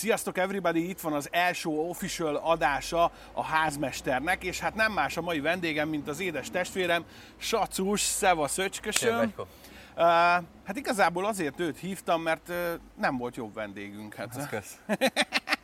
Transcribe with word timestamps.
Sziasztok 0.00 0.38
everybody, 0.38 0.88
itt 0.88 1.00
van 1.00 1.12
az 1.12 1.28
első 1.30 1.68
official 1.68 2.36
adása 2.36 3.12
a 3.32 3.44
házmesternek, 3.44 4.44
és 4.44 4.60
hát 4.60 4.74
nem 4.74 4.92
más 4.92 5.16
a 5.16 5.20
mai 5.20 5.40
vendégem, 5.40 5.88
mint 5.88 6.08
az 6.08 6.20
édes 6.20 6.50
testvérem, 6.50 7.04
Sacus, 7.36 8.00
szevasz 8.00 8.58
öcskösöm. 8.58 9.32
Uh, 9.36 9.46
hát 10.64 10.76
igazából 10.76 11.26
azért 11.26 11.60
őt 11.60 11.78
hívtam, 11.78 12.22
mert 12.22 12.48
uh, 12.48 12.56
nem 12.96 13.16
volt 13.16 13.36
jobb 13.36 13.54
vendégünk. 13.54 14.14
Hát. 14.14 14.36
Ez 14.36 14.48
kösz. 14.48 14.78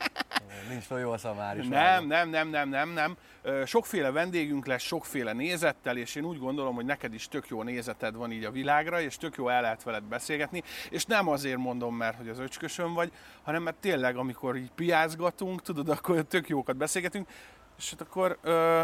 Nincs 0.69 0.87
túl 0.87 0.99
jó 0.99 1.11
a 1.11 1.17
szamár 1.17 1.57
is. 1.57 1.67
Nem, 1.67 2.05
nem, 2.05 2.29
nem, 2.29 2.47
nem, 2.47 2.69
nem, 2.69 2.89
nem. 2.89 3.17
Sokféle 3.65 4.11
vendégünk 4.11 4.65
lesz, 4.65 4.81
sokféle 4.81 5.33
nézettel, 5.33 5.97
és 5.97 6.15
én 6.15 6.23
úgy 6.23 6.39
gondolom, 6.39 6.75
hogy 6.75 6.85
neked 6.85 7.13
is 7.13 7.27
tök 7.27 7.47
jó 7.47 7.63
nézeted 7.63 8.15
van 8.15 8.31
így 8.31 8.43
a 8.43 8.51
világra, 8.51 9.01
és 9.01 9.17
tök 9.17 9.35
jó 9.35 9.49
el 9.49 9.61
lehet 9.61 9.83
veled 9.83 10.03
beszélgetni, 10.03 10.63
és 10.89 11.05
nem 11.05 11.27
azért 11.27 11.57
mondom, 11.57 11.95
mert 11.95 12.17
hogy 12.17 12.29
az 12.29 12.39
öcskösön 12.39 12.93
vagy, 12.93 13.11
hanem 13.43 13.63
mert 13.63 13.77
tényleg, 13.77 14.17
amikor 14.17 14.55
így 14.55 14.71
piázgatunk, 14.71 15.61
tudod, 15.61 15.89
akkor 15.89 16.21
tök 16.21 16.49
jókat 16.49 16.75
beszélgetünk, 16.75 17.29
és 17.77 17.89
hát 17.89 18.01
akkor 18.01 18.37
ö, 18.41 18.83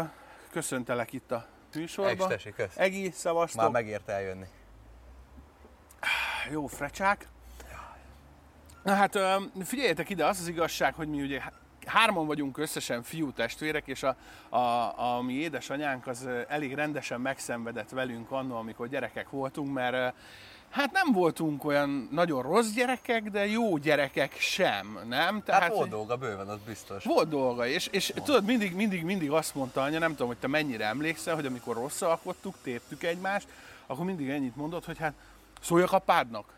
köszöntelek 0.50 1.12
itt 1.12 1.32
a 1.32 1.46
műsorban. 1.74 2.30
Egstesi, 2.30 2.52
kösz. 2.52 2.76
Egi, 2.76 3.10
szavaztok. 3.10 3.62
Már 3.62 3.70
megért 3.70 4.08
eljönni. 4.08 4.46
Jó 6.50 6.66
frecsák. 6.66 7.28
Na 8.82 8.94
hát 8.94 9.18
figyeljetek 9.64 10.10
ide, 10.10 10.26
az 10.26 10.40
az 10.40 10.48
igazság, 10.48 10.94
hogy 10.94 11.08
mi 11.08 11.22
ugye 11.22 11.40
hárman 11.86 12.26
vagyunk 12.26 12.58
összesen 12.58 13.02
fiú 13.02 13.32
testvérek, 13.32 13.86
és 13.86 14.02
a, 14.02 14.16
a, 14.48 14.98
a 14.98 15.22
mi 15.22 15.32
édesanyánk 15.32 16.06
az 16.06 16.28
elég 16.48 16.74
rendesen 16.74 17.20
megszenvedett 17.20 17.90
velünk 17.90 18.30
annól, 18.30 18.58
amikor 18.58 18.88
gyerekek 18.88 19.30
voltunk, 19.30 19.72
mert 19.72 20.14
hát 20.70 20.92
nem 20.92 21.12
voltunk 21.12 21.64
olyan 21.64 22.08
nagyon 22.12 22.42
rossz 22.42 22.70
gyerekek, 22.70 23.22
de 23.22 23.46
jó 23.46 23.76
gyerekek 23.76 24.36
sem, 24.38 24.98
nem? 25.08 25.42
Tehát 25.42 25.62
hát 25.62 25.72
volt 25.72 25.88
dolga, 25.88 26.16
bőven, 26.16 26.48
az 26.48 26.58
biztos. 26.66 27.04
Volt 27.04 27.28
dolga, 27.28 27.66
és, 27.66 27.86
és 27.86 28.12
tudod, 28.24 28.44
mindig, 28.44 28.74
mindig, 28.74 29.04
mindig 29.04 29.30
azt 29.30 29.54
mondta 29.54 29.82
anya, 29.82 29.98
nem 29.98 30.10
tudom, 30.10 30.26
hogy 30.26 30.36
te 30.36 30.46
mennyire 30.46 30.84
emlékszel, 30.84 31.34
hogy 31.34 31.46
amikor 31.46 31.76
rosszalkodtuk, 31.76 32.54
téptük 32.62 33.02
egymást, 33.02 33.46
akkor 33.86 34.04
mindig 34.04 34.28
ennyit 34.28 34.56
mondott, 34.56 34.84
hogy 34.84 34.98
hát 34.98 35.14
szóljak 35.60 35.92
apádnak. 35.92 36.52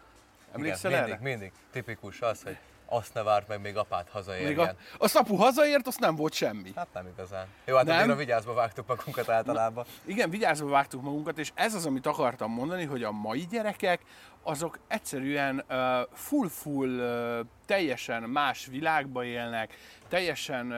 Emlékszel 0.53 0.91
Igen, 0.91 1.03
erre? 1.03 1.19
mindig, 1.23 1.39
mindig. 1.39 1.53
Tipikus 1.73 2.20
az, 2.20 2.42
hogy 2.42 2.56
azt 2.87 3.15
ne 3.15 3.23
várt 3.23 3.48
meg, 3.48 3.61
még 3.61 3.77
apát 3.77 4.09
hazaérjen. 4.09 4.48
Még 4.48 4.59
a, 4.59 4.75
a 5.05 5.11
apu 5.15 5.37
hazaért, 5.37 5.87
azt 5.87 6.01
nem 6.01 6.17
volt 6.17 6.33
semmi. 6.33 6.73
Hát 6.77 6.89
nem 6.92 7.06
igazán. 7.06 7.47
Jó, 7.65 7.77
hát 7.77 7.84
nem? 7.84 8.11
a 8.11 8.15
vigyázba 8.15 8.55
vágtuk 8.55 8.87
magunkat 8.87 9.29
általában. 9.29 9.84
Na, 10.05 10.12
igen, 10.12 10.31
vigyázba 10.31 10.69
vágtuk 10.69 11.03
magunkat, 11.03 11.39
és 11.39 11.53
ez 11.55 11.75
az, 11.75 11.87
amit 11.87 12.07
akartam 12.07 12.51
mondani, 12.53 12.84
hogy 12.84 13.03
a 13.03 13.12
mai 13.12 13.47
gyerekek, 13.51 14.01
azok 14.47 14.78
egyszerűen 14.89 15.64
full-full, 16.12 17.47
teljesen 17.66 18.22
más 18.22 18.66
világba 18.66 19.25
élnek, 19.25 19.75
teljesen 20.08 20.72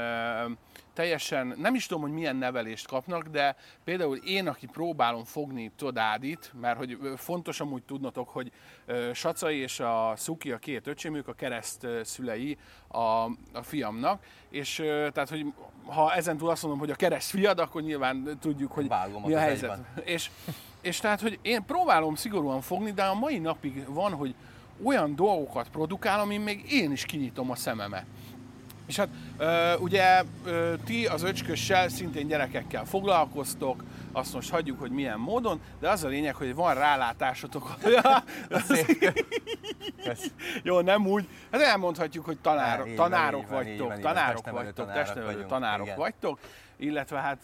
teljesen, 0.99 1.55
nem 1.57 1.75
is 1.75 1.87
tudom, 1.87 2.03
hogy 2.03 2.13
milyen 2.13 2.37
nevelést 2.37 2.87
kapnak, 2.87 3.29
de 3.29 3.57
például 3.85 4.17
én, 4.17 4.49
aki 4.49 4.67
próbálom 4.67 5.25
fogni 5.25 5.73
Todádit, 5.77 6.53
mert 6.61 6.77
hogy 6.77 6.99
fontos 7.17 7.61
amúgy 7.61 7.83
tudnotok, 7.83 8.29
hogy 8.29 8.53
Sacai 9.13 9.57
és 9.57 9.81
a 9.81 10.13
Szuki, 10.17 10.53
a 10.53 10.59
két 10.59 10.87
öcsém, 10.87 11.15
ők 11.15 11.29
a 11.29 11.33
kereszt 11.33 11.87
szülei 12.03 12.59
a, 12.89 12.99
a 13.53 13.63
fiamnak, 13.63 14.25
és 14.51 14.75
tehát, 15.13 15.29
hogy 15.29 15.47
ha 15.87 16.15
ezentúl 16.15 16.51
azt 16.51 16.63
mondom, 16.63 16.81
hogy 16.81 16.91
a 16.91 16.95
kereszt 16.95 17.31
fiad, 17.31 17.59
akkor 17.59 17.83
nyilván 17.83 18.39
tudjuk, 18.41 18.73
hogy 18.73 18.89
Vágom 18.89 19.23
mi 19.23 19.35
a 19.35 19.39
helyzet. 19.39 19.79
És, 20.05 20.31
és 20.81 20.99
tehát, 20.99 21.21
hogy 21.21 21.39
én 21.43 21.65
próbálom 21.65 22.15
szigorúan 22.15 22.61
fogni, 22.61 22.93
de 22.93 23.03
a 23.03 23.15
mai 23.15 23.39
napig 23.39 23.85
van, 23.89 24.13
hogy 24.13 24.35
olyan 24.83 25.15
dolgokat 25.15 25.69
produkál, 25.69 26.21
amin 26.21 26.41
még 26.41 26.73
én 26.73 26.93
is 26.93 27.05
kinyitom 27.05 27.51
a 27.51 27.57
szememet. 27.57 28.05
És 28.87 28.97
hát 28.97 29.09
ugye 29.81 30.23
ti 30.85 31.07
az 31.07 31.23
öcskössel 31.23 31.89
szintén 31.89 32.27
gyerekekkel 32.27 32.85
foglalkoztok, 32.85 33.85
azt 34.13 34.35
most 34.35 34.51
hagyjuk, 34.51 34.81
hogy 34.81 34.91
milyen 34.91 35.19
módon, 35.19 35.61
de 35.81 35.89
az 35.89 36.05
a 36.05 36.09
lényeg, 36.09 36.35
hogy 36.35 36.55
van 36.55 36.75
rálátásotok. 36.75 37.75
Jó, 40.63 40.81
nem 40.81 41.07
úgy. 41.07 41.29
Hát 41.53 41.61
elmondhatjuk, 41.61 42.25
hogy 42.25 42.39
tanár, 42.39 42.83
tanárok 42.97 43.49
vagytok, 43.49 44.01
tanárok 44.01 44.51
vagytok, 44.51 44.93
testnevelő 44.93 45.47
tanárok 45.47 45.95
vagytok 45.97 46.39
illetve 46.79 47.19
hát 47.21 47.39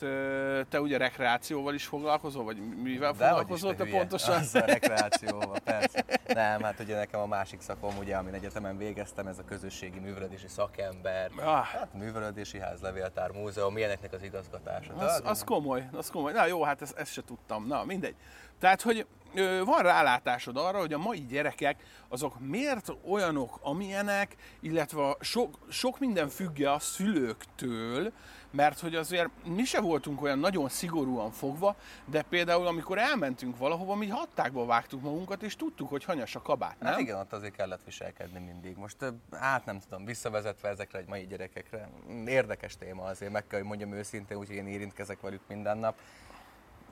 te 0.68 0.80
ugye 0.80 0.96
rekreációval 0.96 1.74
is 1.74 1.86
foglalkozol, 1.86 2.44
vagy 2.44 2.56
mivel 2.82 3.12
De 3.12 3.26
foglalkozol 3.26 3.74
te 3.74 3.84
pontosan? 3.84 4.34
Az 4.34 4.54
a 4.54 4.60
rekreációval, 4.60 5.60
persze. 5.64 6.04
Nem, 6.26 6.62
hát 6.62 6.80
ugye 6.80 6.96
nekem 6.96 7.20
a 7.20 7.26
másik 7.26 7.60
szakom, 7.60 7.96
ugye, 7.98 8.16
amin 8.16 8.34
egyetemen 8.34 8.76
végeztem, 8.76 9.26
ez 9.26 9.38
a 9.38 9.44
közösségi 9.44 9.98
művelődési 9.98 10.48
szakember, 10.48 11.30
ah. 11.36 11.64
hát 11.64 11.94
művelődési 11.94 12.58
ház, 12.58 12.80
levéltár, 12.80 13.30
múzeum, 13.30 13.76
ilyeneknek 13.76 14.12
az 14.12 14.22
igazgatása. 14.22 14.94
Az, 14.94 15.20
az 15.24 15.44
komoly, 15.44 15.88
az 15.92 16.10
komoly. 16.10 16.32
Na 16.32 16.46
jó, 16.46 16.62
hát 16.62 16.82
ezt, 16.82 16.98
ezt 16.98 17.12
se 17.12 17.22
tudtam. 17.24 17.66
Na, 17.66 17.84
mindegy. 17.84 18.14
Tehát, 18.58 18.82
hogy 18.82 19.06
van 19.64 19.82
rálátásod 19.82 20.56
arra, 20.56 20.78
hogy 20.78 20.92
a 20.92 20.98
mai 20.98 21.26
gyerekek 21.26 21.82
azok 22.08 22.40
miért 22.40 22.92
olyanok, 23.08 23.58
amilyenek, 23.62 24.36
illetve 24.60 25.16
sok, 25.20 25.58
sok 25.68 25.98
minden 25.98 26.28
függe 26.28 26.72
a 26.72 26.78
szülőktől, 26.78 28.12
mert 28.54 28.80
hogy 28.80 28.94
azért 28.94 29.28
mi 29.44 29.64
se 29.64 29.80
voltunk 29.80 30.22
olyan 30.22 30.38
nagyon 30.38 30.68
szigorúan 30.68 31.30
fogva, 31.30 31.76
de 32.04 32.22
például 32.22 32.66
amikor 32.66 32.98
elmentünk 32.98 33.58
valahova, 33.58 33.94
mi 33.94 34.08
hattákba 34.08 34.66
vágtuk 34.66 35.02
magunkat, 35.02 35.42
és 35.42 35.56
tudtuk, 35.56 35.88
hogy 35.88 36.04
hanyas 36.04 36.34
a 36.34 36.42
kabát, 36.42 36.76
nem? 36.80 36.92
Hát 36.92 37.00
igen, 37.00 37.18
ott 37.18 37.32
azért 37.32 37.56
kellett 37.56 37.84
viselkedni 37.84 38.38
mindig. 38.38 38.76
Most 38.76 38.96
hát 39.32 39.64
nem 39.64 39.80
tudom, 39.80 40.04
visszavezetve 40.04 40.68
ezekre 40.68 40.98
egy 40.98 41.08
mai 41.08 41.26
gyerekekre, 41.26 41.88
érdekes 42.26 42.76
téma 42.76 43.02
azért, 43.02 43.32
meg 43.32 43.46
kell, 43.46 43.58
hogy 43.58 43.68
mondjam 43.68 43.92
őszintén, 43.92 44.36
úgyhogy 44.36 44.56
én 44.56 44.66
érintkezek 44.66 45.20
velük 45.20 45.42
minden 45.48 45.78
nap. 45.78 45.98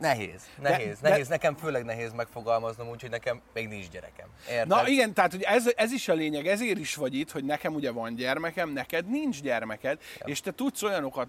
Nehéz, 0.01 0.43
nehéz, 0.61 0.99
de, 1.01 1.09
nehéz. 1.09 1.29
De... 1.29 1.35
Nekem 1.35 1.57
főleg 1.57 1.85
nehéz 1.85 2.13
megfogalmaznom 2.13 2.89
úgy, 2.89 3.01
hogy 3.01 3.11
nekem 3.11 3.41
még 3.55 3.69
nincs 3.69 3.89
gyerekem. 3.89 4.27
Érted? 4.51 4.67
Na 4.67 4.89
igen, 4.89 5.13
tehát 5.13 5.31
hogy 5.31 5.43
ez, 5.43 5.65
ez 5.77 5.93
is 5.93 6.09
a 6.09 6.15
lényeg, 6.15 6.47
ezért 6.47 6.79
is 6.79 6.95
vagy 6.95 7.15
itt, 7.15 7.31
hogy 7.31 7.45
nekem 7.45 7.75
ugye 7.75 7.91
van 7.91 8.15
gyermekem, 8.15 8.71
neked 8.71 9.09
nincs 9.09 9.43
gyermeked, 9.43 9.99
ja. 10.19 10.27
és 10.27 10.41
te 10.41 10.51
tudsz 10.51 10.83
olyanokat 10.83 11.29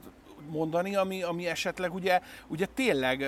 mondani, 0.49 0.95
ami, 0.95 1.23
ami 1.23 1.47
esetleg 1.47 1.93
ugye, 1.93 2.21
ugye 2.47 2.65
tényleg 2.65 3.25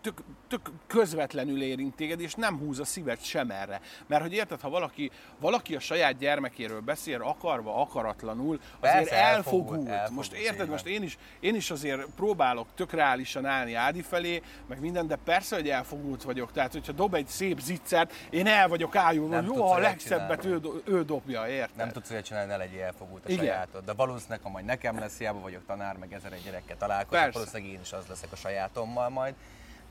tök, 0.00 0.22
tök 0.48 0.70
közvetlenül 0.86 1.62
érint 1.62 1.94
téged, 1.94 2.20
és 2.20 2.34
nem 2.34 2.58
húz 2.58 2.78
a 2.78 2.84
szíved 2.84 3.20
sem 3.20 3.50
erre. 3.50 3.80
Mert 4.06 4.22
hogy 4.22 4.32
érted, 4.32 4.60
ha 4.60 4.68
valaki, 4.68 5.10
valaki 5.40 5.74
a 5.74 5.80
saját 5.80 6.18
gyermekéről 6.18 6.80
beszél, 6.80 7.22
akarva, 7.22 7.80
akaratlanul, 7.80 8.60
azért 8.80 8.98
Persze, 8.98 9.16
elfogult. 9.16 9.88
elfogult. 9.88 10.10
Most 10.16 10.32
érted, 10.32 10.68
most 10.68 10.86
én 10.86 11.02
is, 11.02 11.18
én 11.40 11.54
is 11.54 11.70
azért 11.70 12.04
próbálok 12.16 12.66
tök 12.74 12.92
reálisan 12.92 13.46
állni 13.46 13.74
Ádi 13.74 14.02
felé, 14.02 14.42
meg 14.68 14.80
minden, 14.80 15.06
de 15.06 15.16
persze, 15.24 15.56
hogy 15.56 15.68
elfogult 15.68 16.22
vagyok. 16.22 16.52
Tehát, 16.52 16.72
hogyha 16.72 16.92
dob 16.92 17.14
egy 17.14 17.26
szép 17.26 17.60
zicsert, 17.60 18.12
én 18.30 18.46
el 18.46 18.68
vagyok 18.68 18.96
ájulva, 18.96 19.36
hogy 19.36 19.56
jó, 19.56 19.70
a 19.70 19.78
legszebbet 19.78 20.44
ő, 20.44 20.60
ő 20.84 21.02
dobja, 21.04 21.48
érted? 21.48 21.76
Nem 21.76 21.88
tudsz 21.90 22.10
olyat 22.10 22.24
csinálni, 22.24 22.50
ne 22.50 22.56
legyél 22.56 22.82
elfogult 22.82 23.24
a 23.26 23.28
Igen. 23.28 23.44
sajátod. 23.44 23.84
De 23.84 23.92
valószínűleg, 23.92 24.40
ha 24.42 24.48
majd 24.48 24.64
nekem 24.64 24.98
lesz, 24.98 25.18
hiába 25.18 25.40
vagyok 25.40 25.62
tanár, 25.66 25.96
meg 25.96 26.12
ezer 26.12 26.32
egy 26.32 26.41
gyerekkel 26.42 26.76
találkozok, 26.76 27.32
valószínűleg 27.32 27.72
én 27.72 27.80
is 27.80 27.92
az 27.92 28.04
leszek 28.08 28.32
a 28.32 28.36
sajátommal 28.36 29.08
majd 29.08 29.34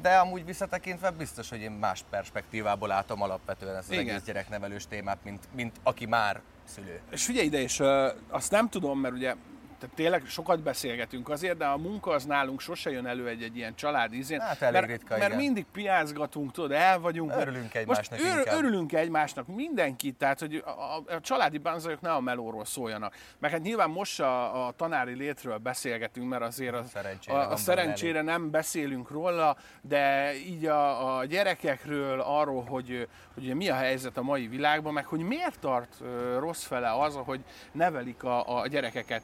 de 0.02 0.18
amúgy 0.18 0.46
visszatekintve 0.46 1.10
biztos, 1.10 1.50
hogy 1.50 1.60
én 1.62 1.72
más 1.72 2.04
perspektívából 2.10 2.88
látom 2.88 3.22
alapvetően 3.22 3.76
ezt 3.76 3.90
az 3.90 3.94
Igen. 3.94 4.10
egész 4.10 4.24
gyereknevelős 4.24 4.88
témát, 4.88 5.18
mint, 5.24 5.48
mint 5.56 5.76
aki 5.84 6.06
már 6.06 6.42
szülő. 6.66 7.00
És 7.12 7.26
figyelj 7.26 7.46
ide, 7.46 7.62
és 7.62 7.80
uh, 7.80 8.08
azt 8.30 8.52
nem 8.52 8.70
tudom, 8.70 9.00
mert 9.00 9.14
ugye 9.14 9.36
tehát 9.82 9.96
tényleg 9.96 10.26
sokat 10.26 10.62
beszélgetünk 10.62 11.30
azért, 11.30 11.58
de 11.58 11.66
a 11.66 11.78
munka 11.78 12.12
az 12.12 12.26
nálunk 12.26 12.60
sose 12.60 12.92
jön 12.92 13.06
elő 13.06 13.28
egy, 13.28 13.44
egy 13.44 13.58
ilyen 13.58 13.76
család 13.76 14.14
ízén. 14.14 14.40
Hát 14.40 14.62
elég 14.62 14.74
mert, 14.74 14.88
ritka, 14.88 15.18
mert 15.18 15.36
mindig 15.36 15.66
piázgatunk, 15.72 16.52
tudod, 16.52 16.72
el 16.72 17.00
vagyunk. 17.00 17.34
Örülünk 17.36 17.74
egymásnak 17.74 18.20
Most 18.20 18.38
ör, 18.38 18.54
örülünk 18.54 18.94
egymásnak, 18.94 19.48
mindenki, 19.48 20.12
tehát 20.12 20.40
hogy 20.40 20.64
a, 20.66 20.70
a, 20.70 21.04
a 21.16 21.20
családi 21.22 21.58
bánzajok 21.58 22.02
ne 22.02 22.12
a 22.12 22.20
melóról 22.20 22.66
szóljanak. 22.66 23.16
Meg 23.40 23.52
hát 23.52 23.62
nyilván 23.62 23.90
most 23.90 24.20
a, 24.20 24.66
a 24.68 24.72
tanári 24.72 25.14
létről 25.14 25.58
beszélgetünk, 25.58 26.30
mert 26.30 26.44
azért 26.44 26.76
az, 26.76 26.90
szerencsére, 26.90 27.38
a, 27.38 27.52
a 27.52 27.56
szerencsére 27.56 28.22
nem 28.22 28.50
beszélünk 28.52 29.10
róla, 29.10 29.58
de 29.82 30.34
így 30.36 30.66
a, 30.66 31.18
a 31.18 31.26
gyerekekről, 31.26 32.20
arról, 32.20 32.64
hogy, 32.64 33.08
hogy 33.34 33.56
mi 33.56 33.70
a 33.70 33.76
helyzet 33.76 34.18
a 34.18 34.22
mai 34.22 34.48
világban, 34.48 34.94
meg 34.94 35.06
hogy 35.06 35.20
miért 35.20 35.60
tart 35.60 35.98
rossz 36.40 36.64
fele 36.64 37.00
az, 37.02 37.16
hogy 37.16 37.40
nevelik 37.72 38.24
a, 38.24 38.60
a 38.60 38.68
gyerekeket. 38.68 39.22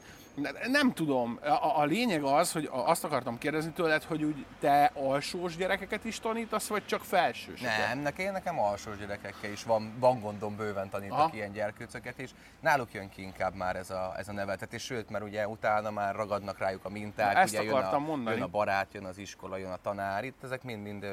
Nem 0.70 0.92
tudom. 0.92 1.38
A, 1.42 1.80
a 1.80 1.84
lényeg 1.84 2.22
az, 2.22 2.52
hogy 2.52 2.68
azt 2.72 3.04
akartam 3.04 3.38
kérdezni 3.38 3.70
tőled, 3.70 4.02
hogy 4.02 4.22
úgy 4.22 4.46
te 4.60 4.90
alsós 4.94 5.56
gyerekeket 5.56 6.04
is 6.04 6.20
tanítasz, 6.20 6.68
vagy 6.68 6.86
csak 6.86 7.04
felsős? 7.04 7.60
Nem, 7.60 7.98
nekem, 7.98 8.32
nekem 8.32 8.58
alsós 8.58 8.96
gyerekekkel 8.98 9.50
is 9.50 9.64
van, 9.64 9.92
van 9.98 10.20
gondom 10.20 10.56
bőven 10.56 10.88
tanítok 10.88 11.18
Aha. 11.18 11.30
ilyen 11.32 11.52
gyerkőcöket 11.52 12.18
is. 12.18 12.30
Náluk 12.60 12.92
jön 12.92 13.08
ki 13.08 13.22
inkább 13.22 13.54
már 13.54 13.76
ez 13.76 13.90
a, 13.90 14.14
ez 14.16 14.28
a 14.28 14.32
neveltetés, 14.32 14.82
sőt, 14.82 15.10
mert 15.10 15.24
ugye 15.24 15.48
utána 15.48 15.90
már 15.90 16.14
ragadnak 16.14 16.58
rájuk 16.58 16.84
a 16.84 16.88
minták, 16.88 17.36
Ezt 17.36 17.52
ugye 17.52 17.62
jön 17.62 17.74
a, 17.74 17.98
mondani. 17.98 18.36
jön 18.36 18.44
a 18.44 18.50
barát, 18.50 18.88
jön 18.92 19.04
az 19.04 19.18
iskola, 19.18 19.56
jön 19.56 19.70
a 19.70 19.78
tanár, 19.82 20.24
itt 20.24 20.42
ezek 20.42 20.62
mind-mind 20.62 21.06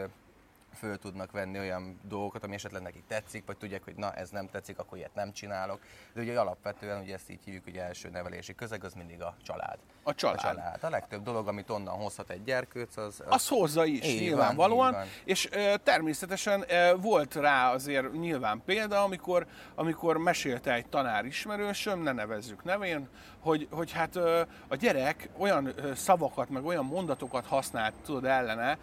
föl 0.76 0.98
tudnak 0.98 1.32
venni 1.32 1.60
olyan 1.60 2.00
dolgokat, 2.04 2.44
ami 2.44 2.54
esetleg 2.54 2.82
nekik 2.82 3.04
tetszik, 3.08 3.46
vagy 3.46 3.58
tudják, 3.58 3.84
hogy 3.84 3.96
na 3.96 4.14
ez 4.14 4.30
nem 4.30 4.48
tetszik, 4.48 4.80
akkor 4.80 4.98
ilyet 4.98 5.16
nem 5.16 5.32
csinálok. 5.32 5.80
De 6.14 6.22
ugye 6.22 6.40
alapvetően, 6.40 7.02
ugye 7.02 7.14
ezt 7.14 7.30
így 7.30 7.44
hívjuk, 7.44 7.64
hogy 7.64 7.78
első 7.78 8.10
nevelési 8.10 8.56
közeg, 8.56 8.84
az 8.84 8.94
mindig 8.94 9.22
a 9.22 9.36
család. 9.44 9.78
A 10.04 10.16
család. 10.16 10.38
A, 10.38 10.42
család. 10.42 10.84
a 10.84 10.90
legtöbb 10.90 11.24
dolog, 11.24 11.48
amit 11.48 11.70
onnan 11.70 11.96
hozhat 11.96 12.30
egy 12.30 12.44
gyerkőc, 12.44 12.98
az... 12.98 13.06
Az, 13.06 13.34
az 13.34 13.48
hozza 13.48 13.86
is, 13.86 14.06
így 14.06 14.22
nyilvánvalóan. 14.22 14.92
Van, 14.92 15.06
és 15.24 15.50
e, 15.52 15.78
természetesen 15.78 16.64
e, 16.64 16.94
volt 16.94 17.36
rá 17.36 17.72
azért 17.72 18.12
nyilván 18.12 18.62
példa, 18.66 19.04
amikor, 19.04 19.48
amikor 19.76 20.18
mesélte 20.18 20.74
egy 20.74 20.88
tanár 20.88 21.26
ismerősöm, 21.26 22.02
ne 22.02 22.12
nevezzük 22.12 22.64
nevén, 22.64 23.08
hogy, 23.46 23.68
hogy 23.72 23.92
hát 23.92 24.16
a 24.68 24.76
gyerek 24.76 25.30
olyan 25.38 25.74
szavakat, 25.96 26.50
meg 26.50 26.66
olyan 26.66 26.86
mondatokat 26.86 27.46
használt, 27.46 27.94
tudod, 28.06 28.26
ellene, 28.26 28.78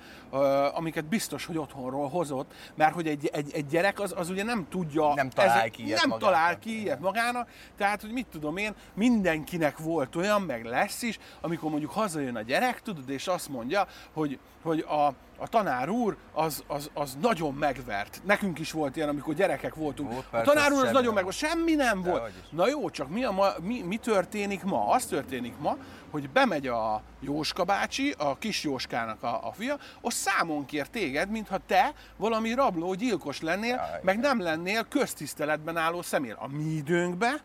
amiket 0.74 1.04
biztos, 1.04 1.44
hogy 1.44 1.58
otthonról 1.58 2.08
hozott, 2.08 2.54
mert 2.74 2.94
hogy 2.94 3.06
egy, 3.06 3.30
egy, 3.32 3.52
egy 3.52 3.66
gyerek 3.66 4.00
az, 4.00 4.14
az 4.16 4.30
ugye 4.30 4.42
nem 4.44 4.66
tudja... 4.70 5.14
Nem 5.14 5.30
talál 5.30 5.70
ki 5.70 5.84
ilyet 5.84 6.00
Nem 6.00 6.08
magának. 6.08 6.34
talál 6.34 6.58
ki 6.58 6.80
ilyet 6.80 7.00
magának, 7.00 7.48
tehát, 7.76 8.00
hogy 8.00 8.12
mit 8.12 8.26
tudom 8.26 8.56
én, 8.56 8.74
mindenkinek 8.94 9.78
volt 9.78 10.16
olyan, 10.16 10.42
meg 10.42 10.64
lesz 10.64 11.02
is, 11.02 11.18
amikor 11.40 11.70
mondjuk 11.70 11.90
hazajön 11.90 12.36
a 12.36 12.42
gyerek, 12.42 12.82
tudod, 12.82 13.10
és 13.10 13.26
azt 13.26 13.48
mondja, 13.48 13.86
hogy, 14.12 14.38
hogy 14.62 14.80
a, 14.80 15.12
a 15.42 15.46
tanár 15.46 15.88
úr 15.88 16.16
az, 16.32 16.64
az, 16.66 16.90
az 16.94 17.16
nagyon 17.20 17.54
megvert. 17.54 18.20
Nekünk 18.24 18.58
is 18.58 18.72
volt 18.72 18.96
ilyen, 18.96 19.08
amikor 19.08 19.34
gyerekek 19.34 19.74
voltunk. 19.74 20.12
Ó, 20.12 20.16
a 20.30 20.40
tanár 20.42 20.72
úr 20.72 20.84
az 20.84 20.92
nagyon 20.92 21.14
megvert, 21.14 21.36
semmi 21.36 21.74
nem 21.74 22.02
volt. 22.02 22.32
Na 22.50 22.68
jó, 22.68 22.90
csak 22.90 23.08
mi, 23.08 23.24
a 23.24 23.30
ma, 23.30 23.48
mi, 23.60 23.82
mi 23.82 23.96
történik 23.96 24.62
ma? 24.62 24.88
Az 24.88 25.04
történik 25.04 25.54
ma, 25.58 25.76
hogy 26.10 26.30
bemegy 26.30 26.66
a 26.66 27.02
Jóska 27.20 27.64
bácsi, 27.64 28.14
a 28.18 28.38
kis 28.38 28.62
Jóskának 28.62 29.22
a, 29.22 29.48
a 29.48 29.52
fia, 29.52 29.78
az 30.00 30.14
számon 30.14 30.64
kér 30.64 30.86
téged, 30.86 31.30
mintha 31.30 31.58
te 31.66 31.92
valami 32.16 32.54
rabló, 32.54 32.94
gyilkos 32.94 33.40
lennél, 33.40 33.74
Jaj, 33.74 34.00
meg 34.02 34.18
nem 34.18 34.40
lennél 34.40 34.84
köztiszteletben 34.88 35.76
álló 35.76 36.02
személy. 36.02 36.34
A 36.36 36.48
mi 36.48 36.64
időnkben 36.64 37.40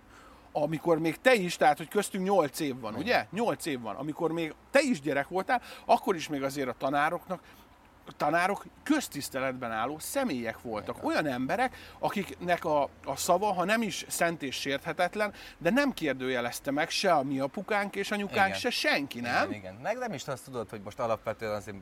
amikor 0.51 0.99
még 0.99 1.15
te 1.21 1.33
is, 1.33 1.55
tehát 1.55 1.77
hogy 1.77 1.87
köztünk 1.87 2.23
8 2.23 2.59
év 2.59 2.79
van, 2.79 2.95
ugye? 2.95 3.27
8 3.31 3.65
év 3.65 3.81
van, 3.81 3.95
amikor 3.95 4.31
még 4.31 4.53
te 4.71 4.79
is 4.81 5.01
gyerek 5.01 5.27
voltál, 5.27 5.61
akkor 5.85 6.15
is 6.15 6.27
még 6.27 6.43
azért 6.43 6.67
a 6.67 6.75
tanároknak 6.77 7.41
tanárok 8.17 8.65
köztiszteletben 8.83 9.71
álló 9.71 9.99
személyek 9.99 10.61
voltak. 10.61 11.03
Olyan 11.03 11.27
emberek, 11.27 11.75
akiknek 11.99 12.65
a, 12.65 12.89
a 13.05 13.15
szava, 13.15 13.53
ha 13.53 13.63
nem 13.63 13.81
is 13.81 14.05
szent 14.07 14.43
és 14.43 14.55
sérthetetlen, 14.55 15.33
de 15.57 15.69
nem 15.69 15.93
kérdőjelezte 15.93 16.71
meg 16.71 16.89
se 16.89 17.13
a 17.13 17.23
mi 17.23 17.39
apukánk 17.39 17.95
és 17.95 18.11
anyukánk, 18.11 18.47
igen. 18.47 18.59
se 18.59 18.69
senki, 18.69 19.19
nem? 19.19 19.49
Igen, 19.49 19.59
igen. 19.59 19.75
Meg 19.81 19.97
nem 19.97 20.13
is 20.13 20.27
azt 20.27 20.43
tudod, 20.43 20.69
hogy 20.69 20.81
most 20.81 20.99
alapvetően 20.99 21.53
azért 21.53 21.77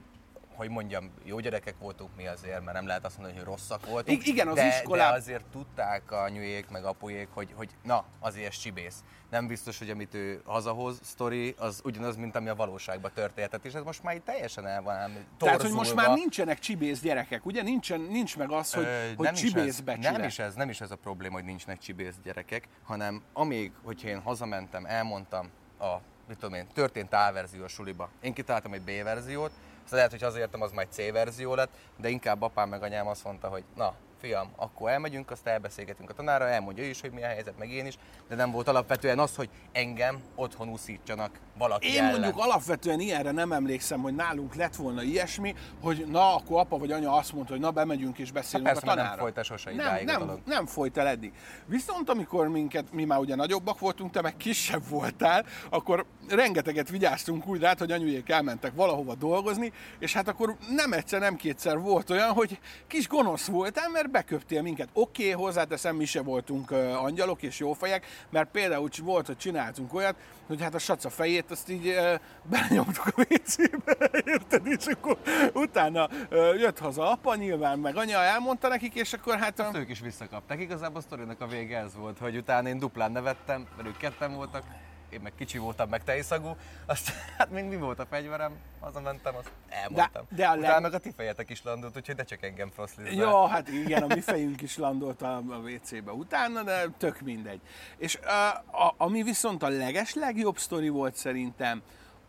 hogy 0.55 0.69
mondjam, 0.69 1.11
jó 1.23 1.39
gyerekek 1.39 1.75
voltunk 1.79 2.09
mi 2.15 2.27
azért, 2.27 2.63
mert 2.63 2.77
nem 2.77 2.87
lehet 2.87 3.05
azt 3.05 3.17
mondani, 3.17 3.37
hogy 3.37 3.47
rosszak 3.47 3.85
voltunk. 3.85 4.27
I- 4.27 4.29
igen, 4.29 4.47
az 4.47 4.55
de, 4.55 4.67
iskolában. 4.67 5.13
De 5.13 5.19
azért 5.19 5.45
tudták 5.45 6.11
a 6.11 6.21
anyujék, 6.21 6.69
meg 6.69 6.85
apujék, 6.85 7.27
hogy, 7.33 7.53
hogy 7.55 7.69
na, 7.83 8.05
azért 8.19 8.59
csibész. 8.59 9.03
Nem 9.29 9.47
biztos, 9.47 9.77
hogy 9.77 9.89
amit 9.89 10.13
ő 10.13 10.41
hazahoz, 10.45 10.99
sztori, 11.03 11.55
az 11.57 11.81
ugyanaz, 11.83 12.15
mint 12.15 12.35
ami 12.35 12.49
a 12.49 12.55
valóságban 12.55 13.11
történt. 13.13 13.65
És 13.65 13.73
ez 13.73 13.83
most 13.83 14.03
már 14.03 14.15
így 14.15 14.21
teljesen 14.21 14.67
el 14.67 14.81
van 14.81 15.11
Tehát, 15.37 15.61
hogy 15.61 15.71
most 15.71 15.95
már 15.95 16.13
nincsenek 16.13 16.59
csibész 16.59 17.01
gyerekek, 17.01 17.45
ugye? 17.45 17.61
Nincsen, 17.61 17.99
nincs 17.99 18.37
meg 18.37 18.51
az, 18.51 18.73
hogy, 18.73 18.83
Ö, 18.83 19.13
hogy 19.15 19.29
is 19.33 19.53
ez, 19.53 19.81
nem 19.99 20.23
is, 20.23 20.39
ez, 20.39 20.55
nem 20.55 20.69
is 20.69 20.81
ez 20.81 20.91
a 20.91 20.95
probléma, 20.95 21.33
hogy 21.33 21.43
nincsenek 21.43 21.79
csibész 21.79 22.15
gyerekek, 22.23 22.67
hanem 22.83 23.21
amíg, 23.33 23.71
hogyha 23.83 24.07
én 24.07 24.21
hazamentem, 24.21 24.85
elmondtam 24.85 25.49
a 25.79 25.95
mit 26.27 26.37
tudom 26.37 26.53
én, 26.53 26.67
történt 26.73 27.13
A 27.13 27.31
verzió 27.33 27.67
suliba. 27.67 28.09
Én 28.21 28.33
kitaláltam 28.33 28.73
egy 28.73 28.81
B 28.81 29.03
verziót, 29.03 29.51
Szóval 29.85 29.97
lehet, 29.97 30.11
hogy 30.11 30.23
azért 30.23 30.55
az 30.61 30.71
majd 30.71 30.87
C 30.91 31.11
verzió 31.11 31.55
lett, 31.55 31.69
de 31.97 32.09
inkább 32.09 32.41
apám 32.41 32.69
meg 32.69 32.83
anyám 32.83 33.07
azt 33.07 33.23
mondta, 33.23 33.47
hogy 33.47 33.63
na, 33.75 33.93
fiam, 34.25 34.49
akkor 34.55 34.89
elmegyünk, 34.89 35.31
azt 35.31 35.47
elbeszélgetünk 35.47 36.09
a 36.09 36.13
tanára, 36.13 36.47
elmondja 36.47 36.83
ő 36.83 36.87
is, 36.87 37.01
hogy 37.01 37.11
mi 37.11 37.23
a 37.23 37.27
helyzet, 37.27 37.57
meg 37.57 37.71
én 37.71 37.85
is, 37.85 37.97
de 38.29 38.35
nem 38.35 38.51
volt 38.51 38.67
alapvetően 38.67 39.19
az, 39.19 39.35
hogy 39.35 39.49
engem 39.71 40.19
otthon 40.35 40.69
úszítsanak 40.69 41.39
valaki 41.57 41.87
Én 41.87 41.99
ellen. 41.99 42.11
mondjuk 42.11 42.37
alapvetően 42.37 42.99
ilyenre 42.99 43.31
nem 43.31 43.51
emlékszem, 43.51 44.01
hogy 44.01 44.15
nálunk 44.15 44.55
lett 44.55 44.75
volna 44.75 45.01
ilyesmi, 45.01 45.55
hogy 45.81 46.05
na, 46.07 46.35
akkor 46.35 46.59
apa 46.59 46.77
vagy 46.77 46.91
anya 46.91 47.13
azt 47.13 47.33
mondta, 47.33 47.51
hogy 47.51 47.61
na, 47.61 47.71
bemegyünk 47.71 48.17
és 48.17 48.31
beszélünk 48.31 48.67
hát 48.67 48.77
a 48.77 48.79
tanára. 48.79 49.09
nem 49.09 49.17
folyt 49.17 49.37
el 49.37 49.43
sose 49.43 49.73
nem, 49.73 50.03
nem, 50.05 50.41
nem 50.45 50.65
folyt 50.65 50.97
el 50.97 51.07
eddig. 51.07 51.33
Viszont 51.65 52.09
amikor 52.09 52.47
minket, 52.47 52.91
mi 52.91 53.03
már 53.03 53.19
ugye 53.19 53.35
nagyobbak 53.35 53.79
voltunk, 53.79 54.11
te 54.11 54.21
meg 54.21 54.37
kisebb 54.37 54.87
voltál, 54.89 55.45
akkor 55.69 56.05
rengeteget 56.29 56.89
vigyáztunk 56.89 57.47
úgy 57.47 57.59
rá, 57.59 57.73
hogy 57.77 57.91
anyujék 57.91 58.29
elmentek 58.29 58.71
valahova 58.75 59.15
dolgozni, 59.15 59.71
és 59.99 60.13
hát 60.13 60.27
akkor 60.27 60.55
nem 60.69 60.93
egyszer, 60.93 61.19
nem 61.19 61.35
kétszer 61.35 61.79
volt 61.79 62.09
olyan, 62.09 62.31
hogy 62.31 62.59
kis 62.87 63.07
gonosz 63.07 63.45
voltál, 63.47 63.89
mert 63.89 64.09
beköptél 64.15 64.61
minket. 64.61 64.89
Oké, 64.93 65.31
okay, 65.31 65.43
hozzáteszem, 65.43 65.95
mi 65.95 66.05
se 66.05 66.21
voltunk 66.21 66.71
uh, 66.71 67.03
angyalok 67.03 67.41
és 67.41 67.59
jófejek, 67.59 68.05
mert 68.29 68.51
például 68.51 68.89
volt, 69.03 69.25
hogy 69.25 69.37
csináltunk 69.37 69.93
olyat, 69.93 70.15
hogy 70.47 70.61
hát 70.61 70.73
a 70.73 70.79
saca 70.79 71.09
fejét 71.09 71.51
azt 71.51 71.69
így 71.69 71.87
uh, 71.87 72.19
belenyomtuk 72.43 73.05
a 73.05 73.25
WC-be, 73.29 74.09
érted? 74.33 74.67
És 74.67 74.85
akkor 74.85 75.17
utána 75.53 76.09
uh, 76.31 76.59
jött 76.59 76.79
haza 76.79 77.11
apa, 77.11 77.35
nyilván 77.35 77.79
meg 77.79 77.95
anya 77.95 78.23
elmondta 78.23 78.67
nekik, 78.67 78.95
és 78.95 79.13
akkor 79.13 79.37
hát... 79.37 79.59
A... 79.59 79.71
ők 79.73 79.89
is 79.89 79.99
visszakapták. 79.99 80.59
Igazából 80.59 80.97
a 80.97 81.01
sztorinak 81.01 81.41
a 81.41 81.47
vége 81.47 81.77
ez 81.77 81.95
volt, 81.95 82.17
hogy 82.17 82.37
utána 82.37 82.67
én 82.67 82.79
duplán 82.79 83.11
nevettem, 83.11 83.67
mert 83.75 83.87
ők 83.87 83.97
ketten 83.97 84.33
voltak, 84.35 84.63
én 85.15 85.21
meg 85.21 85.31
kicsi 85.37 85.57
voltam, 85.57 85.89
meg 85.89 86.03
tejszagú, 86.03 86.55
azt 86.85 87.09
hát 87.37 87.49
még 87.49 87.65
mi 87.65 87.75
volt 87.75 87.99
a 87.99 88.05
fegyverem, 88.05 88.51
mentem, 89.03 89.35
azt 89.35 89.51
elmondtam. 89.69 90.25
De, 90.29 90.35
de 90.35 90.47
a 90.47 90.55
Utána 90.55 90.79
meg 90.79 90.93
a 90.93 90.97
ti 90.97 91.11
fejetek 91.15 91.49
is 91.49 91.63
landolt, 91.63 91.97
úgyhogy 91.97 92.15
ne 92.15 92.23
csak 92.23 92.43
engem 92.43 92.69
froszlizzál. 92.73 93.13
Jó, 93.13 93.45
hát 93.45 93.69
igen, 93.69 94.03
a 94.03 94.13
mi 94.13 94.21
fejünk 94.21 94.61
is 94.61 94.77
landolt 94.77 95.21
a, 95.21 95.35
a 95.35 95.57
WC-be 95.57 96.11
utána, 96.11 96.63
de 96.63 96.87
tök 96.97 97.21
mindegy. 97.21 97.59
És 97.97 98.15
a, 98.15 98.47
a, 98.85 98.93
ami 98.97 99.23
viszont 99.23 99.63
a 99.63 99.67
leges 99.67 100.13
legjobb 100.13 100.57
sztori 100.57 100.89
volt 100.89 101.15
szerintem, 101.15 101.81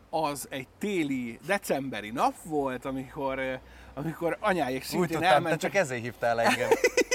az 0.09 0.47
egy 0.49 0.67
téli, 0.79 1.39
decemberi 1.45 2.09
nap 2.09 2.33
volt, 2.43 2.85
amikor, 2.85 3.59
amikor 3.93 4.37
anyáik 4.39 4.83
szintén 4.83 5.01
Úgy 5.01 5.11
tudtam, 5.11 5.31
elment. 5.31 5.59
csak 5.59 5.75
ezért 5.75 6.01
hívtál 6.01 6.41
engem. 6.41 6.69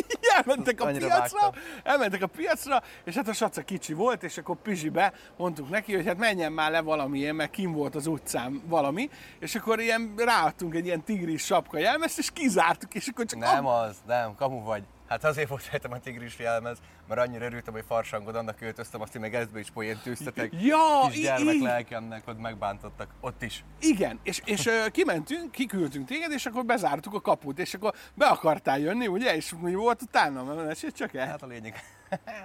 elmentek 0.46 0.80
a 0.80 0.84
Annyira 0.84 1.06
piacra, 1.06 1.40
vágtam. 1.40 1.62
elmentek 1.82 2.22
a 2.22 2.26
piacra, 2.26 2.82
és 3.04 3.14
hát 3.14 3.28
a 3.28 3.32
saca 3.32 3.62
kicsi 3.62 3.92
volt, 3.92 4.22
és 4.22 4.38
akkor 4.38 4.56
Pizsibe 4.62 5.12
mondtuk 5.36 5.70
neki, 5.70 5.94
hogy 5.94 6.06
hát 6.06 6.18
menjen 6.18 6.52
már 6.52 6.70
le 6.70 6.80
valamiért, 6.80 7.34
mert 7.34 7.50
kim 7.50 7.72
volt 7.72 7.94
az 7.94 8.06
utcán 8.06 8.62
valami, 8.66 9.10
és 9.38 9.54
akkor 9.54 9.80
ilyen 9.80 10.14
ráadtunk 10.16 10.74
egy 10.74 10.86
ilyen 10.86 11.02
tigris 11.04 11.44
sapka 11.44 11.78
jelmezt, 11.78 12.18
és 12.18 12.30
kizártuk, 12.30 12.94
és 12.94 13.08
akkor 13.08 13.24
csak... 13.24 13.38
Nem 13.38 13.66
az, 13.66 13.96
nem, 14.06 14.34
kamu 14.34 14.62
vagy. 14.62 14.82
Hát 15.12 15.24
azért 15.24 15.48
volt 15.48 15.70
rajtam 15.70 15.92
a 15.92 15.98
tigris 15.98 16.38
jelmez, 16.38 16.78
mert 17.08 17.20
annyira 17.20 17.44
örültem, 17.44 17.72
hogy 17.72 17.84
farsangod, 17.86 18.36
annak 18.36 18.56
költöztem, 18.56 19.00
azt 19.00 19.18
meg 19.18 19.34
ezbe 19.34 19.58
is 19.58 19.70
poént 19.70 20.02
tűztetek. 20.02 20.52
Ja, 20.60 21.08
Kis 21.10 21.20
gyermek 21.20 21.60
lelkemnek, 21.60 22.28
ott 22.28 22.40
megbántottak, 22.40 23.08
ott 23.20 23.42
is. 23.42 23.64
Igen, 23.80 24.20
és, 24.22 24.40
és 24.44 24.70
kimentünk, 24.92 25.50
kiküldtünk 25.50 26.06
téged, 26.06 26.32
és 26.32 26.46
akkor 26.46 26.64
bezártuk 26.64 27.14
a 27.14 27.20
kaput, 27.20 27.58
és 27.58 27.74
akkor 27.74 27.94
be 28.14 28.26
akartál 28.26 28.78
jönni, 28.78 29.06
ugye? 29.06 29.36
És 29.36 29.54
mi 29.60 29.74
volt 29.74 30.02
utána? 30.02 30.42
Mesélj 30.54 30.92
csak 30.92 31.14
el. 31.14 31.26
Hát 31.26 31.42
a 31.42 31.46
lényeg. 31.46 31.74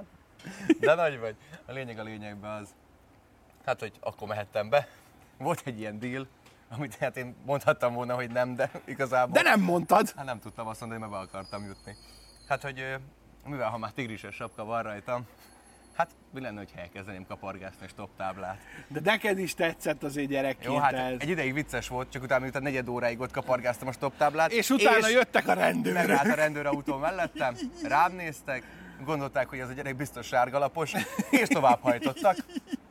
De 0.80 0.96
nagy 0.96 1.20
vagy. 1.20 1.36
A 1.66 1.72
lényeg 1.72 2.00
a 2.00 2.04
lényegben 2.04 2.52
az. 2.52 2.70
Hát, 3.66 3.80
hogy 3.80 3.92
akkor 4.00 4.28
mehettem 4.28 4.70
be. 4.70 4.88
Volt 5.38 5.62
egy 5.66 5.80
ilyen 5.80 6.00
deal, 6.00 6.28
amit 6.70 6.96
hát 6.96 7.18
én 7.18 7.36
mondhattam 7.46 7.94
volna, 7.94 8.16
hogy 8.16 8.32
nem, 8.32 8.56
de 8.56 8.72
igazából... 8.86 9.34
De 9.34 9.50
nem 9.50 9.62
mondtad! 9.62 10.14
Hát 10.16 10.26
nem 10.26 10.40
tudtam 10.40 10.68
azt 10.68 10.80
mondani, 10.80 11.02
mert 11.02 11.12
be 11.12 11.18
akartam 11.18 11.66
jutni. 11.66 11.96
Hát, 12.48 12.62
hogy 12.62 12.96
mivel 13.46 13.70
ha 13.70 13.78
már 13.78 13.92
tigrises 13.92 14.36
sapka 14.36 14.66
van 14.66 14.84
rajtam, 14.84 15.28
Hát 15.98 16.10
mi 16.34 16.42
lenne, 16.42 16.58
hogy 16.58 16.72
elkezdeném 16.76 17.26
kapargászni 17.28 17.86
a 17.86 17.88
stop 17.88 18.10
táblát. 18.18 18.58
De 18.88 19.00
neked 19.04 19.40
is 19.40 19.54
tetszett 19.54 20.04
az 20.04 20.18
egy 20.18 20.28
gyerek 20.28 20.58
Jó, 20.64 20.78
hát 20.78 20.94
ez. 20.94 21.16
egy 21.20 21.30
ideig 21.30 21.54
vicces 21.54 21.88
volt, 21.88 22.12
csak 22.12 22.24
utána 22.24 22.42
miután 22.42 22.62
negyed 22.62 22.88
óráig 22.88 23.20
ott 23.20 23.32
kapargáztam 23.32 23.88
a 23.88 23.92
stop 23.92 24.18
táblát. 24.18 24.52
És 24.52 24.70
utána 24.70 25.08
és 25.08 25.14
jöttek 25.14 25.48
a 25.48 25.54
rendőrök. 25.54 26.08
Megállt 26.08 26.32
a 26.32 26.36
rendőrautó 26.36 26.98
mellettem, 26.98 27.56
rám 27.84 28.12
néztek, 28.12 28.64
gondolták, 29.06 29.50
hogy 29.50 29.60
ez 29.60 29.70
a 29.70 29.74
gyerek 29.74 29.96
biztos 29.96 30.26
sárgalapos, 30.26 30.94
és 31.30 31.48
tovább 31.48 31.82
hajtottak. 31.82 32.38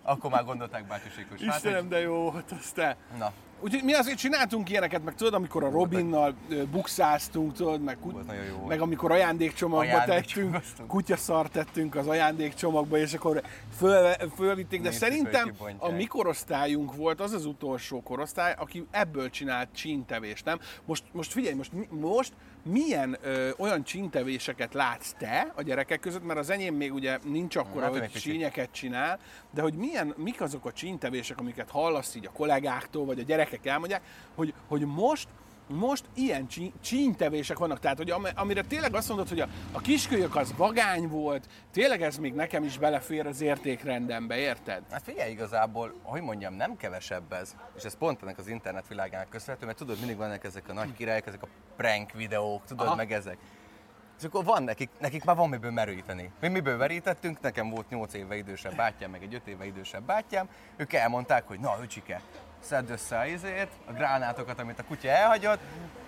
Akkor 0.02 0.30
már 0.30 0.44
gondolták 0.44 0.86
bácsisékos. 0.86 1.40
Istenem, 1.40 1.80
hát, 1.80 1.88
de 1.88 2.00
jó 2.00 2.30
volt 2.30 2.52
az 2.60 2.70
te. 2.70 2.96
Na, 3.18 3.32
Úgyhogy 3.60 3.82
mi 3.82 3.92
azért 3.92 4.18
csináltunk 4.18 4.70
ilyeneket, 4.70 5.04
meg 5.04 5.14
tudod, 5.14 5.34
amikor 5.34 5.64
a 5.64 5.70
Robinnal 5.70 6.34
bukszáztunk, 6.70 7.52
tudod, 7.52 7.82
meg, 7.82 7.98
kut- 7.98 8.26
meg 8.68 8.80
amikor 8.80 9.10
ajándékcsomagba 9.12 9.92
Ajándékcsomag 9.92 10.52
tettünk, 10.52 10.86
kutyaszart 10.88 11.52
tettünk 11.52 11.94
az 11.94 12.06
ajándékcsomagba, 12.06 12.98
és 12.98 13.14
akkor 13.14 13.42
föl, 13.76 14.12
fölvitték, 14.36 14.80
de 14.80 14.88
Nézd, 14.88 15.00
szerintem 15.00 15.52
a 15.78 15.90
mi 15.90 16.04
korosztályunk 16.04 16.94
volt 16.94 17.20
az 17.20 17.32
az 17.32 17.44
utolsó 17.46 18.02
korosztály, 18.02 18.54
aki 18.58 18.86
ebből 18.90 19.30
csinált 19.30 19.68
csíntevést, 19.74 20.44
nem? 20.44 20.58
Most, 20.84 21.02
most 21.12 21.32
figyelj, 21.32 21.54
most, 21.54 21.70
most 21.90 22.32
milyen 22.66 23.16
ö, 23.22 23.50
olyan 23.58 23.84
csíntevéseket 23.84 24.74
látsz 24.74 25.12
te 25.18 25.52
a 25.54 25.62
gyerekek 25.62 26.00
között, 26.00 26.24
mert 26.24 26.38
az 26.38 26.50
enyém 26.50 26.74
még 26.74 26.94
ugye 26.94 27.18
nincs 27.22 27.56
akkor, 27.56 27.82
hát, 27.82 27.90
hogy 27.98 28.10
csínyeket 28.10 28.72
csinál, 28.72 29.18
de 29.50 29.62
hogy 29.62 29.74
milyen, 29.74 30.14
mik 30.16 30.40
azok 30.40 30.64
a 30.64 30.72
csíntevések, 30.72 31.38
amiket 31.38 31.70
hallasz 31.70 32.14
így 32.14 32.26
a 32.26 32.30
kollégáktól, 32.30 33.04
vagy 33.04 33.18
a 33.18 33.22
gyerekek 33.22 33.66
elmondják, 33.66 34.02
hogy, 34.34 34.54
hogy 34.68 34.80
most 34.80 35.28
most 35.68 36.04
ilyen 36.14 36.46
csí- 36.46 36.72
csínytevések 36.80 37.58
vannak, 37.58 37.78
tehát 37.78 37.96
hogy 37.96 38.14
amire 38.34 38.62
tényleg 38.62 38.94
azt 38.94 39.08
mondod, 39.08 39.28
hogy 39.28 39.40
a, 39.40 39.48
a 39.72 39.80
kiskölyök 39.80 40.36
az 40.36 40.54
vagány 40.56 41.08
volt, 41.08 41.48
tényleg 41.72 42.02
ez 42.02 42.16
még 42.16 42.34
nekem 42.34 42.64
is 42.64 42.78
belefér 42.78 43.26
az 43.26 43.40
értékrendembe, 43.40 44.36
érted? 44.36 44.82
Hát 44.90 45.02
figyelj, 45.02 45.30
igazából, 45.30 45.94
hogy 46.02 46.22
mondjam, 46.22 46.54
nem 46.54 46.76
kevesebb 46.76 47.32
ez, 47.32 47.56
és 47.76 47.82
ez 47.82 47.96
pont 47.96 48.22
ennek 48.22 48.38
az 48.38 48.46
internet 48.48 48.88
világának 48.88 49.28
köszönhető, 49.28 49.66
mert 49.66 49.78
tudod, 49.78 49.98
mindig 49.98 50.16
vannak 50.16 50.44
ezek 50.44 50.68
a 50.68 50.72
nagy 50.72 50.92
királyok, 50.92 51.26
ezek 51.26 51.42
a 51.42 51.48
prank 51.76 52.12
videók, 52.12 52.64
tudod, 52.64 52.86
Aha. 52.86 52.96
meg 52.96 53.12
ezek. 53.12 53.36
És 54.18 54.24
akkor 54.24 54.44
van 54.44 54.62
nekik, 54.62 54.90
nekik 54.98 55.24
már 55.24 55.36
van 55.36 55.48
miből 55.48 55.70
meríteni. 55.70 56.30
Mi 56.40 56.48
miből 56.48 56.76
verítettünk, 56.76 57.40
nekem 57.40 57.70
volt 57.70 57.88
8 57.88 58.14
éve 58.14 58.36
idősebb 58.36 58.76
bátyám, 58.76 59.10
meg 59.10 59.22
egy 59.22 59.34
5 59.34 59.46
éve 59.46 59.66
idősebb 59.66 60.02
bátyám, 60.02 60.48
ők 60.76 60.92
elmondták, 60.92 61.46
hogy 61.46 61.60
na, 61.60 61.76
öcsike, 61.82 62.20
szedd 62.60 62.90
össze 62.90 63.18
a 63.18 63.26
izét, 63.26 63.68
a 63.86 63.92
gránátokat, 63.92 64.60
amit 64.60 64.78
a 64.78 64.84
kutya 64.84 65.08
elhagyott, 65.08 65.60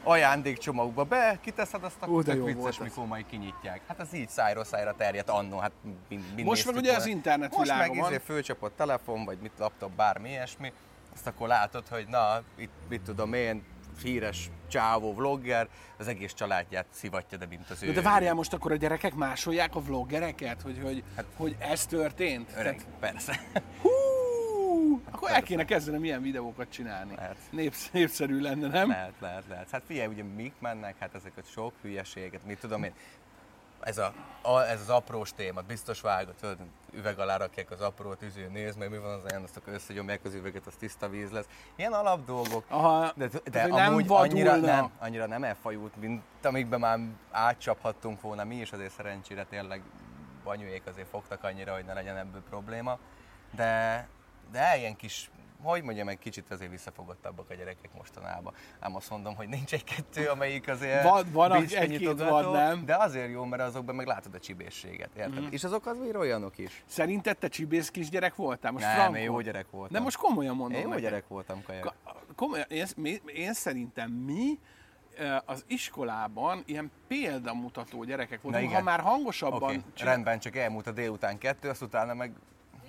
ajándékcsomagba 0.02 1.04
be, 1.04 1.38
kiteszed 1.40 1.84
azt 1.84 2.02
a 2.02 2.08
Ó, 2.08 2.22
tök 2.22 2.44
vicces, 2.44 2.78
mikor 2.78 3.06
majd 3.06 3.26
kinyitják. 3.26 3.80
Hát 3.86 4.00
az 4.00 4.14
így 4.14 4.28
szájról 4.28 4.64
szájra 4.64 4.94
terjedt 4.94 5.28
annó, 5.28 5.58
hát 5.58 5.72
mind, 6.08 6.24
mind 6.34 6.48
Most 6.48 6.66
meg 6.66 6.74
ugye 6.74 6.96
az 6.96 7.06
internet 7.06 7.56
Most 7.56 7.76
meg 7.76 7.94
izé 7.94 8.18
fölcsapott 8.24 8.76
telefon, 8.76 9.24
vagy 9.24 9.38
mit 9.38 9.52
laptop, 9.58 9.90
bármi 9.90 10.28
ilyesmi, 10.28 10.72
azt 11.14 11.26
akkor 11.26 11.48
látod, 11.48 11.88
hogy 11.88 12.06
na, 12.08 12.42
itt 12.56 12.72
mit 12.88 13.00
tudom 13.00 13.32
én, 13.32 13.64
híres 14.02 14.50
csávó 14.68 15.14
vlogger, 15.14 15.68
az 15.98 16.08
egész 16.08 16.32
családját 16.32 16.86
szivatja, 16.90 17.38
de 17.38 17.46
mint 17.46 17.70
az 17.70 17.82
ő. 17.82 17.92
De 17.92 18.02
várjál 18.02 18.34
most 18.34 18.52
akkor 18.52 18.72
a 18.72 18.76
gyerekek 18.76 19.14
másolják 19.14 19.74
a 19.74 19.80
vloggereket, 19.80 20.62
hogy, 20.62 20.80
hogy, 20.82 21.02
hát, 21.16 21.24
hogy 21.36 21.56
ez 21.58 21.86
történt? 21.86 22.50
Öreg, 22.56 22.76
Tehát... 22.76 22.98
persze. 23.00 23.40
Hú, 23.82 23.90
akkor 25.10 25.30
el 25.30 25.42
kéne 25.42 25.64
kezdenem 25.64 26.04
ilyen 26.04 26.22
videókat 26.22 26.70
csinálni. 26.70 27.14
Lehet. 27.14 27.36
Népsz, 27.50 27.90
népszerű 27.90 28.40
lenne, 28.40 28.68
nem? 28.68 28.88
Lehet, 28.88 29.14
lehet, 29.20 29.44
lehet. 29.48 29.70
Hát 29.70 29.82
figyelj, 29.86 30.06
ugye 30.06 30.22
mik 30.22 30.54
mennek, 30.58 30.98
hát 30.98 31.14
ezeket 31.14 31.50
sok 31.50 31.72
hülyeséget, 31.82 32.44
mit 32.44 32.58
tudom 32.58 32.82
én, 32.82 32.92
ez, 33.80 33.98
a, 33.98 34.12
a, 34.42 34.58
ez 34.60 34.80
az 34.80 34.88
aprós 34.88 35.32
téma, 35.32 35.60
biztos 35.60 36.00
vágod, 36.00 36.34
tudod, 36.40 36.58
üveg 36.92 37.18
alá 37.18 37.36
rakják 37.36 37.70
az 37.70 37.80
apró 37.80 38.14
tűző, 38.14 38.48
nézd 38.48 38.78
meg, 38.78 38.90
mi 38.90 38.98
van 38.98 39.10
az 39.10 39.24
olyan, 39.30 39.42
azt 39.42 39.56
akkor 39.56 39.72
összegyomják 39.72 40.24
az 40.24 40.34
üveget, 40.34 40.66
az 40.66 40.74
tiszta 40.78 41.08
víz 41.08 41.30
lesz. 41.30 41.46
Ilyen 41.76 41.92
alap 41.92 42.24
dolgok. 42.24 42.64
Aha, 42.68 43.12
de, 43.16 43.28
de 43.50 43.62
amúgy 43.62 44.06
nem 44.06 44.16
annyira 44.16 44.56
nem, 44.56 44.90
annyira 44.98 45.26
nem 45.26 45.44
elfajult, 45.44 45.96
mint 45.96 46.22
amikben 46.42 46.80
már 46.80 46.98
átcsaphattunk 47.30 48.20
volna 48.20 48.44
mi 48.44 48.56
is, 48.56 48.72
azért 48.72 48.92
szerencsére 48.92 49.44
tényleg 49.44 49.82
banyuék 50.44 50.82
azért 50.86 51.08
fogtak 51.08 51.44
annyira, 51.44 51.74
hogy 51.74 51.84
ne 51.84 51.92
legyen 51.92 52.16
ebből 52.16 52.42
probléma. 52.48 52.98
De, 53.54 54.08
de 54.52 54.76
ilyen 54.78 54.96
kis 54.96 55.30
hogy 55.62 55.82
mondjam, 55.82 56.08
egy 56.08 56.18
kicsit 56.18 56.50
azért 56.50 56.70
visszafogottabbak 56.70 57.50
a 57.50 57.54
gyerekek 57.54 57.90
mostanában. 57.96 58.54
Ám 58.80 58.96
azt 58.96 59.10
mondom, 59.10 59.34
hogy 59.34 59.48
nincs 59.48 59.72
egy-kettő, 59.72 60.26
amelyik 60.26 60.68
azért 60.68 61.02
van, 61.02 61.26
van 61.32 61.52
egy-két 61.52 62.22
van, 62.22 62.52
nem? 62.52 62.84
De 62.84 62.96
azért 62.96 63.30
jó, 63.30 63.44
mert 63.44 63.62
azokban 63.62 63.94
meg 63.94 64.06
látod 64.06 64.34
a 64.34 64.38
csibészséget, 64.38 65.10
érted? 65.16 65.40
Mm. 65.40 65.46
És 65.50 65.64
azok 65.64 65.86
azért 65.86 66.16
olyanok 66.16 66.58
is. 66.58 66.82
Szerinted 66.86 67.38
te 67.38 67.48
csibész 67.48 67.90
kisgyerek 67.90 68.34
voltál? 68.34 68.72
Most 68.72 68.84
Nem, 68.84 69.14
én 69.14 69.22
jó 69.22 69.40
gyerek 69.40 69.70
voltam. 69.70 69.96
De 69.96 70.00
most 70.02 70.16
komolyan 70.16 70.56
mondom. 70.56 70.76
Én 70.76 70.82
jó 70.82 70.88
neked. 70.88 71.04
gyerek 71.04 71.28
voltam, 71.28 71.62
kajak. 71.62 71.94
Komolyan, 72.36 72.66
én, 72.68 72.86
én 73.26 73.52
szerintem 73.52 74.10
mi 74.10 74.58
az 75.44 75.64
iskolában 75.66 76.62
ilyen 76.66 76.90
példamutató 77.08 78.04
gyerekek 78.04 78.42
voltunk, 78.42 78.72
ha 78.72 78.82
már 78.82 79.00
hangosabban... 79.00 79.62
Okay. 79.62 79.82
Csinál... 79.94 80.12
Rendben, 80.12 80.38
csak 80.38 80.56
elmúlt 80.56 80.86
a 80.86 80.92
délután 80.92 81.38
kettő, 81.38 81.68
azt 81.68 81.82
utána 81.82 82.14
meg 82.14 82.32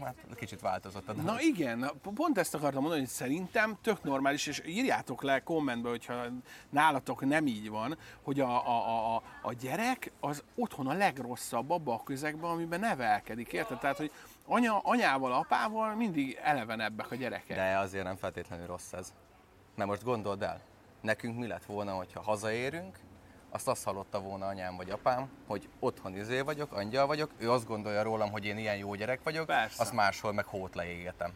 hát 0.06 0.15
kicsit 0.36 0.62
változott 0.62 1.10
a 1.10 1.13
dolog. 1.13 1.25
Na 1.25 1.41
igen, 1.41 1.91
pont 2.13 2.38
ezt 2.38 2.53
akartam 2.53 2.82
mondani, 2.82 3.01
hogy 3.01 3.10
szerintem 3.10 3.77
tök 3.82 4.03
normális, 4.03 4.48
és 4.48 4.62
írjátok 4.65 5.24
le 5.24 5.39
kommentbe, 5.44 5.89
hogyha 5.89 6.25
nálatok 6.70 7.25
nem 7.25 7.48
így 7.48 7.70
van, 7.70 7.98
hogy 8.22 8.39
a, 8.39 8.68
a, 8.68 9.15
a, 9.15 9.24
a 9.41 9.53
gyerek 9.53 10.12
az 10.20 10.44
otthon 10.56 10.88
a 10.88 10.94
legrosszabb 10.94 11.70
abban 11.70 11.96
a 11.96 12.03
közegben, 12.03 12.50
amiben 12.50 12.79
nevelkedik, 12.79 13.53
érted? 13.53 13.79
Tehát, 13.79 13.98
hogy 13.98 14.12
anya, 14.46 14.79
anyával, 14.79 15.32
apával 15.32 15.96
mindig 15.96 16.38
elevenebbek 16.44 17.12
a 17.12 17.15
gyerekek. 17.15 17.58
De 17.58 17.77
azért 17.77 18.03
nem 18.03 18.15
feltétlenül 18.15 18.68
rossz 18.68 18.94
ez. 18.94 19.13
Mert 19.75 19.89
most 19.89 20.03
gondold 20.03 20.41
el, 20.41 20.62
nekünk 21.01 21.38
mi 21.38 21.48
lett 21.48 21.65
volna, 21.65 21.94
hogyha 21.94 22.22
hazaérünk, 22.22 22.98
azt 23.50 23.68
azt 23.68 23.84
hallotta 23.84 24.20
volna 24.20 24.48
anyám 24.48 24.75
vagy 24.75 24.89
apám, 24.89 25.29
hogy 25.48 25.70
otthon 25.79 26.15
izé 26.15 26.39
vagyok, 26.41 26.72
angyal 26.74 27.08
vagyok, 27.08 27.32
ő 27.38 27.51
azt 27.51 27.68
gondolja 27.68 28.03
rólam, 28.03 28.32
hogy 28.32 28.46
én 28.46 28.58
ilyen 28.58 28.77
jó 28.77 28.96
gyerek 28.96 29.20
vagyok, 29.24 29.46
Persze. 29.46 29.82
azt 29.82 29.94
máshol 29.94 30.34
meg 30.34 30.46
hót 30.46 30.75
leégetem. 30.75 31.32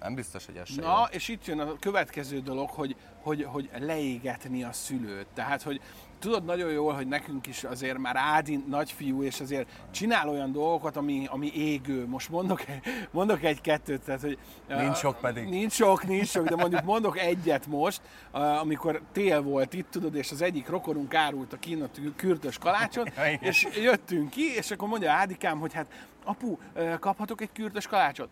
Nem 0.00 0.14
biztos, 0.14 0.46
hogy 0.46 0.56
ez 0.56 0.68
Na, 0.76 0.98
jó. 0.98 1.16
és 1.16 1.28
itt 1.28 1.46
jön 1.46 1.60
a 1.60 1.78
következő 1.78 2.40
dolog, 2.40 2.70
hogy, 2.70 2.96
hogy, 3.22 3.44
hogy 3.44 3.70
leégetni 3.78 4.62
a 4.64 4.72
szülőt. 4.72 5.26
Tehát, 5.34 5.62
hogy 5.62 5.80
tudod 6.20 6.44
nagyon 6.44 6.70
jól, 6.70 6.92
hogy 6.92 7.06
nekünk 7.06 7.46
is 7.46 7.64
azért 7.64 7.98
már 7.98 8.16
Ádi 8.16 8.64
nagyfiú, 8.68 9.22
és 9.22 9.40
azért 9.40 9.68
csinál 9.90 10.28
olyan 10.28 10.52
dolgokat, 10.52 10.96
ami, 10.96 11.26
ami 11.30 11.52
égő. 11.54 12.06
Most 12.06 12.28
mondok, 12.28 12.64
mondok 13.10 13.42
egy-kettőt, 13.42 14.00
tehát 14.00 14.20
hogy... 14.20 14.38
Nincs 14.68 14.96
sok 14.96 15.20
pedig. 15.20 15.48
Nincs 15.48 15.72
sok, 15.72 16.06
nincs 16.06 16.28
sok, 16.28 16.48
de 16.48 16.56
mondjuk 16.56 16.82
mondok 16.82 17.18
egyet 17.18 17.66
most, 17.66 18.00
amikor 18.60 19.00
tél 19.12 19.42
volt 19.42 19.74
itt, 19.74 19.90
tudod, 19.90 20.14
és 20.14 20.30
az 20.30 20.42
egyik 20.42 20.68
rokonunk 20.68 21.14
árult 21.14 21.52
a 21.52 21.58
kínat 21.58 22.00
kürtös 22.16 22.58
kalácsot, 22.58 23.12
és 23.40 23.68
jöttünk 23.82 24.30
ki, 24.30 24.54
és 24.56 24.70
akkor 24.70 24.88
mondja 24.88 25.10
Ádikám, 25.10 25.58
hogy 25.58 25.72
hát 25.72 25.86
apu, 26.24 26.56
kaphatok 27.00 27.40
egy 27.40 27.52
kürtös 27.52 27.86
kalácsot? 27.86 28.28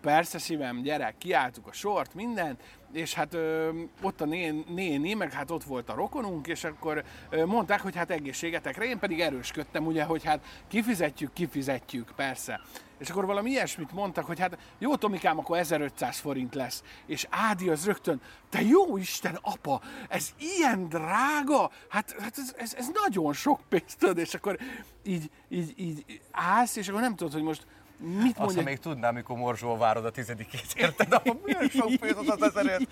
Persze 0.00 0.38
szívem, 0.38 0.82
gyerek, 0.82 1.18
kiálltuk 1.18 1.66
a 1.66 1.72
sort, 1.72 2.14
mindent, 2.14 2.60
és 2.92 3.14
hát 3.14 3.34
ö, 3.34 3.70
ott 4.02 4.20
a 4.20 4.24
nén, 4.24 4.64
néni, 4.68 5.14
meg 5.14 5.32
hát 5.32 5.50
ott 5.50 5.64
volt 5.64 5.88
a 5.88 5.94
rokonunk, 5.94 6.46
és 6.46 6.64
akkor 6.64 7.04
ö, 7.30 7.44
mondták, 7.44 7.80
hogy 7.80 7.96
hát 7.96 8.10
egészségetekre, 8.10 8.84
én 8.84 8.98
pedig 8.98 9.20
erősködtem, 9.20 9.86
ugye, 9.86 10.04
hogy 10.04 10.24
hát 10.24 10.44
kifizetjük, 10.68 11.32
kifizetjük, 11.32 12.12
persze. 12.16 12.60
És 12.98 13.10
akkor 13.10 13.26
valami 13.26 13.50
ilyesmit 13.50 13.92
mondtak, 13.92 14.24
hogy 14.26 14.38
hát 14.38 14.58
jó 14.78 14.96
Tomikám, 14.96 15.38
akkor 15.38 15.58
1500 15.58 16.18
forint 16.18 16.54
lesz. 16.54 16.82
És 17.06 17.26
Ádi 17.30 17.68
az 17.68 17.84
rögtön, 17.84 18.20
te 18.48 18.62
jó 18.62 18.96
Isten, 18.96 19.38
apa, 19.42 19.80
ez 20.08 20.28
ilyen 20.38 20.88
drága? 20.88 21.70
Hát, 21.88 22.14
hát 22.18 22.38
ez, 22.38 22.54
ez, 22.56 22.74
ez 22.74 22.90
nagyon 23.04 23.32
sok 23.32 23.60
pénzt, 23.68 24.02
és 24.14 24.34
akkor 24.34 24.58
így, 25.02 25.30
így, 25.48 25.72
így 25.76 26.20
állsz, 26.30 26.76
és 26.76 26.88
akkor 26.88 27.00
nem 27.00 27.16
tudod, 27.16 27.32
hogy 27.32 27.42
most 27.42 27.66
Mit 28.00 28.38
Azt, 28.38 28.56
ha 28.56 28.62
még 28.62 28.78
tudnám, 28.78 29.14
mikor 29.14 29.36
morzsol 29.36 29.78
várod 29.78 30.04
a 30.04 30.10
tizedikét, 30.10 30.66
érted? 30.74 31.12
Akkor 31.12 31.40
milyen 31.44 31.68
sok 31.78 31.96
pénz 32.00 32.28
az 32.28 32.42
ezerért? 32.42 32.88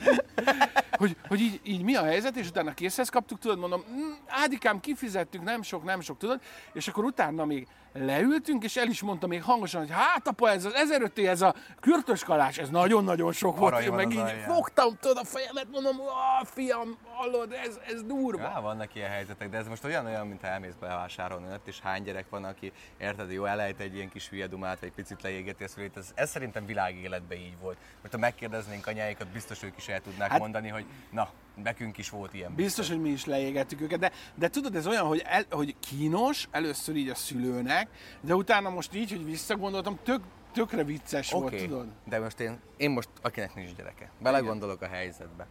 hogy, 0.91 1.17
hogy 1.29 1.41
így, 1.41 1.61
így, 1.65 1.83
mi 1.83 1.95
a 1.95 2.05
helyzet, 2.05 2.37
és 2.37 2.49
utána 2.49 2.75
készhez 2.75 3.09
kaptuk, 3.09 3.39
tudod, 3.39 3.59
mondom, 3.59 3.85
mm, 3.91 4.13
Ádikám, 4.27 4.81
kifizettük, 4.81 5.43
nem 5.43 5.63
sok, 5.63 5.85
nem 5.85 6.01
sok, 6.01 6.19
tudod, 6.19 6.41
és 6.73 6.89
akkor 6.89 7.05
utána 7.05 7.45
még 7.45 7.67
leültünk, 8.05 8.65
és 8.65 8.77
el 8.77 8.89
is 8.89 9.03
mondta 9.03 9.27
még 9.27 9.43
hangosan, 9.43 9.81
hogy 9.81 9.91
hát 9.91 10.29
apa, 10.29 10.51
ez 10.51 10.65
az 10.65 10.75
1500 10.75 11.27
ez 11.27 11.43
a 11.43 11.55
kürtös 11.81 12.25
kalács, 12.25 12.59
ez 12.59 12.69
nagyon-nagyon 12.69 13.33
sok 13.33 13.57
Arra 13.57 13.71
volt. 13.71 13.83
Én 13.83 13.93
meg 13.93 14.11
így 14.11 14.19
alján. 14.19 14.49
fogtam, 14.49 14.97
tudod, 15.01 15.17
a 15.17 15.25
fejemet, 15.25 15.67
mondom, 15.71 15.97
a 16.41 16.45
fiam, 16.45 16.97
hallod, 17.15 17.53
ez, 17.53 17.79
ez 17.87 18.03
durva. 18.03 18.43
Ja, 18.43 18.61
vannak 18.61 18.95
ilyen 18.95 19.11
helyzetek, 19.11 19.49
de 19.49 19.57
ez 19.57 19.69
most 19.69 19.85
olyan, 19.85 20.07
olyan 20.07 20.27
mint 20.27 20.43
elmész 20.43 20.75
bevásárolni, 20.81 21.47
és 21.65 21.81
hány 21.81 22.03
gyerek 22.03 22.27
van, 22.31 22.45
aki 22.45 22.73
érted, 22.99 23.33
jó, 23.33 23.45
elejt 23.45 23.81
egy 23.81 23.95
ilyen 23.95 24.09
kis 24.09 24.29
hülye 24.29 24.47
dumát, 24.47 24.81
vagy 24.81 24.93
picit 24.93 25.23
leégeti 25.23 25.65
a 25.65 25.69
szülét. 25.69 25.97
Ez, 25.97 26.11
ez 26.15 26.31
szerintem 26.31 26.67
világéletben 26.67 27.39
így 27.39 27.59
volt. 27.61 27.77
Mert 28.03 28.15
ha 28.15 28.21
megkérdeznénk 28.21 28.87
anyáikat, 28.87 29.27
biztos 29.29 29.63
ők 29.63 29.77
is 29.77 29.89
el 29.89 30.01
tudnák 30.01 30.31
hát, 30.31 30.39
mondani, 30.39 30.69
hogy 30.69 30.85
na, 31.11 31.29
nekünk 31.63 31.99
is 31.99 32.11
volt 32.11 32.35
ilyen. 32.35 32.55
Biztos, 32.55 32.77
biztos 32.77 32.89
hogy 32.89 33.01
mi 33.01 33.11
is 33.11 33.25
leégettük 33.25 33.81
őket, 33.81 33.99
de, 33.99 34.13
de 34.35 34.49
tudod, 34.49 34.77
ez 34.77 34.87
olyan, 34.87 35.07
hogy, 35.07 35.23
el, 35.27 35.45
hogy 35.51 35.77
kínos 35.81 36.49
először 36.51 36.97
így 36.97 37.09
a 37.09 37.15
szülőnek, 37.15 37.89
de 38.21 38.35
utána 38.35 38.71
most 38.71 38.95
így, 38.95 39.11
hogy 39.11 39.25
visszagondoltam, 39.25 39.99
tök, 40.03 40.21
tökre 40.53 40.85
vicces 40.85 41.33
okay, 41.33 41.51
volt, 41.51 41.63
tudod? 41.63 41.87
de 42.05 42.19
most 42.19 42.41
én, 42.41 42.59
én 42.77 42.91
most, 42.91 43.09
akinek 43.23 43.55
nincs 43.55 43.75
gyereke, 43.75 44.11
belegondolok 44.21 44.83
a 44.83 44.87
helyzetbe 44.87 45.47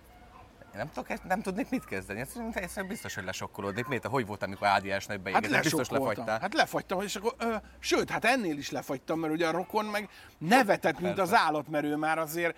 nem, 0.78 0.90
tudok, 0.94 1.24
nem 1.24 1.42
tudnék 1.42 1.70
mit 1.70 1.86
kezdeni. 1.86 2.20
Egyszerűen 2.20 2.88
biztos, 2.88 3.16
hogy 3.16 3.24
lesokkolódnék. 3.24 3.88
Miért? 3.88 4.06
Hogy 4.06 4.26
volt, 4.26 4.44
amikor 4.44 4.68
ADS-nek 4.68 5.22
beégett? 5.22 5.52
Hát 5.52 5.64
biztos 5.64 5.90
lefagytál. 5.90 6.40
Hát 6.40 6.54
lefagytam, 6.54 7.02
és 7.02 7.16
akkor, 7.16 7.34
ö, 7.38 7.56
sőt, 7.80 8.10
hát 8.10 8.26
ennél 8.26 8.58
is 8.58 8.72
lefagytam, 8.72 9.20
mert 9.20 9.34
ugye 9.34 9.48
a 9.48 9.52
rokon 9.52 9.86
meg 9.86 10.10
nevetett, 10.38 11.00
mint 11.00 11.20
az 11.20 11.34
állat, 11.34 11.68
mert 11.68 11.86
ő 11.86 11.96
már 11.96 12.18
azért 12.18 12.58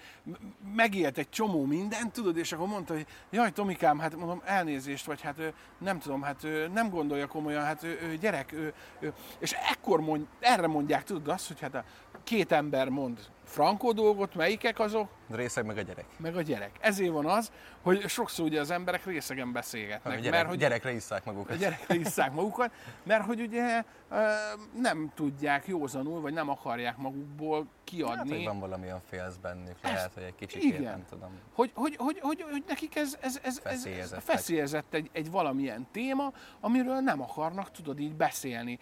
megélt 0.75 1.17
egy 1.17 1.29
csomó 1.29 1.65
mindent, 1.65 2.11
tudod, 2.11 2.37
és 2.37 2.51
akkor 2.51 2.67
mondta, 2.67 2.93
hogy 2.93 3.05
jaj, 3.29 3.51
Tomikám, 3.51 3.99
hát 3.99 4.15
mondom, 4.15 4.41
elnézést, 4.45 5.05
vagy 5.05 5.21
hát 5.21 5.53
nem 5.77 5.99
tudom, 5.99 6.21
hát 6.21 6.47
nem 6.73 6.89
gondolja 6.89 7.27
komolyan, 7.27 7.63
hát 7.63 7.85
gyerek, 8.19 8.51
ő, 8.51 8.73
ő. 8.99 9.13
és 9.39 9.51
ekkor 9.71 9.99
mond, 9.99 10.27
erre 10.39 10.67
mondják, 10.67 11.03
tudod 11.03 11.27
azt, 11.27 11.47
hogy 11.47 11.59
hát 11.59 11.75
a 11.75 12.08
két 12.29 12.51
ember 12.51 12.89
mond 12.89 13.19
frankó 13.43 13.91
dolgot, 13.91 14.35
melyikek 14.35 14.79
azok? 14.79 15.09
Részeg 15.29 15.65
meg 15.65 15.77
a 15.77 15.81
gyerek. 15.81 16.05
Meg 16.17 16.35
a 16.35 16.41
gyerek. 16.41 16.71
Ezért 16.79 17.11
van 17.11 17.25
az, 17.25 17.51
hogy 17.81 18.07
sokszor 18.07 18.45
ugye 18.45 18.59
az 18.59 18.71
emberek 18.71 19.05
részegen 19.05 19.51
beszélgetnek. 19.51 20.13
A 20.13 20.15
gyerek, 20.15 20.31
mert, 20.31 20.47
hogy 20.47 20.57
gyerekre 20.57 20.91
isszák 20.91 21.25
magukat. 21.25 21.55
A 21.55 21.59
gyerekre 21.59 21.95
isszák 21.95 22.33
magukat, 22.33 22.71
mert 23.03 23.25
hogy 23.25 23.41
ugye 23.41 23.83
nem 24.81 25.11
tudják 25.15 25.67
józanul, 25.67 26.21
vagy 26.21 26.33
nem 26.33 26.49
akarják 26.49 26.97
magukból 26.97 27.67
kiadni. 27.83 28.17
Hát, 28.17 28.27
hogy 28.27 28.45
van 28.45 28.59
valamilyen 28.59 29.01
félsz 29.09 29.35
bennük, 29.35 29.75
Ezt, 29.81 29.93
lehet, 29.93 30.13
hogy 30.13 30.23
egy 30.23 30.35
kicsit 30.35 30.63
igen. 30.63 30.81
nem 30.81 31.05
tudom. 31.09 31.29
Hogy, 31.53 31.71
hogy, 31.73 31.95
hogy, 31.97 32.19
hogy, 32.21 32.45
hogy 32.51 32.63
nekik 32.67 32.95
ez, 32.95 33.17
ez, 33.21 33.39
ez, 33.43 33.61
ez, 33.63 33.85
ez 33.85 34.13
feszélyezett 34.19 34.93
egy, 34.93 35.09
egy 35.11 35.31
valamilyen 35.31 35.87
téma, 35.91 36.33
amiről 36.59 36.99
nem 36.99 37.21
akarnak, 37.21 37.71
tudod 37.71 37.99
így 37.99 38.15
beszélni 38.15 38.79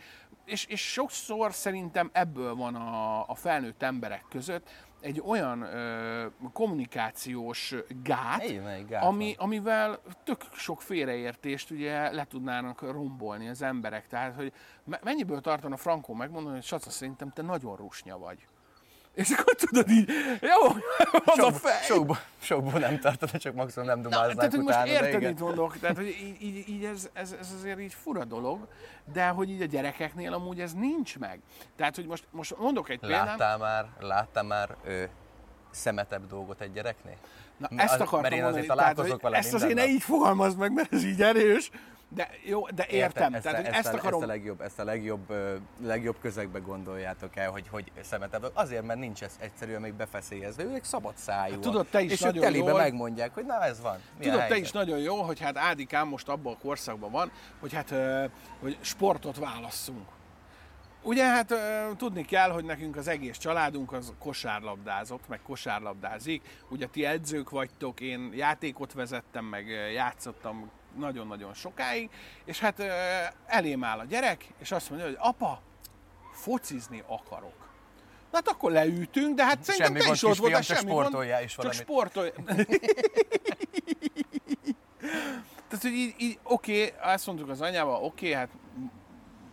és, 0.47 0.65
és 0.65 0.91
sokszor 0.91 1.53
szerintem 1.53 2.09
ebből 2.13 2.55
van 2.55 2.75
a, 2.75 3.29
a 3.29 3.35
felnőtt 3.35 3.83
emberek 3.83 4.25
között 4.29 4.69
egy 5.01 5.21
olyan 5.25 5.61
ö, 5.61 6.25
kommunikációs 6.53 7.75
gát, 8.03 8.87
gát 8.87 9.03
ami, 9.03 9.35
amivel 9.37 9.99
tök 10.23 10.41
sok 10.53 10.81
félreértést 10.81 11.71
ugye 11.71 12.11
le 12.11 12.25
tudnának 12.25 12.81
rombolni 12.81 13.49
az 13.49 13.61
emberek. 13.61 14.07
Tehát, 14.07 14.35
hogy 14.35 14.53
mennyiből 15.03 15.41
tartana 15.41 15.77
Frankó 15.77 16.13
megmondani, 16.13 16.55
hogy 16.55 16.63
Saca, 16.63 16.89
szerintem 16.89 17.31
te 17.31 17.41
nagyon 17.41 17.75
rusnya 17.75 18.17
vagy. 18.17 18.47
És 19.17 19.29
akkor 19.29 19.53
tudod 19.53 19.89
így, 19.89 20.09
jó, 20.41 20.67
az 21.25 21.35
sok, 21.35 21.45
a 21.45 21.51
fej. 21.53 21.81
Sokból, 21.83 22.19
sokból 22.41 22.79
nem 22.79 22.99
tartana, 22.99 23.37
csak 23.37 23.53
maximum 23.53 23.87
nem 23.87 24.01
dumáznák 24.01 24.27
Na, 24.27 24.35
Tehát, 24.35 24.51
hogy 24.51 24.63
most 24.63 24.85
érted, 24.85 25.21
mit 25.21 25.39
mondok, 25.39 25.77
tehát, 25.79 25.95
hogy 25.95 26.07
így, 26.07 26.41
így, 26.41 26.69
így 26.69 26.83
ez, 26.83 27.09
ez, 27.13 27.35
ez, 27.39 27.53
azért 27.59 27.79
így 27.79 27.93
fura 27.93 28.25
dolog, 28.25 28.67
de 29.13 29.27
hogy 29.27 29.49
így 29.49 29.61
a 29.61 29.65
gyerekeknél 29.65 30.33
amúgy 30.33 30.59
ez 30.59 30.73
nincs 30.73 31.17
meg. 31.19 31.39
Tehát, 31.75 31.95
hogy 31.95 32.05
most, 32.05 32.27
most 32.31 32.57
mondok 32.57 32.89
egy 32.89 32.99
példát. 32.99 33.25
Láttál 33.25 33.57
már, 33.57 33.85
láttál 33.99 34.43
már 34.43 34.75
ő, 34.85 35.09
szemetebb 35.71 36.27
dolgot 36.27 36.61
egy 36.61 36.71
gyereknél? 36.71 37.17
Na, 37.57 37.67
ezt 37.75 37.93
akartam 37.93 38.21
mert 38.21 38.33
én 38.33 38.43
mondani, 38.43 38.65
tehát, 38.65 38.99
hogy 38.99 39.15
vele 39.21 39.37
ezt 39.37 39.53
azért 39.53 39.73
ne 39.73 39.87
így 39.87 40.01
fogalmazd 40.01 40.57
meg, 40.57 40.73
mert 40.73 40.93
ez 40.93 41.03
így 41.03 41.21
erős, 41.21 41.71
de 42.09 42.29
jó, 42.43 42.67
de 42.67 42.85
értem. 42.89 43.33
ezt, 43.33 43.43
Tehát, 43.43 43.65
ezt, 43.65 43.77
ezt, 43.77 43.93
akarom... 43.93 44.21
ezt, 44.21 44.29
a 44.29 44.33
legjobb, 44.33 44.61
ezt 44.61 44.79
a 44.79 44.83
legjobb, 44.83 45.33
legjobb 45.81 46.19
közegbe 46.19 46.59
gondoljátok 46.59 47.35
el, 47.35 47.49
hogy, 47.51 47.67
hogy 47.67 47.91
szemetebb. 48.01 48.51
Azért, 48.53 48.83
mert 48.83 48.99
nincs 48.99 49.23
ez 49.23 49.35
egyszerűen 49.39 49.81
még 49.81 49.93
befeszélyezve. 49.93 50.63
Ők 50.63 50.83
szabad 50.83 51.17
szájú. 51.17 51.53
Hát, 51.53 51.61
tudod, 51.61 51.87
te 51.87 52.01
is 52.01 52.11
és 52.11 52.19
nagyon 52.19 52.43
telibe 52.43 52.69
jól, 52.69 52.79
megmondják, 52.79 53.33
hogy 53.33 53.45
na 53.45 53.63
ez 53.63 53.81
van. 53.81 53.97
Mi 54.17 54.23
tudod, 54.23 54.47
te 54.47 54.57
is 54.57 54.71
nagyon 54.71 54.99
jó, 54.99 55.21
hogy 55.21 55.39
hát 55.39 55.57
Ádikám 55.57 56.07
most 56.07 56.29
abban 56.29 56.53
a 56.53 56.57
korszakban 56.57 57.11
van, 57.11 57.31
hogy 57.59 57.73
hát 57.73 57.93
hogy 58.59 58.77
sportot 58.81 59.37
válasszunk. 59.37 60.07
Ugye 61.03 61.25
hát 61.25 61.53
tudni 61.97 62.25
kell, 62.25 62.49
hogy 62.49 62.65
nekünk 62.65 62.95
az 62.95 63.07
egész 63.07 63.37
családunk 63.37 63.93
az 63.93 64.13
kosárlabdázott, 64.19 65.27
meg 65.27 65.41
kosárlabdázik. 65.41 66.63
Ugye 66.69 66.87
ti 66.87 67.05
edzők 67.05 67.49
vagytok, 67.49 67.99
én 67.99 68.31
játékot 68.33 68.93
vezettem, 68.93 69.45
meg 69.45 69.67
játszottam 69.93 70.71
nagyon-nagyon 70.97 71.53
sokáig, 71.53 72.09
és 72.45 72.59
hát 72.59 72.79
elém 73.45 73.83
áll 73.83 73.99
a 73.99 74.05
gyerek, 74.05 74.45
és 74.59 74.71
azt 74.71 74.89
mondja, 74.89 75.07
hogy 75.07 75.17
apa, 75.19 75.61
focizni 76.31 77.03
akarok. 77.07 77.67
Na 78.31 78.37
hát 78.37 78.47
akkor 78.47 78.71
leütünk, 78.71 79.35
de 79.35 79.45
hát 79.45 79.63
szerintem 79.63 79.93
semmi 79.93 80.05
te 80.05 80.11
is 80.13 80.23
ott 80.23 80.35
voltál, 80.35 80.61
semmi 80.61 80.89
sportoljál 80.89 81.43
is 81.43 81.55
valamit. 81.55 81.77
Csak 81.77 81.87
sportolj. 81.87 82.31
Tehát, 85.67 85.81
hogy 85.81 85.91
így, 85.91 86.15
így 86.17 86.39
oké, 86.43 86.85
okay, 86.85 87.13
azt 87.13 87.25
mondtuk 87.25 87.49
az 87.49 87.61
anyával, 87.61 88.03
oké, 88.03 88.05
okay, 88.05 88.31
hát 88.31 88.49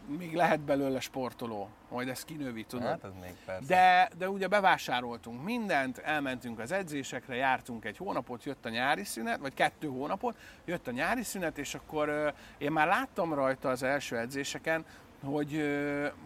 még 0.07 0.35
lehet 0.35 0.61
belőle 0.61 1.01
sportoló, 1.01 1.69
majd 1.95 2.09
ezt 2.09 2.25
kinövi, 2.25 2.65
tudod? 2.65 2.87
Hát, 2.87 3.05
ez 3.05 3.11
még 3.21 3.35
persze. 3.45 3.67
De, 3.67 4.11
de 4.19 4.29
ugye 4.29 4.47
bevásároltunk 4.47 5.45
mindent, 5.45 5.99
elmentünk 5.99 6.59
az 6.59 6.73
edzésekre, 6.73 7.35
jártunk 7.35 7.85
egy 7.85 7.97
hónapot, 7.97 8.45
jött 8.45 8.67
a 8.67 8.69
nyári 8.69 9.05
szünet, 9.05 9.39
vagy 9.39 9.55
kettő 9.55 9.89
hónapot, 9.89 10.37
jött 10.65 10.89
a 10.89 10.91
nyári 10.91 11.23
szünet, 11.23 11.59
és 11.59 11.75
akkor 11.75 12.35
én 12.59 12.73
már 12.73 12.87
láttam 12.87 13.35
rajta 13.35 13.69
az 13.69 13.83
első 13.83 14.19
edzéseken, 14.19 14.85
hogy, 15.25 15.63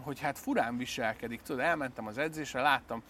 hogy 0.02 0.20
hát 0.20 0.38
furán 0.38 0.76
viselkedik, 0.76 1.42
tudod, 1.42 1.60
elmentem 1.64 2.06
az 2.06 2.18
edzésre, 2.18 2.60
láttam, 2.60 3.02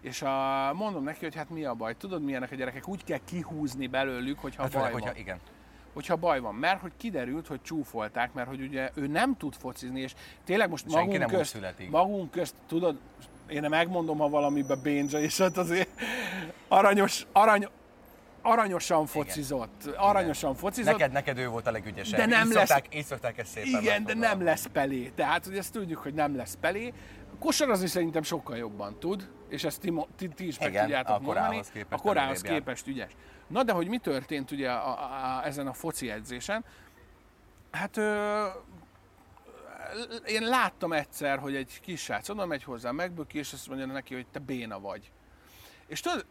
és 0.00 0.22
a, 0.22 0.72
mondom 0.74 1.04
neki, 1.04 1.24
hogy 1.24 1.34
hát 1.34 1.50
mi 1.50 1.64
a 1.64 1.74
baj, 1.74 1.96
tudod 1.96 2.22
milyenek 2.22 2.50
a 2.50 2.54
gyerekek, 2.54 2.88
úgy 2.88 3.04
kell 3.04 3.20
kihúzni 3.24 3.86
belőlük, 3.86 4.38
hogyha 4.38 4.62
hát 4.62 4.72
baj 4.72 4.82
van. 4.82 4.92
Hogyha, 4.92 5.16
igen 5.16 5.38
hogyha 5.92 6.16
baj 6.16 6.40
van. 6.40 6.54
Mert 6.54 6.80
hogy 6.80 6.92
kiderült, 6.96 7.46
hogy 7.46 7.62
csúfolták, 7.62 8.32
mert 8.32 8.48
hogy 8.48 8.60
ugye 8.60 8.90
ő 8.94 9.06
nem 9.06 9.36
tud 9.36 9.54
focizni, 9.54 10.00
és 10.00 10.14
tényleg 10.44 10.68
most 10.68 10.90
Senki 10.90 11.18
magunk 11.18 11.38
közt, 11.38 11.58
magunk 11.90 12.30
közt, 12.30 12.54
tudod, 12.68 12.98
én 13.48 13.60
nem 13.60 13.70
megmondom, 13.70 14.18
ha 14.18 14.28
valamibe 14.28 14.74
bénzsa, 14.74 15.20
és 15.20 15.38
hát 15.38 15.56
azért 15.56 15.88
aranyos, 16.68 17.26
arany, 17.32 17.68
aranyosan 18.42 19.06
focizott. 19.06 19.82
Igen. 19.82 19.94
Aranyosan 19.98 20.54
focizott. 20.54 20.92
Neked, 20.92 21.12
neked 21.12 21.38
ő 21.38 21.48
volt 21.48 21.66
a 21.66 21.70
legügyesebb. 21.70 22.18
De 22.18 22.26
nem 22.26 22.46
így 22.46 22.54
lesz... 22.54 22.68
Szokták, 22.68 22.94
így 22.94 23.04
szokták 23.04 23.38
ezt 23.38 23.50
szépen 23.50 23.80
Igen, 23.80 24.04
de 24.04 24.14
nem 24.14 24.42
lesz 24.42 24.66
pelé. 24.72 25.12
Tehát, 25.14 25.44
hogy 25.44 25.56
ezt 25.56 25.72
tudjuk, 25.72 25.98
hogy 25.98 26.14
nem 26.14 26.36
lesz 26.36 26.56
pelé. 26.60 26.92
Kosarazni 27.38 27.86
szerintem 27.86 28.22
sokkal 28.22 28.56
jobban 28.56 28.98
tud, 28.98 29.28
és 29.48 29.64
ezt 29.64 29.80
ti, 29.80 29.94
ti, 30.16 30.28
ti 30.28 30.46
is 30.46 30.58
meg 30.58 30.80
tudjátok 30.80 31.16
a 31.16 31.20
mondani. 31.20 31.60
Képest 31.72 31.92
a 31.92 31.96
korához 31.96 32.40
képest 32.40 32.86
ügyes. 32.86 33.10
Na 33.50 33.62
de 33.62 33.72
hogy 33.72 33.88
mi 33.88 33.98
történt 33.98 34.50
ugye 34.50 34.70
a, 34.70 34.88
a, 34.88 35.38
a, 35.38 35.46
ezen 35.46 35.66
a 35.66 35.72
foci 35.72 36.10
edzésen? 36.10 36.64
Hát 37.70 37.96
ö, 37.96 38.46
én 40.26 40.42
láttam 40.42 40.92
egyszer, 40.92 41.38
hogy 41.38 41.54
egy 41.54 41.80
kis 41.80 42.00
srác 42.00 42.28
oda 42.28 42.46
megy 42.46 42.64
hozzá, 42.64 42.90
megböki, 42.90 43.38
és 43.38 43.52
azt 43.52 43.68
mondja 43.68 43.86
neki, 43.86 44.14
hogy 44.14 44.26
te 44.26 44.38
béna 44.38 44.80
vagy. 44.80 45.10
És 45.86 46.00
tudod, 46.00 46.26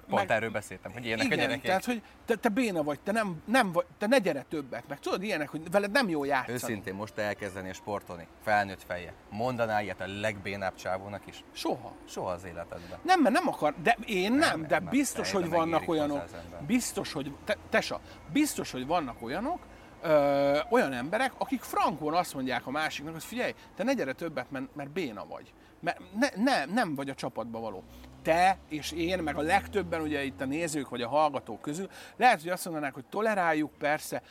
Pont 0.00 0.28
meg, 0.28 0.30
erről 0.30 0.50
beszéltem, 0.50 0.92
hogy 0.92 1.04
ilyenek 1.04 1.24
igen, 1.24 1.38
a 1.38 1.42
gyerekek. 1.42 1.62
tehát, 1.62 1.84
hogy 1.84 2.02
te, 2.24 2.34
te 2.34 2.48
béna 2.48 2.82
vagy, 2.82 3.00
te, 3.00 3.12
nem, 3.12 3.42
nem 3.44 3.72
vagy, 3.72 3.86
te 3.98 4.06
ne 4.06 4.18
gyere 4.18 4.44
többet, 4.48 4.88
meg 4.88 4.98
tudod 4.98 5.22
ilyenek, 5.22 5.48
hogy 5.48 5.70
veled 5.70 5.90
nem 5.90 6.08
jó 6.08 6.24
játszani. 6.24 6.52
Őszintén 6.52 6.94
most 6.94 7.18
elkezdeni 7.18 7.72
sportolni, 7.72 8.26
felnőtt 8.42 8.82
feje. 8.82 9.12
Mondanál 9.30 9.82
ilyet 9.82 10.00
a 10.00 10.06
legbénább 10.20 10.74
csávónak 10.74 11.26
is? 11.26 11.44
Soha. 11.52 11.92
Soha 12.08 12.30
az 12.30 12.44
életedben. 12.44 12.98
Nem, 13.02 13.20
mert 13.20 13.34
nem 13.34 13.48
akar, 13.48 13.74
de 13.82 13.96
én 14.06 14.32
nem, 14.32 14.38
nem 14.38 14.66
de 14.66 14.78
nem, 14.78 14.88
biztos, 14.88 15.32
hogy 15.32 15.48
vannak 15.48 15.88
olyanok, 15.88 16.24
biztos, 16.66 17.12
hogy, 17.12 17.34
te, 17.44 17.56
tesa, 17.70 18.00
biztos, 18.32 18.70
hogy 18.70 18.86
vannak 18.86 19.22
olyanok, 19.22 19.60
ö, 20.02 20.58
olyan 20.70 20.92
emberek, 20.92 21.32
akik 21.38 21.62
frankon 21.62 22.14
azt 22.14 22.34
mondják 22.34 22.66
a 22.66 22.70
másiknak, 22.70 23.12
hogy 23.12 23.24
figyelj, 23.24 23.54
te 23.76 23.82
ne 23.82 23.92
gyere 23.92 24.12
többet, 24.12 24.50
mert, 24.50 24.74
mert 24.74 24.90
béna 24.90 25.26
vagy. 25.26 25.52
Mert 25.80 26.00
ne, 26.14 26.28
ne, 26.42 26.64
nem 26.64 26.94
vagy 26.94 27.08
a 27.08 27.14
csapatba 27.14 27.60
való 27.60 27.84
te 28.22 28.58
és 28.68 28.92
én, 28.92 29.18
meg 29.18 29.36
a 29.36 29.42
legtöbben 29.42 30.00
ugye 30.00 30.22
itt 30.24 30.40
a 30.40 30.44
nézők 30.44 30.88
vagy 30.88 31.02
a 31.02 31.08
hallgatók 31.08 31.60
közül, 31.60 31.88
lehet, 32.16 32.40
hogy 32.40 32.50
azt 32.50 32.64
mondanák, 32.64 32.94
hogy 32.94 33.04
toleráljuk, 33.04 33.70
persze, 33.78 34.22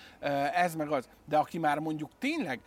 ez 0.54 0.76
meg 0.76 0.92
az, 0.92 1.10
de 1.26 1.38
aki 1.38 1.58
már 1.58 1.80
mondjuk 1.80 2.10
tényleg 2.20 2.60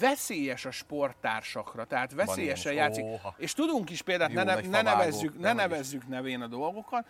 veszélyes 0.00 0.64
a 0.64 0.70
sporttársakra, 0.70 1.84
tehát 1.84 2.12
veszélyesen 2.12 2.72
játszik. 2.72 3.04
Óha. 3.04 3.34
És 3.36 3.52
tudunk 3.52 3.90
is 3.90 4.02
példát, 4.02 4.32
Jó, 4.32 4.42
ne, 4.42 4.60
ne, 4.60 4.82
nevezzük, 4.82 5.38
ne 5.38 5.52
nevezzük 5.52 6.08
nevén 6.08 6.40
a 6.40 6.46
dolgokat, 6.46 7.06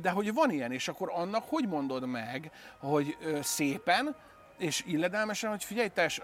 de 0.00 0.10
hogy 0.10 0.32
van 0.32 0.50
ilyen, 0.50 0.72
és 0.72 0.88
akkor 0.88 1.10
annak 1.14 1.44
hogy 1.48 1.68
mondod 1.68 2.06
meg, 2.06 2.50
hogy 2.78 3.16
szépen, 3.42 4.16
és 4.58 4.84
illedelmesen, 4.86 5.50
hogy 5.50 5.64
figyelj, 5.64 5.88
tes, 5.88 6.20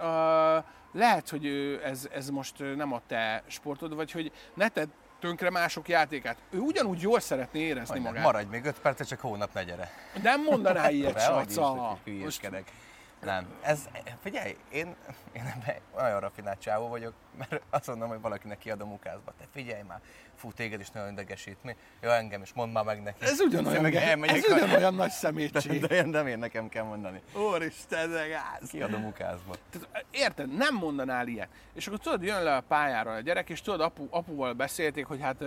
lehet, 0.92 1.28
hogy 1.28 1.46
ez, 1.84 2.08
ez 2.12 2.30
most 2.30 2.58
nem 2.76 2.92
a 2.92 3.00
te 3.06 3.42
sportod, 3.46 3.94
vagy 3.94 4.10
hogy 4.10 4.32
ne 4.54 4.68
tedd 4.68 4.88
tönkre 5.20 5.50
mások 5.50 5.88
játékát. 5.88 6.36
Ő 6.50 6.58
ugyanúgy 6.58 7.00
jól 7.00 7.20
szeretné 7.20 7.60
érezni 7.60 7.98
Majd 7.98 8.02
magát. 8.02 8.24
Maradj 8.24 8.48
még 8.50 8.64
öt 8.64 8.80
percet, 8.80 9.08
csak 9.08 9.20
hónap 9.20 9.54
ne 9.54 9.64
gyere. 9.64 9.92
Nem 10.22 10.42
mondaná 10.42 10.90
ilyet, 10.90 11.20
Saca. 11.20 11.98
Most... 12.04 12.48
Nem. 13.22 13.46
Ez, 13.62 13.88
figyelj, 14.22 14.56
én, 14.70 14.94
én 15.32 15.42
olyan 15.96 16.20
rafinált 16.20 16.60
csávó 16.60 16.88
vagyok, 16.88 17.14
mert 17.38 17.62
azt 17.70 17.86
mondom, 17.86 18.08
hogy 18.08 18.20
valakinek 18.20 18.58
kiadom 18.58 18.92
ukázba. 18.92 19.32
Te 19.38 19.44
figyelj 19.52 19.82
már, 19.82 20.00
fú, 20.34 20.52
téged 20.52 20.80
is 20.80 20.90
nagyon 20.90 21.12
idegesít. 21.12 21.56
Mi? 21.62 21.76
Jó, 22.00 22.10
engem 22.10 22.42
is, 22.42 22.52
mondd 22.52 22.72
már 22.72 22.84
meg 22.84 23.02
neki. 23.02 23.24
Ez 23.24 23.40
ugyanolyan, 23.40 23.82
meg, 23.82 23.94
ez 24.30 24.44
ugyanolyan 24.44 24.94
nagy 24.94 25.10
szemétség. 25.22 25.80
De, 25.80 25.86
de, 25.86 26.02
de, 26.02 26.22
miért 26.22 26.38
nekem 26.38 26.68
kell 26.68 26.84
mondani? 26.84 27.20
Úristen, 27.34 28.10
de 28.10 28.26
gáz. 28.26 28.68
Kiadom 28.68 29.04
ukázba. 29.04 29.54
Tehát, 29.70 30.04
érted, 30.10 30.56
nem 30.56 30.74
mondanál 30.74 31.28
ilyet. 31.28 31.48
És 31.74 31.86
akkor 31.86 31.98
tudod, 31.98 32.22
jön 32.22 32.42
le 32.42 32.56
a 32.56 32.60
pályára 32.60 33.12
a 33.12 33.20
gyerek, 33.20 33.50
és 33.50 33.60
tudod, 33.62 33.80
apu, 33.80 34.06
apuval 34.10 34.52
beszélték, 34.52 35.06
hogy 35.06 35.20
hát 35.20 35.42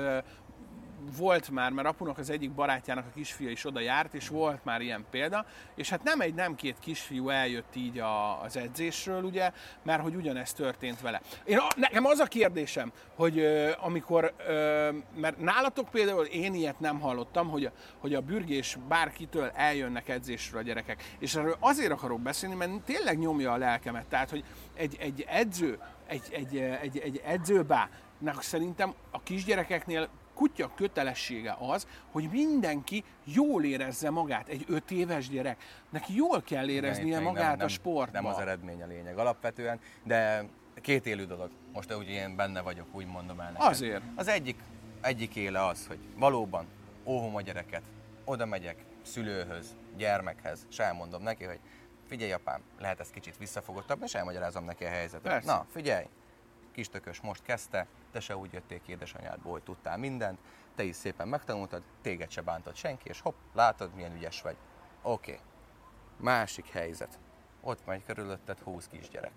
volt 1.17 1.49
már, 1.49 1.71
mert 1.71 1.87
apunak 1.87 2.17
az 2.17 2.29
egyik 2.29 2.51
barátjának 2.51 3.05
a 3.05 3.13
kisfia 3.13 3.49
is 3.49 3.65
oda 3.65 3.79
járt, 3.79 4.13
és 4.13 4.27
volt 4.27 4.65
már 4.65 4.81
ilyen 4.81 5.05
példa, 5.11 5.45
és 5.75 5.89
hát 5.89 6.03
nem 6.03 6.21
egy, 6.21 6.33
nem 6.33 6.55
két 6.55 6.79
kisfiú 6.79 7.29
eljött 7.29 7.75
így 7.75 7.99
a, 7.99 8.41
az 8.41 8.57
edzésről, 8.57 9.23
ugye, 9.23 9.51
mert 9.83 10.01
hogy 10.01 10.15
ugyanezt 10.15 10.55
történt 10.55 11.01
vele. 11.01 11.21
Én, 11.45 11.59
nekem 11.75 12.05
az 12.05 12.19
a 12.19 12.25
kérdésem, 12.25 12.91
hogy 13.15 13.39
ö, 13.39 13.71
amikor, 13.79 14.33
ö, 14.47 14.89
mert 15.15 15.39
nálatok 15.39 15.89
például 15.89 16.25
én 16.25 16.53
ilyet 16.53 16.79
nem 16.79 16.99
hallottam, 16.99 17.49
hogy 17.49 17.65
a, 17.65 17.71
hogy 17.97 18.13
a 18.13 18.21
bürgés 18.21 18.77
bárkitől 18.87 19.51
eljönnek 19.55 20.09
edzésről 20.09 20.59
a 20.59 20.63
gyerekek. 20.63 21.03
És 21.19 21.35
erről 21.35 21.57
azért 21.59 21.91
akarok 21.91 22.21
beszélni, 22.21 22.55
mert 22.55 22.81
tényleg 22.81 23.19
nyomja 23.19 23.51
a 23.51 23.57
lelkemet. 23.57 24.05
Tehát, 24.05 24.29
hogy 24.29 24.43
egy, 24.73 24.97
egy 24.99 25.25
edző, 25.27 25.79
egy, 26.07 26.23
egy, 26.31 26.57
egy, 26.57 26.97
egy 26.97 27.21
edzőbá, 27.25 27.89
szerintem 28.39 28.93
a 29.11 29.23
kisgyerekeknél 29.23 30.09
kutya 30.43 30.71
kötelessége 30.75 31.55
az, 31.59 31.87
hogy 32.11 32.29
mindenki 32.31 33.03
jól 33.23 33.63
érezze 33.63 34.09
magát. 34.09 34.47
Egy 34.47 34.65
öt 34.67 34.91
éves 34.91 35.29
gyerek, 35.29 35.63
neki 35.89 36.15
jól 36.15 36.41
kell 36.41 36.69
éreznie 36.69 37.05
Igen, 37.05 37.23
magát 37.23 37.47
nem, 37.47 37.57
nem, 37.57 37.65
a 37.65 37.69
sportban. 37.69 38.23
Nem 38.23 38.31
az 38.31 38.39
eredmény 38.39 38.81
a 38.81 38.85
lényeg 38.85 39.17
alapvetően, 39.17 39.79
de 40.03 40.45
két 40.81 41.05
élő 41.05 41.25
dolog. 41.25 41.49
Most 41.73 41.93
úgy 41.93 42.07
én 42.07 42.35
benne 42.35 42.61
vagyok, 42.61 42.87
úgy 42.91 43.05
mondom 43.05 43.39
el 43.39 43.51
neked. 43.51 43.67
Azért. 43.67 44.01
Az 44.15 44.27
egyik, 44.27 44.59
egyik 45.01 45.35
éle 45.35 45.65
az, 45.65 45.87
hogy 45.87 45.99
valóban 46.15 46.65
óvom 47.03 47.35
a 47.35 47.41
gyereket, 47.41 47.83
oda 48.25 48.45
megyek 48.45 48.85
szülőhöz, 49.01 49.75
gyermekhez, 49.97 50.65
és 50.69 50.79
elmondom 50.79 51.23
neki, 51.23 51.43
hogy 51.43 51.59
figyelj 52.07 52.31
apám, 52.31 52.61
lehet 52.79 52.99
ez 52.99 53.09
kicsit 53.09 53.37
visszafogottabb, 53.37 54.03
és 54.03 54.13
elmagyarázom 54.13 54.65
neki 54.65 54.83
a 54.83 54.89
helyzetet. 54.89 55.31
Persze. 55.31 55.51
Na, 55.51 55.65
figyelj, 55.71 56.05
kis 56.71 56.89
tökös 56.89 57.21
most 57.21 57.43
kezdte, 57.43 57.87
te 58.13 58.19
se 58.19 58.37
úgy 58.37 58.53
jöttél 58.53 58.81
ki 58.81 58.91
édesanyádból, 58.91 59.51
hogy 59.51 59.63
tudtál 59.63 59.97
mindent, 59.97 60.39
te 60.75 60.83
is 60.83 60.95
szépen 60.95 61.27
megtanultad, 61.27 61.81
téged 62.01 62.29
se 62.31 62.41
bántott 62.41 62.75
senki, 62.75 63.09
és 63.09 63.19
hopp, 63.21 63.35
látod, 63.53 63.93
milyen 63.95 64.15
ügyes 64.15 64.41
vagy. 64.41 64.55
Oké. 65.01 65.31
Okay. 65.31 65.43
Másik 66.17 66.69
helyzet. 66.69 67.19
Ott 67.61 67.85
megy 67.85 68.03
körülötted 68.05 68.59
20 68.59 68.87
kisgyerek. 68.87 69.31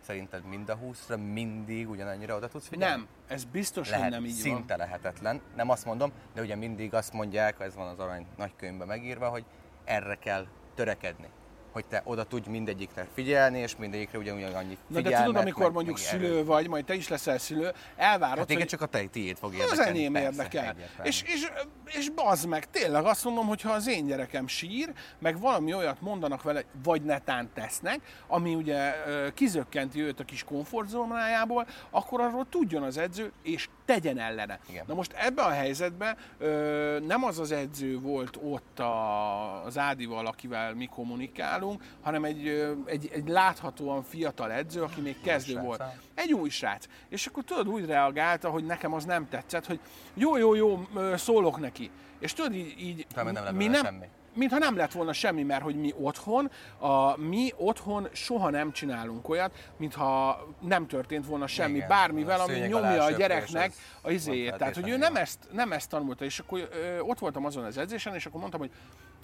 Szerinted 0.00 0.44
mind 0.44 0.68
a 0.68 0.78
20-ra 0.78 1.32
mindig 1.32 1.88
ugyanannyira 1.88 2.36
oda 2.36 2.48
tudsz 2.48 2.66
figyelni? 2.66 2.94
Nem, 2.94 3.08
ez 3.26 3.44
biztos, 3.44 3.88
Lehet, 3.88 4.02
hogy 4.02 4.12
nem 4.12 4.24
így 4.24 4.32
szinte 4.32 4.76
van. 4.76 4.86
lehetetlen. 4.86 5.40
Nem 5.54 5.70
azt 5.70 5.84
mondom, 5.84 6.12
de 6.34 6.40
ugye 6.40 6.54
mindig 6.54 6.94
azt 6.94 7.12
mondják, 7.12 7.60
ez 7.60 7.74
van 7.74 7.88
az 7.88 7.98
arany 7.98 8.26
nagykönyvben 8.36 8.86
megírva, 8.86 9.28
hogy 9.28 9.44
erre 9.84 10.14
kell 10.14 10.46
törekedni 10.74 11.28
hogy 11.76 11.86
te 11.86 12.02
oda 12.04 12.24
tudj 12.24 12.50
mindegyikre 12.50 13.06
figyelni, 13.14 13.58
és 13.58 13.76
mindegyikre 13.76 14.18
ugyanúgy 14.18 14.42
annyit 14.42 14.78
Na 14.86 15.00
de 15.00 15.22
tudod, 15.22 15.36
amikor 15.36 15.64
meg, 15.64 15.72
mondjuk 15.72 15.96
meg 15.96 16.06
szülő 16.06 16.32
erőt. 16.32 16.46
vagy, 16.46 16.68
majd 16.68 16.84
te 16.84 16.94
is 16.94 17.08
leszel 17.08 17.38
szülő, 17.38 17.72
elvárod, 17.96 18.38
hát 18.38 18.50
igen, 18.50 18.60
hogy... 18.60 18.70
csak 18.70 18.80
a 18.80 18.86
te 18.86 19.04
tiéd 19.04 19.36
fog 19.36 19.52
érdekelni. 19.52 19.80
Az 19.80 19.86
enyém 19.86 20.14
érdekel. 20.14 20.76
És, 21.02 21.22
és, 21.22 21.50
és 21.84 22.10
bazd 22.10 22.46
meg, 22.46 22.70
tényleg 22.70 23.04
azt 23.04 23.24
mondom, 23.24 23.46
hogy 23.46 23.60
ha 23.60 23.72
az 23.72 23.88
én 23.88 24.06
gyerekem 24.06 24.46
sír, 24.46 24.92
meg 25.18 25.40
valami 25.40 25.74
olyat 25.74 26.00
mondanak 26.00 26.42
vele, 26.42 26.64
vagy 26.82 27.02
netán 27.02 27.50
tesznek, 27.54 28.00
ami 28.26 28.54
ugye 28.54 28.94
kizökkenti 29.34 30.00
őt 30.00 30.20
a 30.20 30.24
kis 30.24 30.44
komfortzónájából, 30.44 31.66
akkor 31.90 32.20
arról 32.20 32.46
tudjon 32.50 32.82
az 32.82 32.96
edző, 32.98 33.32
és 33.42 33.68
tegyen 33.86 34.18
ellene. 34.18 34.58
Igen. 34.68 34.84
Na 34.88 34.94
most 34.94 35.12
ebbe 35.12 35.42
a 35.42 35.50
helyzetben 35.50 36.16
ö, 36.38 36.98
nem 37.06 37.24
az 37.24 37.38
az 37.38 37.52
edző 37.52 37.98
volt 37.98 38.38
ott 38.42 38.78
a, 38.78 39.64
az 39.64 39.78
Ádival, 39.78 40.26
akivel 40.26 40.74
mi 40.74 40.86
kommunikálunk, 40.86 41.82
hanem 42.02 42.24
egy, 42.24 42.46
ö, 42.46 42.72
egy, 42.86 43.10
egy 43.12 43.28
láthatóan 43.28 44.02
fiatal 44.02 44.52
edző, 44.52 44.82
aki 44.82 45.00
még 45.00 45.20
kezdő 45.20 45.54
új 45.54 45.60
volt. 45.60 45.78
Srác, 45.78 45.94
egy 46.14 46.32
új 46.32 46.48
srác. 46.48 46.86
És 47.08 47.26
akkor 47.26 47.44
tudod, 47.44 47.68
úgy 47.68 47.86
reagálta, 47.86 48.50
hogy 48.50 48.64
nekem 48.64 48.92
az 48.92 49.04
nem 49.04 49.28
tetszett, 49.28 49.66
hogy 49.66 49.80
jó, 50.14 50.36
jó, 50.36 50.54
jó, 50.54 50.88
szólok 51.14 51.58
neki. 51.60 51.90
És 52.18 52.32
tudod, 52.32 52.54
így, 52.54 52.74
így 52.78 53.06
nem 53.14 53.54
mi 53.54 53.66
nem, 53.66 53.84
semmi 53.84 54.06
mintha 54.36 54.58
nem 54.58 54.76
lett 54.76 54.92
volna 54.92 55.12
semmi, 55.12 55.42
mert 55.42 55.62
hogy 55.62 55.76
mi 55.76 55.94
otthon, 55.98 56.50
a, 56.78 57.16
mi 57.16 57.52
otthon 57.56 58.08
soha 58.12 58.50
nem 58.50 58.72
csinálunk 58.72 59.28
olyat, 59.28 59.72
mintha 59.76 60.46
nem 60.60 60.86
történt 60.86 61.26
volna 61.26 61.46
semmi, 61.46 61.76
Igen, 61.76 61.88
bármivel, 61.88 62.40
ami 62.40 62.58
nyomja 62.58 63.04
a 63.04 63.10
gyereknek 63.10 63.72
a 64.02 64.10
izéjét. 64.10 64.56
Tehát, 64.56 64.74
hogy 64.74 64.88
ő 64.88 64.96
nem 64.96 65.16
ezt, 65.16 65.38
nem 65.52 65.72
ezt 65.72 65.88
tanulta, 65.88 66.24
és 66.24 66.38
akkor 66.38 66.68
ö, 66.72 66.98
ott 66.98 67.18
voltam 67.18 67.44
azon 67.44 67.64
az 67.64 67.78
edzésen, 67.78 68.14
és 68.14 68.26
akkor 68.26 68.40
mondtam, 68.40 68.60
hogy 68.60 68.70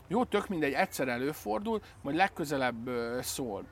jó, 0.09 0.25
tök 0.25 0.49
mindegy, 0.49 0.73
egyszer 0.73 1.09
előfordul, 1.09 1.81
majd 2.03 2.17
legközelebb 2.17 2.87
ö, 2.87 3.19
szól. 3.23 3.65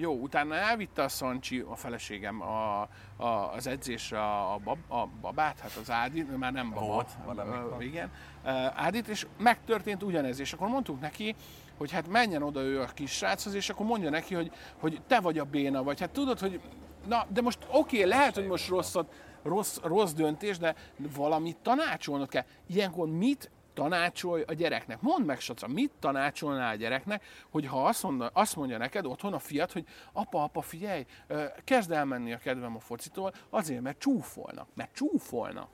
Jó, 0.00 0.12
utána 0.12 0.54
elvitte 0.54 1.02
a 1.02 1.08
Szancsi, 1.08 1.64
a 1.68 1.74
feleségem 1.74 2.42
a, 2.42 2.80
a, 3.16 3.52
az 3.54 3.66
edzésre 3.66 4.20
a, 4.20 4.58
bab, 4.64 4.78
a 4.88 5.06
babát, 5.20 5.58
hát 5.58 5.76
az 5.80 5.90
Ádi, 5.90 6.22
már 6.22 6.52
nem 6.52 6.70
baba. 6.70 6.86
Volt. 6.86 7.08
Igen, 7.82 8.10
Ádit, 8.74 9.08
és 9.08 9.26
megtörtént 9.38 10.02
ugyanez, 10.02 10.40
és 10.40 10.52
akkor 10.52 10.68
mondtuk 10.68 11.00
neki, 11.00 11.34
hogy 11.76 11.92
hát 11.92 12.08
menjen 12.08 12.42
oda 12.42 12.60
ő 12.60 12.80
a 12.80 12.86
kis 12.86 13.10
sráchoz, 13.10 13.54
és 13.54 13.68
akkor 13.68 13.86
mondja 13.86 14.10
neki, 14.10 14.34
hogy, 14.34 14.52
hogy 14.80 15.00
te 15.06 15.20
vagy 15.20 15.38
a 15.38 15.44
béna, 15.44 15.82
vagy 15.82 16.00
hát 16.00 16.10
tudod, 16.10 16.38
hogy 16.38 16.60
na, 17.06 17.26
de 17.28 17.40
most 17.40 17.58
oké, 17.70 17.96
okay, 17.96 18.08
lehet, 18.08 18.34
hogy 18.34 18.46
most 18.46 18.68
rosszat, 18.68 19.12
rossz, 19.42 19.78
rossz 19.82 20.12
döntés, 20.12 20.58
de 20.58 20.74
valamit 20.96 21.56
tanácsolnod 21.56 22.28
kell. 22.28 22.44
Ilyenkor 22.66 23.08
mit 23.08 23.50
tanácsolj 23.78 24.42
a 24.46 24.52
gyereknek. 24.52 25.00
Mondd 25.00 25.24
meg, 25.24 25.40
Saca, 25.40 25.66
mit 25.66 25.92
tanácsolnál 25.98 26.72
a 26.72 26.76
gyereknek, 26.76 27.24
hogy 27.50 27.66
ha 27.66 27.84
azt 27.84 28.02
mondja, 28.02 28.30
azt 28.32 28.56
mondja 28.56 28.78
neked 28.78 29.06
otthon 29.06 29.32
a 29.32 29.38
fiat, 29.38 29.72
hogy 29.72 29.86
apa, 30.12 30.42
apa, 30.42 30.60
figyelj, 30.62 31.06
kezd 31.64 31.90
elmenni 31.90 32.32
a 32.32 32.38
kedvem 32.38 32.76
a 32.76 32.80
focitól, 32.80 33.32
azért, 33.50 33.80
mert 33.80 33.98
csúfolnak, 33.98 34.68
mert 34.74 34.94
csúfolnak. 34.94 35.68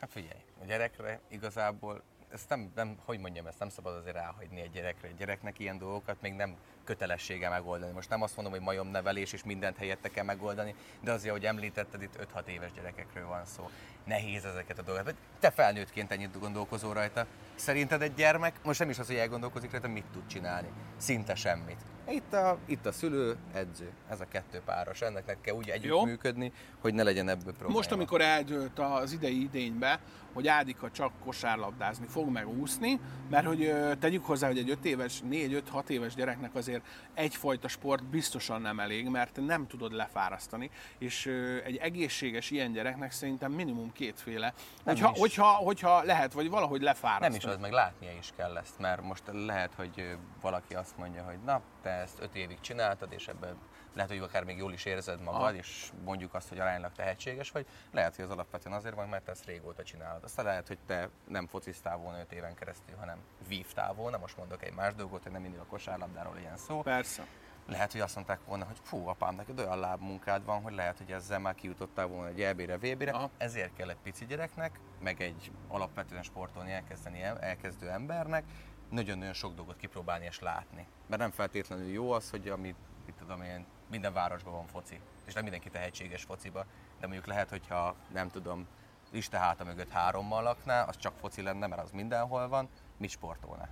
Hát 0.00 0.10
figyelj, 0.10 0.40
a 0.62 0.64
gyerekre 0.64 1.20
igazából 1.28 2.02
ezt 2.32 2.48
nem, 2.48 2.72
nem, 2.74 2.98
hogy 3.04 3.18
mondjam, 3.18 3.46
ezt 3.46 3.58
nem 3.58 3.68
szabad 3.68 3.94
azért 3.94 4.16
ráhagyni 4.16 4.60
egy 4.60 4.70
gyerekre. 4.70 5.08
Egy 5.08 5.16
gyereknek 5.16 5.58
ilyen 5.58 5.78
dolgokat 5.78 6.20
még 6.20 6.32
nem 6.32 6.56
kötelessége 6.86 7.48
megoldani. 7.48 7.92
Most 7.92 8.08
nem 8.08 8.22
azt 8.22 8.36
mondom, 8.36 8.54
hogy 8.54 8.62
majom 8.62 8.88
nevelés 8.88 9.32
és 9.32 9.44
mindent 9.44 9.76
helyette 9.76 10.08
kell 10.08 10.24
megoldani, 10.24 10.74
de 11.00 11.12
azért, 11.12 11.32
hogy 11.32 11.44
említetted, 11.44 12.02
itt 12.02 12.18
5-6 12.34 12.46
éves 12.46 12.72
gyerekekről 12.72 13.26
van 13.26 13.44
szó. 13.44 13.70
Nehéz 14.04 14.44
ezeket 14.44 14.78
a 14.78 14.82
dolgokat. 14.82 15.14
Te 15.40 15.50
felnőttként 15.50 16.12
ennyit 16.12 16.38
gondolkozol 16.38 16.94
rajta. 16.94 17.26
Szerinted 17.54 18.02
egy 18.02 18.14
gyermek, 18.14 18.54
most 18.64 18.78
nem 18.78 18.90
is 18.90 18.98
az, 18.98 19.06
hogy 19.06 19.16
elgondolkozik 19.16 19.70
rajta, 19.70 19.88
mit 19.88 20.04
tud 20.12 20.26
csinálni? 20.26 20.68
Szinte 20.96 21.34
semmit. 21.34 21.80
Itt 22.08 22.32
a, 22.32 22.58
itt 22.66 22.86
a 22.86 22.92
szülő, 22.92 23.36
edző. 23.52 23.90
Ez 24.08 24.20
a 24.20 24.26
kettő 24.28 24.60
páros. 24.64 25.00
Ennek 25.00 25.38
kell 25.40 25.54
úgy 25.54 25.68
együttműködni, 25.68 26.52
hogy 26.80 26.94
ne 26.94 27.02
legyen 27.02 27.28
ebből 27.28 27.52
probléma. 27.52 27.72
Most, 27.72 27.92
amikor 27.92 28.20
eldőlt 28.20 28.78
az 28.78 29.12
idei 29.12 29.42
idénybe, 29.42 30.00
hogy 30.32 30.48
Ádika 30.48 30.90
csak 30.90 31.12
kosárlabdázni 31.24 32.06
fog 32.06 32.28
megúszni, 32.28 33.00
mert 33.30 33.46
hogy 33.46 33.74
tegyük 33.98 34.24
hozzá, 34.24 34.46
hogy 34.46 34.58
egy 34.58 34.70
5 34.70 34.84
éves, 34.84 35.22
4-5-6 35.30 35.88
éves 35.88 36.14
gyereknek 36.14 36.54
azért 36.54 36.75
egyfajta 37.14 37.68
sport 37.68 38.04
biztosan 38.04 38.60
nem 38.60 38.80
elég, 38.80 39.08
mert 39.08 39.36
nem 39.46 39.66
tudod 39.66 39.92
lefárasztani, 39.92 40.70
és 40.98 41.26
egy 41.64 41.76
egészséges 41.76 42.50
ilyen 42.50 42.72
gyereknek 42.72 43.12
szerintem 43.12 43.52
minimum 43.52 43.92
kétféle, 43.92 44.54
hogyha, 44.84 45.08
hogyha, 45.08 45.46
hogyha 45.46 46.02
lehet, 46.02 46.32
vagy 46.32 46.48
valahogy 46.48 46.82
lefárasztani. 46.82 47.28
Nem 47.28 47.38
is 47.38 47.44
az, 47.44 47.60
meg 47.60 47.72
látnia 47.72 48.12
is 48.18 48.32
kell 48.36 48.56
ezt, 48.56 48.78
mert 48.78 49.02
most 49.02 49.22
lehet, 49.32 49.74
hogy 49.74 50.16
valaki 50.40 50.74
azt 50.74 50.96
mondja, 50.96 51.22
hogy 51.22 51.38
na, 51.44 51.60
te 51.86 51.92
ezt 51.92 52.20
5 52.20 52.34
évig 52.34 52.60
csináltad, 52.60 53.12
és 53.12 53.28
ebben 53.28 53.56
lehet, 53.94 54.10
hogy 54.10 54.20
akár 54.20 54.44
még 54.44 54.56
jól 54.56 54.72
is 54.72 54.84
érzed 54.84 55.20
magad, 55.20 55.40
Aha. 55.40 55.54
és 55.54 55.90
mondjuk 56.04 56.34
azt, 56.34 56.48
hogy 56.48 56.58
aránylag 56.58 56.92
tehetséges 56.92 57.50
vagy, 57.50 57.66
lehet, 57.92 58.16
hogy 58.16 58.24
az 58.24 58.30
alapvetően 58.30 58.76
azért 58.76 58.94
van, 58.94 59.08
mert 59.08 59.28
ezt 59.28 59.44
régóta 59.44 59.82
csinálod. 59.82 60.24
Aztán 60.24 60.44
lehet, 60.44 60.68
hogy 60.68 60.78
te 60.86 61.08
nem 61.28 61.46
fociztál 61.46 61.96
volna 61.96 62.20
5 62.20 62.32
éven 62.32 62.54
keresztül, 62.54 62.96
hanem 62.96 63.18
vívtál 63.48 63.92
volna, 63.92 64.18
most 64.18 64.36
mondok 64.36 64.64
egy 64.64 64.74
más 64.74 64.94
dolgot, 64.94 65.22
hogy 65.22 65.32
nem 65.32 65.42
mindig 65.42 65.60
a 65.60 65.64
kosárlabdáról 65.64 66.34
legyen 66.34 66.56
szó. 66.56 66.82
Persze. 66.82 67.26
Lehet, 67.66 67.92
hogy 67.92 68.00
azt 68.00 68.14
mondták 68.14 68.40
volna, 68.46 68.64
hogy 68.64 68.78
fú, 68.82 69.08
apám, 69.08 69.34
neked 69.34 69.58
olyan 69.58 69.78
lábmunkád 69.78 70.44
van, 70.44 70.62
hogy 70.62 70.74
lehet, 70.74 70.98
hogy 70.98 71.10
ezzel 71.10 71.38
már 71.38 71.54
kijutottál 71.54 72.06
volna 72.06 72.28
egy 72.28 72.40
EB-re, 72.40 72.76
VB-re. 72.76 73.10
Aha. 73.10 73.30
Ezért 73.36 73.74
kell 73.76 73.90
egy 73.90 74.00
pici 74.02 74.26
gyereknek, 74.26 74.80
meg 75.02 75.20
egy 75.20 75.52
alapvetően 75.68 76.22
sportolni 76.22 76.72
elkezdeni, 76.72 77.22
elkezdő 77.22 77.90
embernek, 77.90 78.44
nagyon-nagyon 78.90 79.34
sok 79.34 79.54
dolgot 79.54 79.76
kipróbálni 79.76 80.24
és 80.24 80.40
látni. 80.40 80.86
Mert 81.06 81.20
nem 81.20 81.30
feltétlenül 81.30 81.88
jó 81.88 82.10
az, 82.12 82.30
hogy 82.30 82.48
amit, 82.48 82.76
mit 83.06 83.14
tudom 83.14 83.42
én, 83.42 83.66
minden 83.90 84.12
városban 84.12 84.52
van 84.52 84.66
foci, 84.66 85.00
és 85.26 85.32
nem 85.32 85.42
mindenki 85.42 85.70
tehetséges 85.70 86.22
fociba, 86.22 86.64
de 87.00 87.06
mondjuk 87.06 87.26
lehet, 87.26 87.48
hogyha 87.48 87.94
nem 88.12 88.30
tudom, 88.30 88.66
Isten 89.10 89.40
háta 89.40 89.64
mögött 89.64 89.90
hárommal 89.90 90.42
lakná, 90.42 90.82
az 90.82 90.96
csak 90.96 91.12
foci 91.20 91.42
lenne, 91.42 91.66
mert 91.66 91.82
az 91.82 91.90
mindenhol 91.90 92.48
van, 92.48 92.68
mit 92.96 93.10
sportolna? 93.10 93.68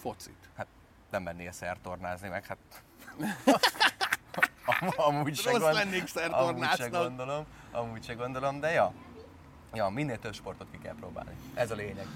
Focit. 0.00 0.48
Hát 0.56 0.66
nem 1.10 1.22
mennél 1.22 1.52
szertornázni, 1.52 2.28
meg 2.28 2.46
hát 2.46 2.58
amúgy 4.96 5.36
se, 5.36 5.50
gond, 5.50 5.64
amúgy 6.30 6.68
se 6.76 6.88
gondolom, 6.88 7.46
amúgy 7.70 8.04
se 8.04 8.14
gondolom, 8.14 8.60
de 8.60 8.70
ja, 8.70 8.92
ja, 9.72 9.88
minél 9.88 10.18
több 10.18 10.34
sportot 10.34 10.70
ki 10.70 10.78
kell 10.78 10.94
próbálni. 10.94 11.36
Ez 11.54 11.70
a 11.70 11.74
lényeg. 11.74 12.06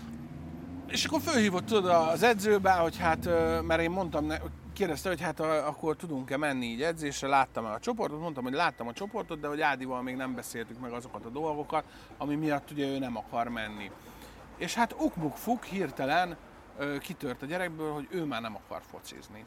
És 0.87 1.05
akkor 1.05 1.21
fölhívott 1.21 1.64
tudod 1.64 1.90
az 1.90 2.23
edzőbe, 2.23 2.73
hogy 2.73 2.99
hát, 2.99 3.25
mert 3.62 3.81
én 3.81 3.90
mondtam, 3.90 4.33
kérdezte, 4.73 5.09
hogy 5.09 5.21
hát 5.21 5.40
akkor 5.40 5.97
tudunk-e 5.97 6.37
menni 6.37 6.66
így 6.66 6.83
edzésre, 6.83 7.29
láttam 7.29 7.66
el 7.66 7.73
a 7.73 7.79
csoportot, 7.79 8.21
mondtam, 8.21 8.45
hogy 8.45 8.53
láttam 8.53 8.88
a 8.88 8.92
csoportot, 8.92 9.40
de 9.40 9.47
hogy 9.49 9.61
Ádival 9.61 10.03
még 10.03 10.16
nem 10.16 10.35
beszéltük 10.35 10.81
meg 10.81 10.92
azokat 10.92 11.25
a 11.25 11.29
dolgokat, 11.29 11.85
ami 12.18 12.35
miatt 12.35 12.71
ugye 12.71 12.87
ő 12.87 12.99
nem 12.99 13.16
akar 13.16 13.49
menni. 13.49 13.90
És 14.57 14.75
hát 14.75 14.95
ukmuk 14.99 15.37
fuk 15.37 15.64
hirtelen 15.64 16.37
kitört 17.01 17.42
a 17.42 17.47
gyerekből, 17.47 17.92
hogy 17.92 18.09
ő 18.11 18.25
már 18.25 18.40
nem 18.40 18.57
akar 18.57 18.81
focizni. 18.90 19.45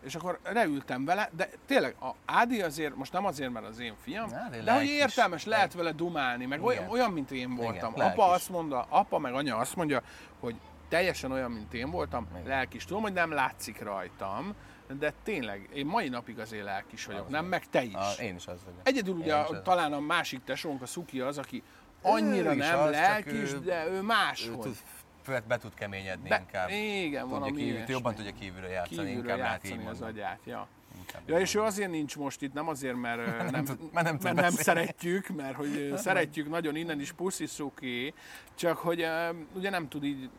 És 0.00 0.14
akkor 0.14 0.38
leültem 0.52 1.04
vele, 1.04 1.30
de 1.36 1.48
tényleg 1.66 1.96
a 2.00 2.10
Ádi 2.24 2.62
azért, 2.62 2.96
most 2.96 3.12
nem 3.12 3.24
azért, 3.24 3.52
mert 3.52 3.66
az 3.66 3.78
én 3.78 3.94
fiam, 4.02 4.30
Na, 4.30 4.48
de, 4.50 4.62
de 4.62 4.72
hogy 4.72 4.84
értelmes, 4.84 5.40
is. 5.40 5.46
lehet 5.46 5.74
vele 5.74 5.92
dumálni, 5.92 6.46
meg 6.46 6.62
olyan, 6.62 6.88
olyan, 6.88 7.10
mint 7.10 7.30
én 7.30 7.54
voltam. 7.54 7.92
Igen, 7.96 8.06
apa 8.06 8.30
azt 8.30 8.48
mondja, 8.48 8.86
apa 8.88 9.18
meg 9.18 9.34
anya 9.34 9.56
azt 9.56 9.76
mondja, 9.76 10.02
hogy 10.40 10.56
teljesen 10.88 11.32
olyan, 11.32 11.50
mint 11.50 11.74
én 11.74 11.90
voltam, 11.90 12.28
lelkis. 12.44 12.84
Tudom, 12.84 13.02
hogy 13.02 13.12
nem 13.12 13.32
látszik 13.32 13.80
rajtam, 13.80 14.54
de 14.98 15.12
tényleg, 15.22 15.68
én 15.74 15.86
mai 15.86 16.08
napig 16.08 16.38
azért 16.38 16.64
lelkis 16.64 17.06
vagyok, 17.06 17.24
az 17.24 17.30
nem? 17.30 17.44
Meg 17.44 17.68
te 17.70 17.82
is. 17.82 17.94
A, 17.94 18.22
én 18.22 18.34
is 18.34 18.46
az 18.46 18.64
vagyok. 18.64 18.80
Egyedül 18.82 19.14
ugye 19.14 19.34
a, 19.34 19.62
talán 19.62 19.92
a 19.92 20.00
másik 20.00 20.44
tesónk, 20.44 20.82
a 20.82 20.86
Szuki 20.86 21.20
az, 21.20 21.38
aki 21.38 21.62
annyira 22.02 22.54
nem 22.54 22.78
az, 22.78 22.90
lelkis, 22.90 23.52
ő, 23.52 23.58
de 23.58 23.86
ő 23.86 24.02
máshogy. 24.02 24.76
Ő 25.28 25.42
be 25.48 25.56
tud 25.56 25.74
keményedni 25.74 26.28
Be, 26.28 26.38
inkább. 26.38 26.68
Igen, 26.70 27.22
tudja 27.22 27.26
valami 27.26 27.56
kívül, 27.56 27.82
Jobban 27.86 28.14
tudja 28.14 28.32
kívülről 28.32 28.70
játszani, 28.70 29.08
kívülről 29.08 29.30
inkább 29.30 29.38
játszani 29.38 29.86
az 29.86 30.00
agyát, 30.00 30.40
ja. 30.44 30.68
Ja, 31.26 31.40
és 31.40 31.54
ő 31.54 31.60
azért 31.60 31.90
nincs 31.90 32.16
most 32.16 32.42
itt, 32.42 32.52
nem 32.52 32.68
azért, 32.68 32.96
mert 32.96 33.26
nem, 33.26 33.50
nem, 33.50 33.64
tud, 33.64 33.92
mert 33.92 34.06
nem, 34.06 34.18
mert 34.22 34.36
nem 34.36 34.50
szeretjük, 34.50 35.28
mert 35.28 35.54
hogy 35.54 35.92
szeretjük 35.96 36.48
nagyon 36.48 36.76
innen 36.76 37.00
is 37.00 37.12
puszi 37.12 37.46
csak 38.54 38.78
hogy 38.78 39.06
ugye 39.54 39.70
nem 39.70 39.88
tud 39.88 40.04
így 40.04 40.30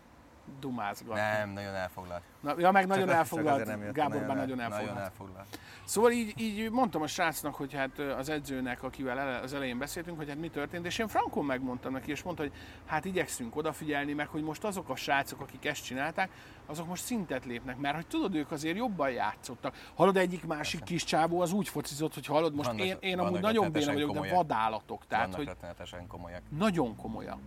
dumázgatni. 0.59 1.21
Nem, 1.21 1.49
nagyon 1.49 1.73
elfoglalt. 1.73 2.21
Na, 2.39 2.53
ja, 2.57 2.71
meg 2.71 2.87
nagyon 2.87 3.07
csak 3.07 3.15
elfoglalt. 3.15 3.65
Csak 3.65 3.91
Gábor 3.91 4.25
már 4.25 4.35
nagyon 4.35 4.59
elfoglalt. 4.59 4.87
Nagyon 4.87 5.03
elfoglalt. 5.03 5.59
Szóval 5.85 6.11
így, 6.11 6.33
így 6.37 6.71
mondtam 6.71 7.01
a 7.01 7.07
srácnak, 7.07 7.55
hogy 7.55 7.73
hát 7.73 7.99
az 7.99 8.29
edzőnek, 8.29 8.83
akivel 8.83 9.41
az 9.43 9.53
elején 9.53 9.77
beszéltünk, 9.77 10.17
hogy 10.17 10.27
hát 10.27 10.37
mi 10.37 10.49
történt, 10.49 10.85
és 10.85 10.97
én 10.97 11.07
frankon 11.07 11.45
megmondtam 11.45 11.91
neki, 11.91 12.11
és 12.11 12.23
mondta, 12.23 12.43
hogy 12.43 12.51
hát 12.85 13.05
igyekszünk 13.05 13.55
odafigyelni, 13.55 14.13
meg 14.13 14.27
hogy 14.27 14.43
most 14.43 14.63
azok 14.63 14.89
a 14.89 14.95
srácok, 14.95 15.41
akik 15.41 15.65
ezt 15.65 15.83
csinálták, 15.83 16.29
azok 16.65 16.87
most 16.87 17.03
szintet 17.03 17.45
lépnek, 17.45 17.77
mert 17.77 17.95
hogy 17.95 18.07
tudod, 18.07 18.35
ők 18.35 18.51
azért 18.51 18.77
jobban 18.77 19.11
játszottak. 19.11 19.75
Hallod, 19.95 20.17
egyik 20.17 20.45
másik 20.45 20.83
kis 20.83 21.03
csábó 21.03 21.41
az 21.41 21.51
úgy 21.51 21.67
focizott, 21.67 22.13
hogy 22.13 22.25
hallod, 22.25 22.55
most 22.55 22.67
vannak, 22.67 22.85
én, 22.85 22.97
én 22.99 23.19
amúgy 23.19 23.41
nagyon 23.41 23.71
béna 23.71 23.93
vagyok, 23.93 24.07
komolyak. 24.07 24.31
de 24.31 24.35
vadállatok. 24.35 25.07
Tehát, 25.07 25.35
vannak 25.35 25.55
hogy 25.89 26.07
komolyak. 26.07 26.41
Nagyon 26.49 26.95
komolyak. 26.95 27.39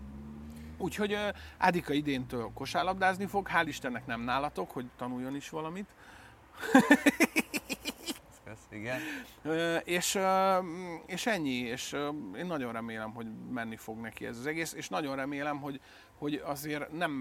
Úgyhogy 0.82 1.18
Ádika 1.58 1.92
idéntől 1.92 2.50
kosárlabdázni 2.54 3.26
fog, 3.26 3.48
hál' 3.54 3.64
Istennek 3.66 4.06
nem 4.06 4.20
nálatok, 4.20 4.70
hogy 4.70 4.86
tanuljon 4.96 5.36
is 5.36 5.48
valamit. 5.48 5.94
Kösz, 8.44 8.66
igen. 8.70 9.00
És, 9.84 10.18
és 11.06 11.26
ennyi, 11.26 11.54
és 11.54 11.92
én 12.36 12.46
nagyon 12.46 12.72
remélem, 12.72 13.12
hogy 13.12 13.26
menni 13.52 13.76
fog 13.76 13.98
neki 13.98 14.26
ez 14.26 14.38
az 14.38 14.46
egész, 14.46 14.72
és 14.72 14.88
nagyon 14.88 15.16
remélem, 15.16 15.60
hogy, 15.60 15.80
hogy 16.18 16.42
azért 16.44 16.92
nem 16.92 17.12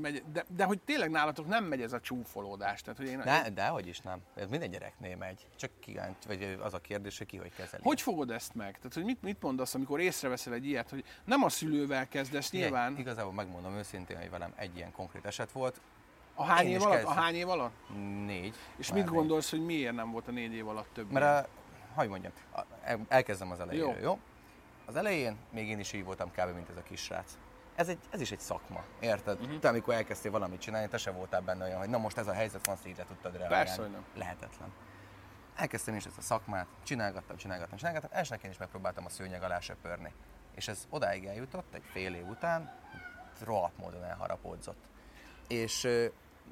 megy, 0.00 0.22
de, 0.32 0.44
de 0.56 0.64
hogy 0.64 0.80
tényleg 0.80 1.10
nálatok 1.10 1.46
nem 1.46 1.64
megy 1.64 1.82
ez 1.82 1.92
a 1.92 2.00
csúfolódás. 2.00 2.82
Tehát, 2.82 2.98
hogy 2.98 3.08
én, 3.08 3.20
de, 3.24 3.50
de 3.54 3.66
hogy 3.66 3.86
is 3.86 4.00
nem. 4.00 4.20
Ez 4.34 4.48
minden 4.48 4.70
gyereknél 4.70 5.16
megy. 5.16 5.46
Csak 5.56 5.70
kívánt, 5.80 6.24
vagy 6.24 6.58
az 6.62 6.74
a 6.74 6.78
kérdés, 6.78 7.18
hogy 7.18 7.26
ki 7.26 7.36
hogy 7.36 7.54
kezeli. 7.54 7.82
Hogy 7.84 8.00
fogod 8.00 8.30
ezt 8.30 8.54
meg? 8.54 8.76
Tehát, 8.76 8.94
hogy 8.94 9.04
mit, 9.04 9.22
mit 9.22 9.42
mondasz, 9.42 9.74
amikor 9.74 10.00
észreveszel 10.00 10.52
egy 10.52 10.66
ilyet, 10.66 10.90
hogy 10.90 11.04
nem 11.24 11.42
a 11.42 11.48
szülővel 11.48 12.08
kezdesz 12.08 12.50
nyilván? 12.50 12.98
Igazából 12.98 13.32
megmondom 13.32 13.74
őszintén, 13.74 14.16
hogy 14.16 14.30
velem 14.30 14.52
egy 14.56 14.76
ilyen 14.76 14.92
konkrét 14.92 15.24
eset 15.24 15.52
volt. 15.52 15.80
A 16.34 16.44
hány, 16.44 16.66
év 16.66 16.82
alatt? 16.82 17.02
a 17.02 17.10
hány 17.10 17.34
év 17.34 17.48
alatt? 17.48 17.74
Négy. 18.24 18.54
És 18.76 18.92
mit 18.92 19.04
gondolsz, 19.04 19.50
négy. 19.50 19.60
hogy 19.60 19.68
miért 19.68 19.94
nem 19.94 20.10
volt 20.10 20.28
a 20.28 20.30
négy 20.30 20.52
év 20.52 20.68
alatt 20.68 20.88
több? 20.92 21.10
Mert 21.10 21.46
a, 21.46 21.48
hogy 21.94 22.08
mondjam, 22.08 22.32
elkezdem 23.08 23.50
az 23.50 23.60
elején, 23.60 23.82
jó? 23.82 23.94
jó? 24.02 24.18
Az 24.84 24.96
elején 24.96 25.36
még 25.50 25.68
én 25.68 25.78
is 25.78 25.92
így 25.92 26.04
voltam 26.04 26.30
kb. 26.30 26.54
mint 26.54 26.68
ez 26.68 26.76
a 26.76 26.82
kisrác 26.82 27.38
ez, 27.76 27.88
egy, 27.88 27.98
ez 28.10 28.20
is 28.20 28.30
egy 28.30 28.40
szakma, 28.40 28.84
érted? 29.00 29.40
Uh-huh. 29.40 29.58
Te 29.58 29.68
amikor 29.68 29.94
elkezdtél 29.94 30.30
valamit 30.30 30.60
csinálni, 30.60 30.88
te 30.88 30.96
se 30.96 31.10
voltál 31.10 31.40
benne 31.40 31.64
olyan, 31.64 31.78
hogy 31.78 31.88
na 31.88 31.98
most 31.98 32.16
ez 32.16 32.26
a 32.26 32.32
helyzet 32.32 32.66
van, 32.66 32.76
szégyre 32.76 33.04
tudtad 33.04 33.36
reagálni. 33.36 33.64
Persze, 33.64 33.82
hogy 33.82 33.90
nem. 33.90 34.04
Lehetetlen. 34.14 34.72
Elkezdtem 35.56 35.94
is 35.94 36.04
ezt 36.04 36.18
a 36.18 36.22
szakmát, 36.22 36.66
csinálgattam, 36.82 37.36
csinálgattam, 37.36 37.78
csinálgattam, 37.78 38.10
elsőnek 38.12 38.44
én 38.44 38.50
is 38.50 38.58
megpróbáltam 38.58 39.04
a 39.04 39.08
szőnyeg 39.08 39.42
alá 39.42 39.60
söpörni. 39.60 40.12
És 40.54 40.68
ez 40.68 40.86
odáig 40.90 41.24
eljutott, 41.24 41.74
egy 41.74 41.84
fél 41.92 42.14
év 42.14 42.28
után, 42.28 42.78
rohadt 43.44 43.78
módon 43.78 44.04
elharapódzott. 44.04 44.84
És 45.48 45.88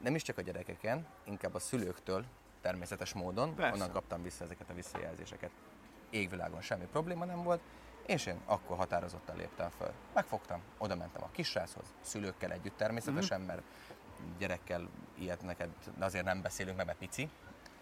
nem 0.03 0.15
is 0.15 0.23
csak 0.23 0.39
a 0.39 0.43
gyerekeken, 0.43 1.07
inkább 1.25 1.55
a 1.55 1.59
szülőktől 1.59 2.25
természetes 2.61 3.13
módon, 3.13 3.55
Persze. 3.55 3.75
onnan 3.75 3.91
kaptam 3.91 4.23
vissza 4.23 4.45
ezeket 4.45 4.71
a 4.71 4.75
visszajelzéseket. 4.75 5.51
Égvilágon 6.11 6.61
semmi 6.61 6.85
probléma 6.85 7.25
nem 7.25 7.43
volt, 7.43 7.61
és 8.07 8.27
én 8.27 8.41
akkor 8.47 8.77
határozottan 8.77 9.37
léptem 9.37 9.71
föl. 9.79 9.93
Megfogtam, 10.15 10.61
oda 10.79 10.97
mentem 10.97 11.23
a 11.23 11.29
kisráchoz, 11.33 11.85
szülőkkel 12.01 12.51
együtt 12.51 12.77
természetesen, 12.77 13.39
mm-hmm. 13.39 13.47
mert 13.47 13.63
gyerekkel 14.39 14.89
ilyet 15.19 15.43
neked 15.43 15.69
azért 16.01 16.25
nem 16.25 16.43
beszélünk, 16.43 16.77
mert 16.77 16.99
pici. 16.99 17.31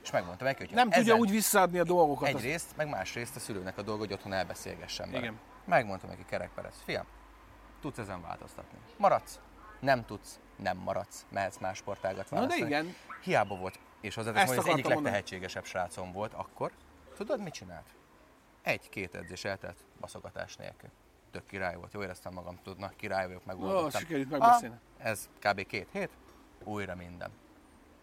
És 0.02 0.10
megmondtam 0.10 0.46
neki, 0.46 0.64
hogy 0.64 0.74
nem 0.74 0.88
ezen 0.90 0.98
tudja 0.98 1.16
úgy 1.16 1.30
visszaadni 1.30 1.78
a 1.78 1.84
dolgokat. 1.84 2.28
Egyrészt, 2.28 2.70
az... 2.70 2.76
meg 2.76 2.88
másrészt 2.88 3.36
a 3.36 3.40
szülőnek 3.40 3.78
a 3.78 3.82
dolga, 3.82 4.00
hogy 4.00 4.12
otthon 4.12 4.32
elbeszélgessen 4.32 5.10
vele. 5.10 5.22
Igen. 5.22 5.38
Megmondtam 5.64 6.08
neki 6.08 6.24
Kerek 6.24 6.50
Perez, 6.54 6.74
fiam, 6.84 7.06
tudsz 7.80 7.98
ezen 7.98 8.22
változtatni. 8.22 8.78
Maradsz, 8.96 9.40
nem 9.80 10.04
tudsz, 10.04 10.40
nem 10.56 10.76
maradsz, 10.76 11.26
mehetsz 11.28 11.58
más 11.58 11.76
sportágat 11.76 12.28
választani. 12.28 12.60
Na 12.60 12.68
de 12.68 12.74
igen. 12.74 12.94
Hiába 13.20 13.56
volt, 13.56 13.78
és 14.00 14.14
hozzáteszem, 14.14 14.48
hogy 14.48 14.58
az 14.58 14.66
egyik 14.66 14.84
mondani. 14.84 15.04
legtehetségesebb 15.04 15.64
srácom 15.64 16.12
volt 16.12 16.34
akkor. 16.34 16.72
Tudod, 17.16 17.42
mit 17.42 17.52
csinált? 17.52 17.86
Egy-két 18.62 19.14
edzés 19.14 19.44
eltelt 19.44 19.76
baszogatás 20.00 20.56
nélkül. 20.56 20.90
Tök 21.30 21.46
király 21.46 21.76
volt, 21.76 21.92
jó 21.92 22.02
éreztem 22.02 22.32
magam, 22.32 22.58
tudnak, 22.62 22.96
király 22.96 23.26
vagyok, 23.26 23.44
megoldottam. 23.44 23.84
Ó, 23.84 23.88
sikerült 23.88 24.30
megbeszélni. 24.30 24.74
Ah, 24.98 25.06
ez 25.06 25.28
kb. 25.38 25.66
két 25.66 25.88
hét, 25.92 26.10
újra 26.64 26.94
minden. 26.94 27.30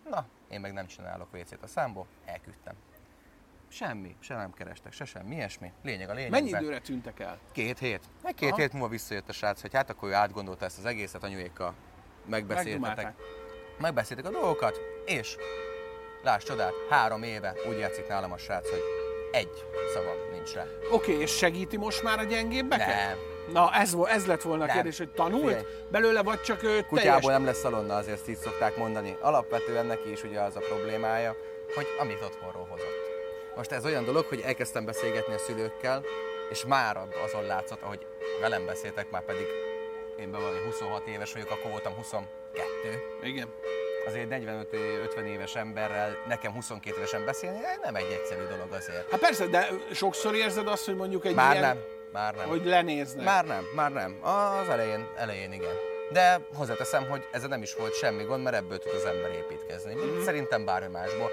Na, 0.10 0.26
én 0.50 0.60
meg 0.60 0.74
nem 0.74 0.86
csinálok 0.88 1.34
WC-t 1.34 1.64
a 1.64 1.68
számból, 1.68 2.08
elküldtem. 2.26 2.76
Semmi, 3.68 4.16
se 4.20 4.36
nem 4.36 4.54
kerestek, 4.54 4.92
se 4.92 5.06
semmi, 5.06 5.36
ilyesmi. 5.36 5.72
Lényeg 5.84 6.10
a 6.10 6.14
lényeg. 6.14 6.32
Mennyi 6.32 6.50
időre 6.50 6.80
tűntek 6.80 7.20
el? 7.20 7.40
Két 7.52 7.80
hét. 7.80 8.04
Egy 8.24 8.36
két 8.36 8.52
Aha. 8.52 8.60
hét 8.60 8.74
múlva 8.74 8.88
visszajött 8.88 9.30
a 9.30 9.34
srác, 9.34 9.62
hogy 9.62 9.74
hát 9.74 9.90
akkor 9.90 10.10
ő 10.10 10.14
átgondolta 10.14 10.66
ezt 10.66 10.78
az 10.78 10.86
egészet, 10.86 11.24
anyuékkal 11.24 11.74
megbeszéltetek. 12.26 13.16
Megbeszéltek 13.80 14.26
a 14.26 14.30
dolgokat, 14.30 14.80
és 15.06 15.36
láss 16.24 16.44
csodát, 16.44 16.74
három 16.90 17.24
éve 17.24 17.54
úgy 17.70 17.78
játszik 17.78 18.08
nálam 18.08 18.32
a 18.32 18.38
srác, 18.38 18.70
hogy 18.70 18.99
egy 19.32 19.66
szava 19.94 20.16
nincs 20.32 20.54
rá. 20.54 20.66
Oké, 20.92 21.12
okay, 21.12 21.24
és 21.24 21.38
segíti 21.38 21.78
most 21.78 22.04
már 22.04 22.20
a 22.20 22.24
gyengébbeket? 22.24 22.88
Nem. 22.88 23.18
Na, 23.54 23.74
ez, 23.74 23.96
ez 24.06 24.26
lett 24.26 24.42
volna 24.42 24.64
a 24.64 24.66
nem. 24.66 24.76
kérdés, 24.76 24.98
hogy 24.98 25.10
tanult 25.10 25.44
Figyelj. 25.44 25.64
belőle, 25.92 26.24
vagy 26.24 26.42
csak 26.42 26.64
ő 26.64 26.82
Kutyából 26.82 26.98
teljes... 26.98 27.26
nem 27.26 27.46
lesz 27.46 27.60
szalonna, 27.60 27.96
azért 27.96 28.28
így 28.28 28.38
szokták 28.38 28.78
mondani. 28.78 29.18
Alapvetően 29.22 29.86
neki 29.86 30.12
is 30.12 30.24
ugye 30.24 30.42
az 30.42 30.56
a 30.56 30.60
problémája, 30.60 31.36
hogy 31.76 31.88
amit 32.00 32.22
otthonról 32.22 32.68
hozott. 32.70 33.08
Most 33.56 33.72
ez 33.72 33.86
olyan 33.86 34.04
dolog, 34.04 34.26
hogy 34.26 34.40
elkezdtem 34.40 34.86
beszélgetni 34.86 35.34
a 35.34 35.38
szülőkkel, 35.38 36.04
és 36.50 36.66
már 36.66 36.98
azon 37.26 37.46
látszott, 37.46 37.82
ahogy 37.82 38.06
velem 38.42 38.66
beszéltek, 38.66 39.10
már 39.10 39.26
pedig 39.26 39.46
én 40.20 40.32
bevallom, 40.32 40.64
26 40.66 41.08
éves 41.08 41.34
vagyok, 41.34 41.52
akkor 41.52 41.72
voltam 41.72 41.94
22. 41.94 42.28
Igen 43.24 43.48
azért 44.10 44.28
45-50 44.32 45.24
éves 45.24 45.56
emberrel 45.56 46.18
nekem 46.28 46.52
22 46.52 46.98
évesen 46.98 47.26
beszélni, 47.26 47.60
nem 47.82 47.96
egy 47.96 48.12
egyszerű 48.12 48.42
dolog 48.50 48.72
azért. 48.72 49.12
Hát 49.12 49.20
persze, 49.20 49.46
de 49.46 49.68
sokszor 49.94 50.36
érzed 50.36 50.68
azt, 50.68 50.86
hogy 50.86 50.96
mondjuk 50.96 51.26
egy 51.26 51.36
már 51.36 51.56
ilyen... 51.56 51.68
nem, 51.68 51.78
már 52.12 52.36
nem. 52.36 52.48
Hogy 52.48 52.66
lenéznek. 52.66 53.26
Már 53.26 53.46
nem, 53.46 53.64
már 53.76 53.92
nem. 53.92 54.20
Az 54.22 54.70
elején, 54.70 55.08
elején 55.16 55.52
igen. 55.52 55.74
De 56.12 56.40
hozzáteszem, 56.56 57.08
hogy 57.10 57.28
ez 57.32 57.44
nem 57.44 57.62
is 57.62 57.74
volt 57.74 57.94
semmi 57.94 58.24
gond, 58.24 58.44
mert 58.44 58.56
ebből 58.56 58.78
tud 58.78 58.94
az 58.94 59.06
ember 59.06 59.32
építkezni. 59.32 59.94
Mm-hmm. 59.94 60.24
Szerintem 60.24 60.66
bármi 60.66 60.92
másból. 60.92 61.30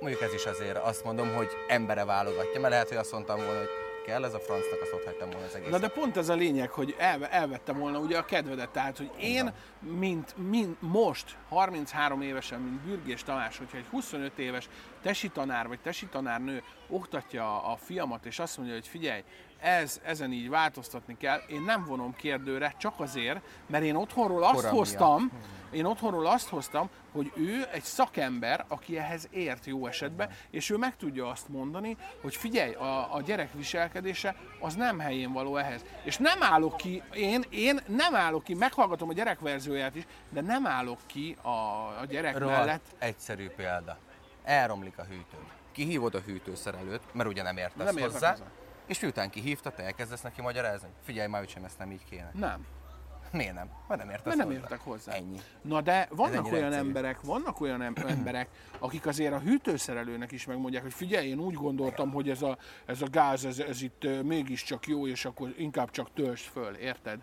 Mondjuk 0.00 0.22
ez 0.22 0.32
is 0.32 0.46
azért 0.46 0.76
azt 0.76 1.04
mondom, 1.04 1.34
hogy 1.34 1.48
embere 1.66 2.04
válogatja, 2.04 2.60
mert 2.60 2.72
lehet, 2.72 2.88
hogy 2.88 2.96
azt 2.96 3.12
mondtam 3.12 3.36
volna, 3.36 3.58
hogy 3.58 3.70
kell, 4.08 4.24
ez 4.24 4.34
a 4.34 4.38
francnak 4.38 4.80
azt 4.82 4.92
ott 4.92 5.04
hagytam 5.04 5.30
volna 5.30 5.46
az 5.46 5.54
egész. 5.54 5.70
Na 5.70 5.78
de 5.78 5.88
pont 5.88 6.16
ez 6.16 6.28
a 6.28 6.34
lényeg, 6.34 6.70
hogy 6.70 6.94
el, 6.98 7.26
elvettem 7.26 7.78
volna 7.78 7.98
ugye 7.98 8.18
a 8.18 8.24
kedvedet, 8.24 8.70
tehát 8.70 8.96
hogy 8.96 9.10
én, 9.20 9.52
mint, 9.80 10.34
mint 10.36 10.76
most, 10.80 11.36
33 11.48 12.22
évesen, 12.22 12.60
mint 12.60 12.80
Bürgés 12.80 13.22
Tamás, 13.22 13.58
hogyha 13.58 13.76
egy 13.76 13.86
25 13.90 14.38
éves 14.38 14.68
tesi 15.02 15.28
tanár 15.28 15.68
vagy 15.68 15.80
tesi 15.80 16.06
tanárnő 16.06 16.62
oktatja 16.88 17.62
a 17.62 17.76
fiamat, 17.76 18.26
és 18.26 18.38
azt 18.38 18.56
mondja, 18.56 18.74
hogy 18.74 18.86
figyelj, 18.86 19.22
ez, 19.60 20.00
ezen 20.04 20.32
így 20.32 20.48
változtatni 20.48 21.16
kell, 21.16 21.40
én 21.48 21.62
nem 21.62 21.84
vonom 21.84 22.14
kérdőre, 22.16 22.74
csak 22.78 23.00
azért, 23.00 23.40
mert 23.66 23.84
én 23.84 23.94
otthonról 23.94 24.42
azt 24.42 24.54
Koram 24.54 24.74
hoztam, 24.74 25.22
miatt. 25.32 25.74
én 25.74 25.84
otthonról 25.84 26.26
azt 26.26 26.48
hoztam, 26.48 26.88
hogy 27.12 27.32
ő 27.36 27.66
egy 27.72 27.82
szakember, 27.82 28.64
aki 28.68 28.98
ehhez 28.98 29.28
ért 29.30 29.66
jó 29.66 29.86
esetben, 29.86 30.30
és 30.50 30.70
ő 30.70 30.76
meg 30.76 30.96
tudja 30.96 31.28
azt 31.28 31.48
mondani, 31.48 31.96
hogy 32.22 32.36
figyelj, 32.36 32.74
a, 32.74 33.14
a 33.14 33.20
gyerek 33.20 33.52
viselkedése 33.52 34.34
az 34.60 34.74
nem 34.74 34.98
helyén 34.98 35.32
való 35.32 35.56
ehhez. 35.56 35.84
És 36.02 36.16
nem 36.16 36.42
állok 36.42 36.76
ki, 36.76 37.02
én, 37.12 37.44
én 37.50 37.80
nem 37.86 38.14
állok 38.14 38.44
ki, 38.44 38.54
meghallgatom 38.54 39.08
a 39.08 39.12
gyerek 39.12 39.40
verzióját 39.40 39.94
is, 39.94 40.06
de 40.30 40.40
nem 40.40 40.66
állok 40.66 40.98
ki 41.06 41.36
a, 41.42 41.48
a 42.00 42.04
gyerek 42.08 42.38
Rohadt 42.38 42.58
mellett. 42.58 42.84
egyszerű 42.98 43.48
példa. 43.48 43.98
Elromlik 44.44 44.98
a 44.98 45.04
hűtő. 45.04 45.36
Kihívod 45.72 46.14
a 46.14 46.20
hűtőszerelőt, 46.20 47.00
mert 47.12 47.28
ugye 47.28 47.42
nem 47.42 47.56
értesz 47.56 47.92
nem 47.92 48.02
hozzá. 48.02 48.30
hozzá. 48.30 48.44
És 48.88 49.00
miután 49.00 49.30
kihívta, 49.30 49.70
te 49.70 49.82
elkezdesz 49.82 50.20
neki 50.22 50.40
magyarázni. 50.42 50.88
Figyelj 51.02 51.28
már, 51.28 51.40
hogy 51.40 51.64
ezt 51.64 51.78
nem 51.78 51.90
így 51.90 52.04
kéne. 52.04 52.30
Nem. 52.34 52.66
Miért 53.32 53.54
nem? 53.54 53.70
Mert 53.88 54.00
nem 54.00 54.10
értek 54.10 54.26
Mert 54.26 54.38
nem 54.38 54.50
értek 54.50 54.80
hozzá. 54.80 55.12
Ennyi. 55.12 55.40
Na 55.62 55.80
de 55.80 56.08
vannak 56.10 56.44
olyan 56.52 56.64
egyszerű. 56.64 56.86
emberek, 56.86 57.20
vannak 57.20 57.60
olyan 57.60 57.82
emberek, 58.08 58.48
akik 58.78 59.06
azért 59.06 59.32
a 59.32 59.38
hűtőszerelőnek 59.38 60.32
is 60.32 60.46
megmondják, 60.46 60.82
hogy 60.82 60.92
figyelj, 60.92 61.28
én 61.28 61.38
úgy 61.38 61.54
gondoltam, 61.54 62.12
hogy 62.12 62.30
ez 62.30 62.42
a, 62.42 62.58
ez 62.86 63.02
a 63.02 63.06
gáz, 63.10 63.44
ez, 63.44 63.58
ez 63.58 63.82
itt 63.82 64.22
mégiscsak 64.22 64.86
jó, 64.86 65.06
és 65.06 65.24
akkor 65.24 65.54
inkább 65.56 65.90
csak 65.90 66.12
töltsd 66.14 66.44
föl, 66.44 66.74
érted? 66.74 67.20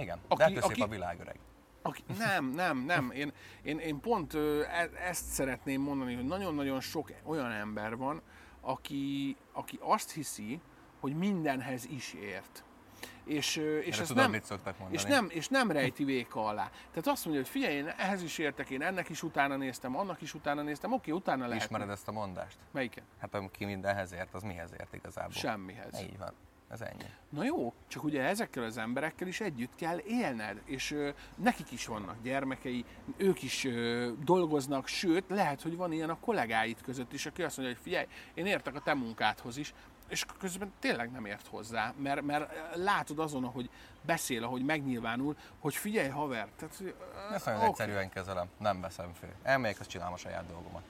Igen, 0.00 0.18
aki, 0.28 0.52
de 0.52 0.60
hát 0.60 0.70
aki, 0.70 0.80
a 0.80 0.86
világ 0.86 1.20
öreg. 1.20 1.38
Aki, 1.82 2.02
nem, 2.18 2.50
nem, 2.50 2.78
nem. 2.78 3.10
Én, 3.10 3.32
én, 3.62 3.78
én 3.78 4.00
pont 4.00 4.34
e, 4.34 4.90
ezt 5.08 5.24
szeretném 5.24 5.80
mondani, 5.80 6.14
hogy 6.14 6.24
nagyon-nagyon 6.24 6.80
sok 6.80 7.12
olyan 7.24 7.50
ember 7.50 7.96
van, 7.96 8.22
aki, 8.64 9.36
aki 9.52 9.78
azt 9.82 10.12
hiszi, 10.12 10.60
hogy 11.00 11.16
mindenhez 11.16 11.84
is 11.84 12.12
ért. 12.14 12.64
és, 13.24 13.56
és, 13.56 13.98
ez 13.98 14.10
nem, 14.10 14.34
és, 14.90 15.02
nem, 15.04 15.26
és 15.30 15.48
nem 15.48 15.70
rejti 15.70 16.04
véka 16.04 16.46
alá. 16.46 16.70
Tehát 16.70 17.06
azt 17.06 17.24
mondja, 17.24 17.42
hogy 17.42 17.50
figyelj, 17.52 17.74
én 17.74 17.86
ehhez 17.86 18.22
is 18.22 18.38
értek, 18.38 18.70
én 18.70 18.82
ennek 18.82 19.08
is 19.08 19.22
utána 19.22 19.56
néztem, 19.56 19.96
annak 19.96 20.20
is 20.20 20.34
utána 20.34 20.62
néztem, 20.62 20.92
oké, 20.92 21.10
utána 21.10 21.46
lehet. 21.46 21.62
Ismered 21.62 21.90
ezt 21.90 22.08
a 22.08 22.12
mondást? 22.12 22.56
Melyiket? 22.70 23.04
Hát 23.18 23.34
aki 23.34 23.64
mindenhez 23.64 24.12
ért, 24.12 24.34
az 24.34 24.42
mihez 24.42 24.72
ért 24.72 24.94
igazából? 24.94 25.32
Semmihez. 25.32 26.00
Így 26.00 26.18
van. 26.18 26.32
Ez 26.68 26.80
ennyi. 26.80 27.04
Na 27.28 27.44
jó, 27.44 27.72
csak 27.88 28.04
ugye 28.04 28.22
ezekkel 28.22 28.64
az 28.64 28.78
emberekkel 28.78 29.28
is 29.28 29.40
együtt 29.40 29.74
kell 29.76 29.98
élned, 29.98 30.60
és 30.64 30.90
ö, 30.90 31.08
nekik 31.36 31.70
is 31.70 31.86
vannak 31.86 32.16
gyermekei, 32.22 32.84
ők 33.16 33.42
is 33.42 33.64
ö, 33.64 34.10
dolgoznak, 34.24 34.86
sőt, 34.86 35.24
lehet, 35.28 35.62
hogy 35.62 35.76
van 35.76 35.92
ilyen 35.92 36.10
a 36.10 36.18
kollégáid 36.20 36.80
között 36.82 37.12
is, 37.12 37.26
aki 37.26 37.42
azt 37.42 37.56
mondja, 37.56 37.74
hogy 37.74 37.84
figyelj, 37.84 38.06
én 38.34 38.46
értek 38.46 38.74
a 38.74 38.80
te 38.80 38.94
munkádhoz 38.94 39.56
is, 39.56 39.74
és 40.08 40.24
közben 40.38 40.72
tényleg 40.78 41.10
nem 41.10 41.24
ért 41.24 41.46
hozzá, 41.46 41.92
mert, 41.96 42.22
mert 42.22 42.76
látod 42.76 43.18
azon, 43.18 43.44
ahogy 43.44 43.70
beszél, 44.02 44.44
ahogy 44.44 44.64
megnyilvánul, 44.64 45.36
hogy 45.58 45.74
figyelj 45.74 46.08
haver. 46.08 46.48
Tehát, 46.56 46.94
Ezt 47.32 47.44
nagyon 47.44 47.60
okay. 47.60 47.70
egyszerűen 47.70 48.08
kezelem, 48.08 48.48
nem 48.58 48.80
veszem 48.80 49.12
föl. 49.20 49.30
Elmegyek, 49.42 49.80
azt 49.80 49.88
csinálom 49.88 50.12
a 50.14 50.16
saját 50.16 50.46
dolgomat. 50.46 50.82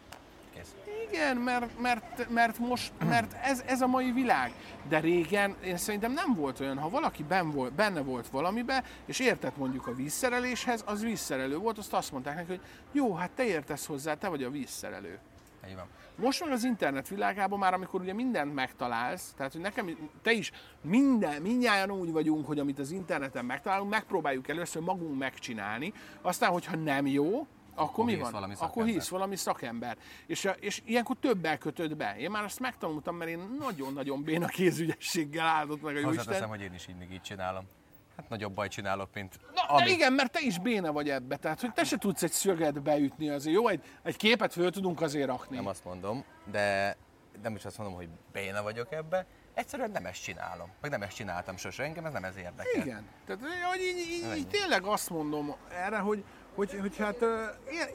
Kész. 0.55 0.75
Igen, 1.11 1.37
mert, 1.37 1.81
mert, 1.81 2.31
mert 2.31 2.59
most, 2.59 2.93
mert 2.99 3.33
ez, 3.33 3.63
ez 3.67 3.81
a 3.81 3.87
mai 3.87 4.13
világ. 4.13 4.53
De 4.89 5.01
régen 5.01 5.57
én 5.65 5.77
szerintem 5.77 6.13
nem 6.13 6.35
volt 6.35 6.61
olyan, 6.61 6.79
ha 6.79 6.89
valaki 6.89 7.23
ben 7.23 7.51
volt, 7.51 7.73
benne 7.73 8.01
volt 8.01 8.29
valamibe, 8.29 8.85
és 9.07 9.19
értett 9.19 9.57
mondjuk 9.57 9.87
a 9.87 9.95
vízszereléshez, 9.95 10.83
az 10.87 11.03
vízszerelő 11.03 11.57
volt, 11.57 11.79
azt 11.79 11.93
azt 11.93 12.13
mondták 12.13 12.35
neki, 12.35 12.49
hogy 12.49 12.61
jó, 12.93 13.15
hát 13.15 13.31
te 13.31 13.45
értesz 13.45 13.87
hozzá, 13.87 14.15
te 14.15 14.29
vagy 14.29 14.43
a 14.43 14.51
vízszerelő. 14.51 15.19
Így 15.69 15.75
van. 15.75 15.87
Most 16.17 16.41
meg 16.41 16.53
az 16.53 16.65
internet 16.65 17.09
világában 17.09 17.59
már, 17.59 17.75
amikor 17.75 18.01
ugye 18.01 18.13
mindent 18.13 18.55
megtalálsz, 18.55 19.33
tehát 19.37 19.53
hogy 19.53 19.61
nekem, 19.61 20.11
te 20.23 20.33
is 20.33 20.53
minden, 20.81 21.43
mindjárt 21.43 21.91
úgy 21.91 22.13
vagyunk, 22.13 22.47
hogy 22.47 22.59
amit 22.59 22.79
az 22.79 22.91
interneten 22.91 23.45
megtalálunk, 23.45 23.91
megpróbáljuk 23.91 24.49
először 24.49 24.83
magunk 24.83 25.19
megcsinálni, 25.19 25.93
aztán, 26.23 26.51
hogyha 26.51 26.77
nem 26.77 27.07
jó, 27.07 27.47
akkor, 27.75 28.05
mi 28.05 28.17
van? 28.17 28.33
Valami 28.33 28.55
akkor 28.59 28.85
hisz 28.85 29.09
valami 29.09 29.37
szakember. 29.37 29.97
És, 30.27 30.51
és 30.61 30.83
ilyenkor 30.85 31.17
többel 31.21 31.59
kötöd 31.59 31.97
be. 31.97 32.17
Én 32.19 32.31
már 32.31 32.45
ezt 32.45 32.61
megtanultam, 32.61 33.17
mert 33.17 33.31
én 33.31 33.57
nagyon-nagyon 33.59 34.23
béna 34.23 34.47
kézügyességgel 34.47 35.47
áldott 35.47 35.83
meg 35.83 35.97
a 35.97 35.99
jó 35.99 36.07
Hozzáteszem, 36.07 36.49
hogy 36.49 36.61
én 36.61 36.75
is 36.75 36.89
így, 36.89 37.13
így 37.13 37.21
csinálom. 37.21 37.65
Hát 38.17 38.29
nagyobb 38.29 38.53
baj 38.53 38.69
csinálok, 38.69 39.09
mint 39.15 39.39
Na, 39.55 39.63
ami. 39.63 39.91
igen, 39.91 40.13
mert 40.13 40.33
te 40.33 40.41
is 40.41 40.59
béna 40.59 40.93
vagy 40.93 41.11
ebbe, 41.11 41.37
tehát 41.37 41.61
hogy 41.61 41.73
te 41.73 41.85
se 41.85 41.99
tudsz 41.99 42.23
egy 42.23 42.31
szöget 42.31 42.83
beütni 42.83 43.29
azért, 43.29 43.57
jó? 43.57 43.69
Egy, 43.69 43.83
egy 44.03 44.17
képet 44.17 44.53
föl 44.53 44.71
tudunk 44.71 45.01
azért 45.01 45.27
rakni. 45.27 45.57
Nem 45.57 45.67
azt 45.67 45.85
mondom, 45.85 46.25
de 46.51 46.97
nem 47.43 47.55
is 47.55 47.65
azt 47.65 47.79
mondom, 47.79 47.97
hogy 47.97 48.09
béna 48.33 48.63
vagyok 48.63 48.93
ebbe, 48.93 49.27
egyszerűen 49.55 49.91
nem 49.91 50.07
ezt 50.07 50.23
csinálom. 50.23 50.71
Meg 50.81 50.91
nem 50.91 51.03
ezt 51.03 51.15
csináltam 51.15 51.57
sose, 51.57 51.83
engem 51.83 52.05
ez 52.05 52.13
nem 52.13 52.25
ez 52.25 52.37
érdekel. 52.37 52.83
Igen, 52.83 53.09
tehát 53.27 53.43
hogy 53.71 53.81
így, 53.81 53.97
így, 53.97 54.37
így 54.37 54.49
tényleg 54.49 54.85
azt 54.85 55.11
mondom 55.11 55.55
erre, 55.71 55.99
hogy, 55.99 56.25
hogy, 56.55 56.79
hogy 56.81 56.97
hát 56.97 57.17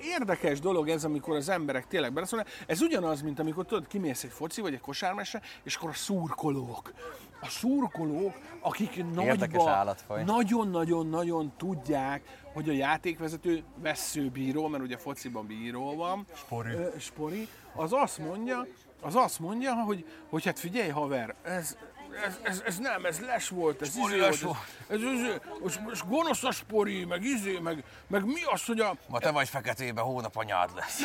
érdekes 0.02 0.60
dolog 0.60 0.90
ez, 0.90 1.04
amikor 1.04 1.36
az 1.36 1.50
emberek 1.50 1.88
tényleg 1.88 2.14
beleszólnak. 2.14 2.48
Ez 2.68 2.82
ugyanaz, 2.82 3.22
mint 3.22 3.40
amikor 3.40 3.66
tudod, 3.66 3.88
kimész 3.88 4.24
egy 4.24 4.32
foci 4.32 4.62
vagy 4.62 4.74
egy 4.74 4.80
kosármesre, 4.80 5.42
és 5.64 5.76
akkor 5.76 5.90
a 5.90 5.94
szurkolók. 5.94 6.94
A 7.42 7.48
szurkolók, 7.48 8.34
akik 8.62 9.06
nagyba, 9.14 9.86
nagyon-nagyon-nagyon 10.26 11.54
tudják, 11.58 12.22
hogy 12.54 12.70
a 12.70 12.72
játékvezető 12.72 13.64
veszőbíró, 13.82 14.68
mert 14.68 14.84
ugye 14.84 14.98
fociban 14.98 15.48
bíró 15.48 15.96
van, 15.96 16.26
spori. 16.36 16.76
Spori, 16.98 17.48
az 17.76 17.94
azt 17.94 18.18
mondja, 18.18 18.68
az 19.02 19.16
azt 19.16 19.40
mondja, 19.40 19.74
hogy, 19.74 20.06
hogy 20.30 20.46
hát 20.46 20.60
figyelj 20.60 20.90
haver, 20.90 21.36
ez, 21.44 21.78
ez, 22.26 22.40
ez, 22.44 22.62
ez 22.66 22.78
nem, 22.78 23.06
ez 23.06 23.20
les 23.20 23.50
volt, 23.50 23.82
ez 23.82 23.88
izé 23.88 24.20
volt, 24.20 24.40
volt. 24.40 24.58
Ez, 24.88 25.02
ez, 25.02 25.02
ez, 25.02 25.40
ez, 25.66 25.80
ez 25.92 26.02
gonosz 26.08 26.44
a 26.44 26.52
spori, 26.52 27.06
meg 27.06 27.24
izé, 27.24 27.60
meg, 27.60 27.84
meg 28.08 28.26
mi 28.26 28.42
az, 28.44 28.66
hogy 28.66 28.80
a... 28.80 28.96
Ma 29.08 29.20
te 29.20 29.32
vagy 29.32 29.50
feketében, 29.50 30.04
hónap 30.04 30.36
anyád 30.36 30.70
lesz. 30.76 31.02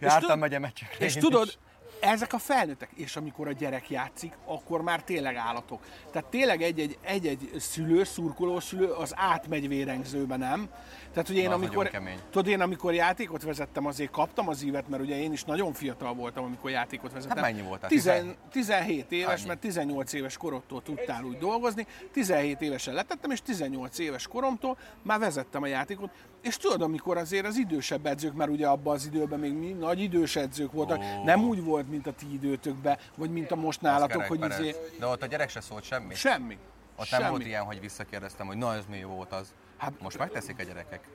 Jártam 0.00 0.38
megye 0.38 0.58
meccsükre 0.58 1.04
És 1.04 1.14
tudod, 1.14 1.58
ezek 2.00 2.32
a 2.32 2.38
felnőttek, 2.38 2.90
és 2.94 3.16
amikor 3.16 3.48
a 3.48 3.52
gyerek 3.52 3.90
játszik, 3.90 4.32
akkor 4.44 4.82
már 4.82 5.02
tényleg 5.02 5.36
állatok. 5.36 5.80
Tehát 6.12 6.28
tényleg 6.28 6.62
egy-egy, 6.62 6.98
egy-egy 7.02 7.50
szülő, 7.58 8.04
szurkoló 8.04 8.60
szülő, 8.60 8.90
az 8.90 9.12
átmegy 9.16 9.68
vérengzőbe, 9.68 10.36
nem? 10.36 10.68
Tehát, 11.12 11.26
hogy 11.26 11.36
én 11.36 11.48
Na, 11.48 11.54
amikor, 11.54 11.90
tudod, 12.30 12.46
én 12.46 12.60
amikor 12.60 12.94
játékot 12.94 13.42
vezettem, 13.42 13.86
azért 13.86 14.10
kaptam 14.10 14.48
az 14.48 14.62
ívet, 14.62 14.88
mert 14.88 15.02
ugye 15.02 15.20
én 15.20 15.32
is 15.32 15.44
nagyon 15.44 15.72
fiatal 15.72 16.14
voltam, 16.14 16.44
amikor 16.44 16.70
játékot 16.70 17.12
vezettem. 17.12 17.36
Hát 17.36 17.52
mennyi 17.52 17.66
voltál? 17.66 17.88
10, 17.88 18.10
17 18.50 19.12
éves, 19.12 19.38
Annyi. 19.38 19.46
mert 19.48 19.60
18 19.60 20.12
éves 20.12 20.36
koromtól 20.36 20.82
tudtál 20.82 21.24
úgy 21.24 21.38
dolgozni. 21.38 21.86
17 22.12 22.60
évesen 22.60 22.94
letettem, 22.94 23.30
és 23.30 23.42
18 23.42 23.98
éves 23.98 24.26
koromtól 24.26 24.78
már 25.02 25.18
vezettem 25.18 25.62
a 25.62 25.66
játékot. 25.66 26.10
És 26.42 26.56
tudod, 26.56 26.82
amikor 26.82 27.16
azért 27.16 27.46
az 27.46 27.56
idősebb 27.56 28.06
edzők, 28.06 28.34
mert 28.34 28.50
ugye 28.50 28.66
abban 28.66 28.94
az 28.94 29.06
időben 29.06 29.38
még 29.38 29.52
mi 29.52 29.72
nagy 29.72 30.00
idős 30.00 30.36
edzők 30.36 30.72
voltak, 30.72 30.98
oh. 30.98 31.24
nem 31.24 31.44
úgy 31.44 31.64
volt, 31.64 31.89
mint 31.90 32.06
a 32.06 32.12
ti 32.12 32.32
időtökben, 32.32 32.98
vagy 33.16 33.30
mint 33.30 33.50
a 33.50 33.56
most 33.56 33.80
nálatok, 33.80 34.22
hogy 34.22 34.44
izé... 34.44 34.74
De 34.98 35.06
ott 35.06 35.22
a 35.22 35.26
gyerek 35.26 35.48
se 35.48 35.60
szólt 35.60 35.84
semmi? 35.84 36.14
Semmi. 36.14 36.58
Ott 36.96 37.06
semmi. 37.06 37.22
nem 37.22 37.30
volt 37.30 37.44
ilyen, 37.44 37.64
hogy 37.64 37.80
visszakérdeztem, 37.80 38.46
hogy 38.46 38.56
na 38.56 38.74
ez 38.74 38.84
mi 38.88 39.02
volt 39.02 39.32
az. 39.32 39.54
Hát, 39.76 40.00
most 40.00 40.18
megteszik 40.18 40.58
a 40.58 40.62
gyerekek. 40.62 41.08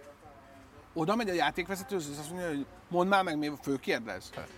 Oda 0.93 1.15
megy 1.15 1.29
a 1.29 1.33
játékvezető, 1.33 1.95
az 1.95 2.17
azt 2.19 2.29
mondja, 2.29 2.47
hogy 2.47 2.65
mondd 2.88 3.09
már 3.09 3.23
meg, 3.23 3.38
mi 3.38 3.51
főkérdez. 3.61 4.31
Hát. 4.35 4.49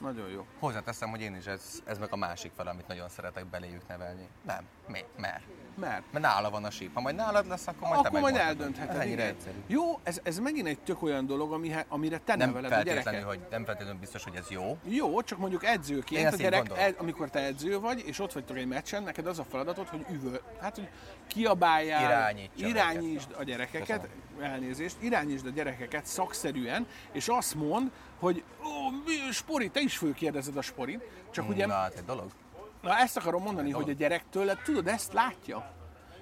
Nagyon 0.00 0.28
jó. 0.28 0.46
Hozzáteszem, 0.58 1.10
hogy 1.10 1.20
én 1.20 1.36
is 1.36 1.46
ez, 1.46 1.82
ez 1.84 1.98
meg 1.98 2.12
a 2.12 2.16
másik 2.16 2.52
fel, 2.56 2.66
amit 2.66 2.86
nagyon 2.86 3.08
szeretek 3.08 3.46
beléjük 3.46 3.88
nevelni. 3.88 4.28
Nem. 4.46 4.64
Mi? 4.88 5.04
Mert. 5.16 5.44
Mert? 5.76 6.02
Mert 6.12 6.24
nála 6.24 6.50
van 6.50 6.64
a 6.64 6.70
síp. 6.70 6.94
Ha 6.94 7.00
majd 7.00 7.14
nálad 7.16 7.48
lesz, 7.48 7.66
akkor 7.66 7.88
majd 7.88 8.06
akkor 8.06 8.20
majd 8.20 8.36
eldöntheted. 8.36 9.00
Ennyire 9.00 9.26
egyszerű. 9.26 9.56
Jó, 9.66 10.00
ez, 10.02 10.20
ez 10.22 10.38
megint 10.38 10.66
egy 10.66 10.78
tök 10.78 11.02
olyan 11.02 11.26
dolog, 11.26 11.52
amire, 11.52 11.84
amire 11.88 12.18
te 12.18 12.36
nem 12.36 12.48
neveled 12.48 12.72
a 12.72 12.82
gyereket. 12.82 13.22
Hogy, 13.22 13.40
nem 13.50 13.64
feltétlenül 13.64 14.00
biztos, 14.00 14.24
hogy 14.24 14.34
ez 14.34 14.50
jó. 14.50 14.78
Jó, 14.84 15.22
csak 15.22 15.38
mondjuk 15.38 15.64
edzőként 15.64 16.32
a 16.32 16.36
gyerek, 16.36 16.70
ed, 16.76 16.94
amikor 16.98 17.30
te 17.30 17.38
edző 17.38 17.80
vagy, 17.80 18.02
és 18.06 18.18
ott 18.18 18.32
vagytok 18.32 18.56
egy 18.56 18.66
meccsen, 18.66 19.02
neked 19.02 19.26
az 19.26 19.38
a 19.38 19.44
feladatod, 19.44 19.88
hogy 19.88 20.04
üvöl, 20.10 20.40
hát 20.60 20.74
hogy 20.74 20.88
kiabáljál, 21.26 22.02
Irányítsa 22.04 22.66
irányítsd 22.66 23.34
a 23.38 23.42
gyerekeket, 23.42 24.00
Köszönöm. 24.00 24.52
elnézést, 24.52 24.96
irányítsd 25.00 25.46
a 25.46 25.50
gyerekeket 25.50 26.06
szakszerűen, 26.06 26.86
és 27.12 27.28
azt 27.28 27.54
mond, 27.54 27.90
hogy 28.18 28.42
ó, 28.64 29.30
Spori, 29.32 29.68
te 29.68 29.80
is 29.80 29.96
fölkérdezed 29.96 30.56
a 30.56 30.62
Sporit, 30.62 31.02
csak 31.30 31.48
ugye... 31.48 31.66
Na, 31.66 31.72
hát 31.72 31.94
egy 31.96 32.04
dolog. 32.04 32.30
Na 32.84 32.98
ezt 32.98 33.16
akarom 33.16 33.42
mondani, 33.42 33.70
hogy 33.70 33.90
a 33.90 33.92
gyerek 33.92 34.24
tőled, 34.30 34.58
tudod, 34.64 34.88
ezt 34.88 35.12
látja. 35.12 35.72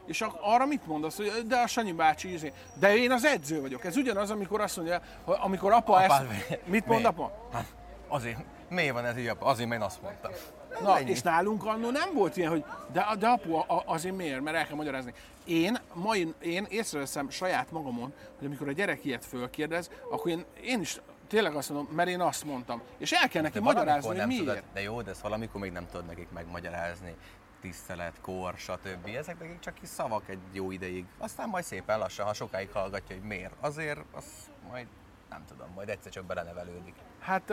És 0.07 0.25
arra 0.40 0.66
mit 0.66 0.87
mondasz, 0.87 1.16
hogy 1.16 1.46
de 1.46 1.57
a 1.57 1.66
Sanyi 1.66 1.92
bácsi, 1.92 2.33
izé, 2.33 2.53
de 2.75 2.96
én 2.96 3.12
az 3.12 3.25
edző 3.25 3.61
vagyok. 3.61 3.85
Ez 3.85 3.96
ugyanaz, 3.96 4.31
amikor 4.31 4.61
azt 4.61 4.77
mondja, 4.77 5.01
hogy 5.25 5.37
amikor 5.40 5.72
apa 5.72 5.94
Apád, 5.94 6.31
ezt... 6.31 6.61
Mit 6.66 6.87
mond 6.87 7.05
apa? 7.05 7.48
Hát, 7.53 7.66
azért, 8.09 8.38
miért 8.68 8.92
van 8.92 9.05
ez 9.05 9.18
így 9.18 9.27
apa? 9.27 9.46
Azért, 9.46 9.68
mert 9.68 9.81
én 9.81 9.87
azt 9.87 10.03
mondtam. 10.03 10.33
Na, 10.81 10.98
Ennyi. 10.98 11.11
és 11.11 11.22
nálunk 11.22 11.64
annó 11.64 11.90
nem 11.90 12.12
volt 12.14 12.37
ilyen, 12.37 12.51
hogy 12.51 12.64
de, 12.92 13.07
de 13.18 13.27
apu, 13.27 13.64
azért 13.85 14.16
miért, 14.16 14.40
mert 14.40 14.57
el 14.57 14.66
kell 14.66 14.77
magyarázni. 14.77 15.14
Én, 15.44 15.79
mai, 15.92 16.35
én 16.40 16.66
észreveszem 16.68 17.31
saját 17.31 17.70
magamon, 17.70 18.12
hogy 18.38 18.46
amikor 18.46 18.68
a 18.68 18.72
gyerek 18.72 19.05
ilyet 19.05 19.25
fölkérdez, 19.25 19.90
akkor 20.11 20.31
én, 20.31 20.44
én 20.62 20.81
is 20.81 21.01
tényleg 21.33 21.55
azt 21.55 21.71
mondom, 21.71 21.95
mert 21.95 22.09
én 22.09 22.21
azt 22.21 22.45
mondtam. 22.45 22.83
És 22.99 23.12
el 23.12 23.29
kell 23.29 23.42
neki 23.42 23.59
de 23.59 23.64
magyarázni, 23.64 24.16
hogy 24.16 24.27
miért. 24.27 24.45
Tudod, 24.45 24.62
de 24.73 24.81
jó, 24.81 25.03
de 25.03 25.11
ezt 25.11 25.21
valamikor 25.21 25.61
még 25.61 25.73
nem 25.73 25.87
tudod 25.87 26.07
nekik 26.07 26.31
megmagyarázni 26.31 27.14
tisztelet, 27.61 28.21
kor, 28.21 28.55
stb. 28.57 29.07
Ezek 29.16 29.38
nekik 29.38 29.59
csak 29.59 29.75
kis 29.75 29.88
szavak 29.88 30.29
egy 30.29 30.38
jó 30.53 30.71
ideig. 30.71 31.05
Aztán 31.18 31.49
majd 31.49 31.64
szépen 31.64 31.99
lassan, 31.99 32.27
ha 32.27 32.35
sokáig 32.35 32.71
hallgatja, 32.73 33.16
hogy 33.16 33.25
miért. 33.25 33.53
Azért 33.61 34.01
az 34.12 34.25
majd 34.71 34.87
nem 35.31 35.45
tudom, 35.49 35.66
majd 35.75 35.88
egyszer 35.88 36.12
csak 36.12 36.25
belenevelődik. 36.25 36.95
Hát 37.21 37.51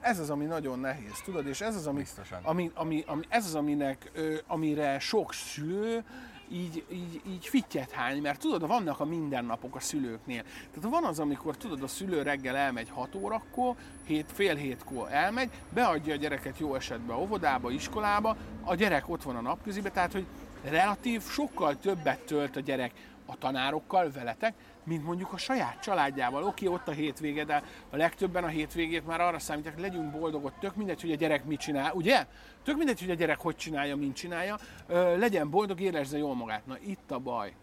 ez 0.00 0.18
az, 0.18 0.30
ami 0.30 0.44
nagyon 0.44 0.78
nehéz, 0.78 1.20
tudod, 1.24 1.46
és 1.46 1.60
ez 1.60 1.76
az, 1.76 1.86
ami, 1.86 1.98
Biztosan. 1.98 2.40
ami, 2.42 2.70
ami, 2.74 3.04
ami, 3.06 3.24
ez 3.28 3.46
az, 3.46 3.54
aminek, 3.54 4.10
amire 4.46 4.98
sok 4.98 5.32
szülő 5.32 6.04
így, 6.52 6.84
így, 6.92 7.20
így 7.26 7.46
fittyet 7.46 7.90
hány, 7.90 8.20
mert 8.20 8.40
tudod, 8.40 8.66
vannak 8.66 9.00
a 9.00 9.04
mindennapok 9.04 9.76
a 9.76 9.80
szülőknél. 9.80 10.42
Tehát 10.42 10.90
van 10.90 11.04
az, 11.04 11.18
amikor 11.18 11.56
tudod, 11.56 11.82
a 11.82 11.86
szülő 11.86 12.22
reggel 12.22 12.56
elmegy 12.56 12.88
6 12.90 13.14
órakor, 13.14 13.74
hét, 14.04 14.26
fél 14.32 14.54
hétkor 14.54 15.12
elmegy, 15.12 15.50
beadja 15.74 16.12
a 16.12 16.16
gyereket 16.16 16.58
jó 16.58 16.74
esetben 16.74 17.16
óvodába, 17.16 17.70
iskolába, 17.70 18.36
a 18.60 18.74
gyerek 18.74 19.08
ott 19.08 19.22
van 19.22 19.36
a 19.36 19.40
napközibe, 19.40 19.90
tehát 19.90 20.12
hogy 20.12 20.26
relatív 20.62 21.22
sokkal 21.22 21.78
többet 21.78 22.20
tölt 22.20 22.56
a 22.56 22.60
gyerek 22.60 22.92
a 23.26 23.38
tanárokkal, 23.38 24.10
veletek, 24.10 24.54
mint 24.84 25.04
mondjuk 25.04 25.32
a 25.32 25.36
saját 25.36 25.80
családjával. 25.80 26.42
Oké, 26.42 26.66
ott 26.66 26.88
a 26.88 26.92
hétvége, 26.92 27.44
de 27.44 27.62
a 27.90 27.96
legtöbben 27.96 28.44
a 28.44 28.46
hétvégét 28.46 29.06
már 29.06 29.20
arra 29.20 29.38
számítják, 29.38 29.74
hogy 29.74 29.82
legyünk 29.82 30.10
boldogok, 30.10 30.58
tök 30.58 30.74
mindegy, 30.74 31.00
hogy 31.00 31.12
a 31.12 31.14
gyerek 31.14 31.44
mit 31.44 31.60
csinál, 31.60 31.92
ugye? 31.92 32.26
Tök 32.64 32.76
mindegy, 32.76 33.00
hogy 33.00 33.10
a 33.10 33.14
gyerek 33.14 33.40
hogy 33.40 33.56
csinálja, 33.56 33.96
mint 33.96 34.16
csinálja, 34.16 34.58
ö, 34.86 35.18
legyen 35.18 35.50
boldog, 35.50 35.80
érezze 35.80 36.18
jól 36.18 36.34
magát. 36.34 36.66
Na 36.66 36.78
itt 36.78 37.10
a 37.10 37.18
baj. 37.18 37.54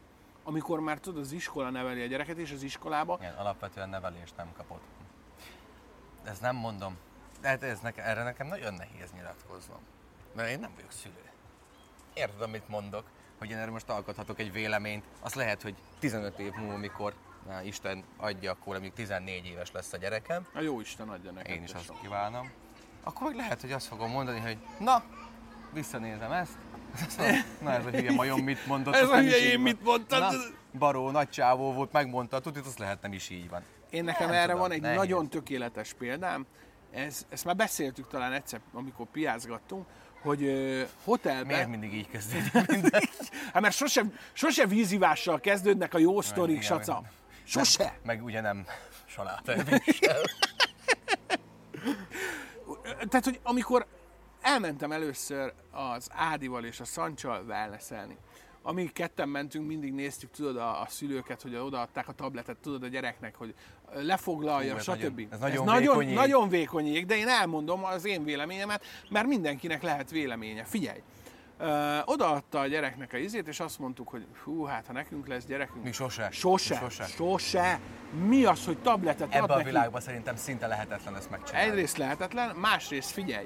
Amikor 0.43 0.79
már 0.79 0.97
tudod, 0.97 1.21
az 1.21 1.31
iskola 1.31 1.69
neveli 1.69 2.01
a 2.01 2.05
gyereket, 2.05 2.37
és 2.37 2.51
az 2.51 2.63
iskolába... 2.63 3.17
Igen, 3.19 3.33
alapvetően 3.33 3.89
nevelést 3.89 4.33
nem 4.37 4.47
kapott. 4.57 4.81
Ez 6.23 6.39
nem 6.39 6.55
mondom. 6.55 6.97
Hát 7.43 7.63
ez 7.63 7.79
nekem, 7.79 8.05
erre 8.05 8.23
nekem 8.23 8.47
nagyon 8.47 8.73
nehéz 8.73 9.11
nyilatkoznom. 9.15 9.79
Mert 10.35 10.49
én 10.49 10.59
nem 10.59 10.71
vagyok 10.75 10.91
szülő. 10.91 11.29
érted, 12.13 12.41
amit 12.41 12.67
mondok, 12.67 13.03
hogy 13.39 13.49
én 13.49 13.57
erről 13.57 13.71
most 13.71 13.89
alkothatok 13.89 14.39
egy 14.39 14.51
véleményt. 14.51 15.03
Az 15.19 15.33
lehet, 15.33 15.61
hogy 15.61 15.75
15 15.99 16.39
év 16.39 16.51
múlva, 16.53 16.77
mikor 16.77 17.13
na, 17.47 17.61
Isten 17.61 18.03
adja, 18.17 18.51
akkor 18.51 18.73
mondjuk 18.73 18.93
14 18.93 19.45
éves 19.45 19.71
lesz 19.71 19.93
a 19.93 19.97
gyerekem. 19.97 20.47
A 20.53 20.61
jó 20.61 20.79
Isten 20.79 21.09
adja 21.09 21.31
nekem. 21.31 21.55
Én 21.55 21.63
is 21.63 21.73
azt 21.73 21.91
kívánom. 22.01 22.51
Akkor 23.03 23.27
meg 23.27 23.35
lehet, 23.35 23.61
hogy 23.61 23.71
azt 23.71 23.87
fogom 23.87 24.11
mondani, 24.11 24.39
hogy 24.39 24.57
na, 24.79 25.03
visszanézem 25.73 26.31
ezt, 26.31 26.57
Na 27.61 27.71
ez 27.71 27.85
a 27.85 27.89
hülye 27.89 28.11
majom 28.11 28.41
mit 28.41 28.65
mondott. 28.65 28.93
ez 28.93 29.09
a 29.09 29.17
hülye 29.17 29.37
én 29.37 29.59
mit 29.59 29.83
mondtam. 29.83 30.19
Na, 30.19 30.29
baró, 30.77 31.09
nagy 31.09 31.29
csávó 31.29 31.73
volt, 31.73 31.91
megmondta, 31.91 32.39
tudod, 32.39 32.65
az 32.65 32.77
lehet 32.77 33.01
nem 33.01 33.13
is 33.13 33.29
így 33.29 33.49
van. 33.49 33.63
Én 33.89 34.03
nekem 34.03 34.27
nem 34.27 34.35
erre 34.35 34.45
tudom, 34.45 34.59
van 34.59 34.71
egy 34.71 34.81
nehéz. 34.81 34.97
nagyon 34.97 35.29
tökéletes 35.29 35.93
példám. 35.93 36.45
Ez, 36.91 37.25
ezt 37.29 37.45
már 37.45 37.55
beszéltük 37.55 38.07
talán 38.07 38.33
egyszer, 38.33 38.59
amikor 38.73 39.05
piázgattunk, 39.05 39.87
hogy 40.21 40.43
uh, 40.43 40.81
hotelben... 41.03 41.45
Miért 41.45 41.67
mindig 41.67 41.93
így 41.93 42.09
kezdődik 42.09 42.51
hát 43.53 43.61
mert 43.61 43.75
sose, 43.75 44.03
sose 44.33 44.65
vízivással 44.65 45.39
kezdődnek 45.39 45.93
a 45.93 45.97
jó 45.97 46.21
sztorik, 46.21 46.61
saca. 46.61 47.03
Sose. 47.43 47.83
Meg, 47.83 47.99
meg 48.03 48.23
ugye 48.23 48.41
nem 48.41 48.65
salát. 49.05 49.43
Tehát, 53.09 53.25
hogy 53.25 53.39
amikor 53.43 53.85
elmentem 54.41 54.91
először 54.91 55.53
az 55.71 56.09
Ádival 56.13 56.65
és 56.65 56.79
a 56.79 56.85
Szancsal 56.85 57.43
wellnesselni. 57.47 58.17
Amíg 58.61 58.93
ketten 58.93 59.29
mentünk, 59.29 59.67
mindig 59.67 59.93
néztük, 59.93 60.31
tudod, 60.31 60.57
a, 60.57 60.81
a 60.81 60.85
szülőket, 60.87 61.41
hogy 61.41 61.55
odaadták 61.55 62.07
a 62.07 62.13
tabletet, 62.13 62.57
tudod, 62.57 62.83
a 62.83 62.87
gyereknek, 62.87 63.35
hogy 63.35 63.53
lefoglalja, 63.93 64.73
Hú, 64.73 64.79
stb. 64.79 64.95
Nagyon, 64.99 65.27
ez 65.31 65.39
nagyon, 65.39 65.51
ez 65.51 65.73
nagyon, 65.73 65.97
vékony 65.97 66.13
nagyon 66.13 66.49
vékony 66.49 66.85
ég, 66.85 67.05
de 67.05 67.17
én 67.17 67.27
elmondom 67.27 67.83
az 67.85 68.05
én 68.05 68.23
véleményemet, 68.23 68.83
mert 69.09 69.27
mindenkinek 69.27 69.83
lehet 69.83 70.11
véleménye. 70.11 70.63
Figyelj, 70.63 71.01
Ö, 71.61 71.97
odaadta 72.05 72.59
a 72.59 72.67
gyereknek 72.67 73.13
a 73.13 73.17
izét, 73.17 73.47
és 73.47 73.59
azt 73.59 73.79
mondtuk, 73.79 74.09
hogy 74.09 74.25
hú, 74.43 74.63
hát 74.63 74.85
ha 74.87 74.93
nekünk 74.93 75.27
lesz 75.27 75.45
gyerekünk... 75.45 75.83
Mi 75.83 75.91
sose. 75.91 76.29
Sose. 76.31 76.73
Mi 76.73 76.79
sose. 76.79 77.05
sose. 77.05 77.79
Mi 78.27 78.45
az, 78.45 78.65
hogy 78.65 78.77
tabletet 78.77 79.33
Ebben 79.33 79.59
a 79.59 79.63
világban 79.63 80.01
szerintem 80.01 80.35
szinte 80.35 80.67
lehetetlen 80.67 81.15
ezt 81.15 81.29
megcsinálni. 81.29 81.69
Egyrészt 81.69 81.97
lehetetlen, 81.97 82.55
másrészt 82.55 83.11
figyelj, 83.11 83.45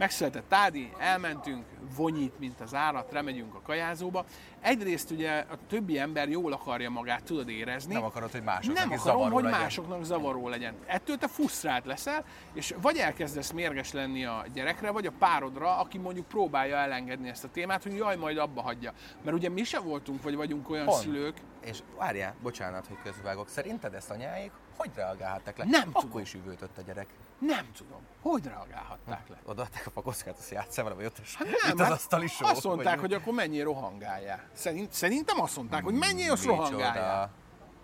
megszületett 0.00 0.52
Ádi, 0.52 0.92
elmentünk, 0.98 1.64
vonyít, 1.96 2.38
mint 2.38 2.60
az 2.60 2.74
állat, 2.74 3.12
remegyünk 3.12 3.54
a 3.54 3.60
kajázóba. 3.60 4.24
Egyrészt 4.60 5.10
ugye 5.10 5.44
a 5.50 5.56
többi 5.68 5.98
ember 5.98 6.28
jól 6.28 6.52
akarja 6.52 6.90
magát, 6.90 7.22
tudod 7.22 7.48
érezni. 7.48 7.92
Nem 7.94 8.04
akarod, 8.04 8.30
hogy 8.30 8.42
másoknak 8.42 8.88
Nem 8.88 8.98
akarom, 8.98 9.30
hogy 9.30 9.42
legyen. 9.42 9.60
másoknak 9.60 10.04
zavaró 10.04 10.48
legyen. 10.48 10.74
Ettől 10.86 11.16
te 11.16 11.28
fusztrált 11.28 11.84
leszel, 11.84 12.24
és 12.52 12.74
vagy 12.82 12.96
elkezdesz 12.96 13.50
mérges 13.50 13.92
lenni 13.92 14.24
a 14.24 14.44
gyerekre, 14.54 14.90
vagy 14.90 15.06
a 15.06 15.12
párodra, 15.18 15.78
aki 15.78 15.98
mondjuk 15.98 16.26
próbálja 16.26 16.76
elengedni 16.76 17.28
ezt 17.28 17.44
a 17.44 17.48
témát, 17.48 17.82
hogy 17.82 17.96
jaj, 17.96 18.16
majd 18.16 18.38
abba 18.38 18.62
hagyja. 18.62 18.92
Mert 19.24 19.36
ugye 19.36 19.48
mi 19.48 19.64
se 19.64 19.78
voltunk, 19.78 20.22
vagy 20.22 20.34
vagyunk 20.36 20.70
olyan 20.70 20.86
Pont. 20.86 21.02
szülők. 21.02 21.36
És 21.64 21.78
várjál, 21.98 22.34
bocsánat, 22.42 22.86
hogy 22.86 22.98
közvágok. 23.02 23.48
Szerinted 23.48 23.94
ezt 23.94 24.10
anyáik 24.10 24.50
hogy 24.80 24.90
reagálhattak 24.94 25.56
le? 25.56 25.64
Nem 25.64 25.88
Akkor 25.88 26.02
tudom. 26.02 26.20
is 26.20 26.34
üvöltött 26.34 26.78
a 26.78 26.82
gyerek. 26.82 27.06
Nem 27.40 27.72
tudom. 27.76 28.00
Hogy 28.22 28.44
reagálhatták 28.44 29.28
le? 29.28 29.36
Odaadták 29.44 29.86
a 29.86 29.90
pakockát, 29.90 30.38
azt 30.38 30.50
játszál 30.50 30.84
vele, 30.84 30.96
vagy 30.96 31.04
ott 31.04 31.18
hát 31.34 31.46
nem, 31.46 31.54
az 31.72 31.80
hát 31.80 31.90
asztali 31.90 32.26
só, 32.26 32.46
Azt 32.46 32.64
mondták, 32.64 32.98
hogy 32.98 33.12
akkor 33.12 33.34
mennyi 33.34 33.60
rohangáljál. 33.62 34.44
Szerint, 34.52 34.92
szerintem 34.92 35.40
azt 35.40 35.56
mondták, 35.56 35.84
hogy 35.84 35.94
mennyi 35.94 36.28
az 36.28 36.44
rohangáljál. 36.44 37.30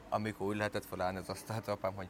Amikor 0.09 0.47
úgy 0.47 0.57
lehetett 0.57 0.85
felállni 0.85 1.19
az 1.19 1.29
asztalt, 1.29 1.69
apám, 1.69 1.95
hogy 1.95 2.09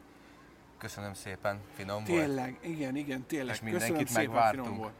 köszönöm 0.77 1.13
szépen, 1.13 1.61
finom 1.75 2.03
tényleg, 2.03 2.25
volt. 2.25 2.59
Tényleg, 2.59 2.77
igen, 2.77 2.95
igen, 2.95 3.25
tényleg. 3.25 3.55
És 3.55 3.61
mindenkit 3.61 3.97
köszönöm 3.97 4.23
megvártunk. 4.23 4.53
Szépen, 4.53 4.63
finom 4.63 4.77
volt. 4.77 4.93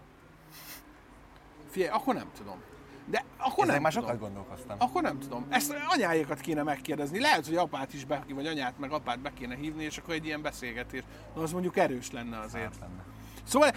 Figyelj, 1.69 1.91
akkor 1.91 2.13
nem 2.13 2.31
tudom. 2.37 2.61
De 3.09 3.23
akkor 3.37 3.63
Ezek 3.63 3.73
nem 3.73 3.81
már 3.81 3.93
tudom. 3.93 4.07
sokat 4.07 4.21
gondolkoztam. 4.21 4.77
Akkor 4.79 5.01
nem 5.01 5.19
tudom. 5.19 5.45
Ezt 5.49 5.75
anyáékat 5.87 6.39
kéne 6.39 6.63
megkérdezni. 6.63 7.19
Lehet, 7.19 7.45
hogy 7.45 7.55
apát 7.55 7.93
is 7.93 8.05
be, 8.05 8.23
vagy 8.29 8.47
anyát, 8.47 8.79
meg 8.79 8.91
apát 8.91 9.19
be 9.19 9.31
kéne 9.33 9.55
hívni, 9.55 9.83
és 9.83 9.97
akkor 9.97 10.13
egy 10.13 10.25
ilyen 10.25 10.41
beszélgetés. 10.41 11.03
Na, 11.35 11.41
az 11.41 11.51
mondjuk 11.51 11.77
erős 11.77 12.11
lenne 12.11 12.39
azért. 12.39 12.63
Hát 12.63 12.79
lenne. 12.79 13.03
Szóval 13.43 13.71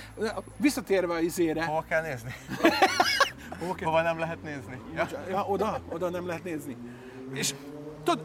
visszatérve 0.56 1.14
a 1.14 1.20
izére. 1.20 1.64
Hova 1.64 1.84
kell 1.88 2.02
nézni? 2.02 2.34
Hova, 3.60 3.74
kell... 3.74 3.86
Hova 3.86 4.02
nem 4.02 4.18
lehet 4.18 4.42
nézni? 4.42 4.80
Ja? 4.94 5.08
ja, 5.28 5.44
oda, 5.44 5.80
oda 5.88 6.10
nem 6.10 6.26
lehet 6.26 6.44
nézni. 6.44 6.76
És 7.32 7.54
tudod, 8.02 8.24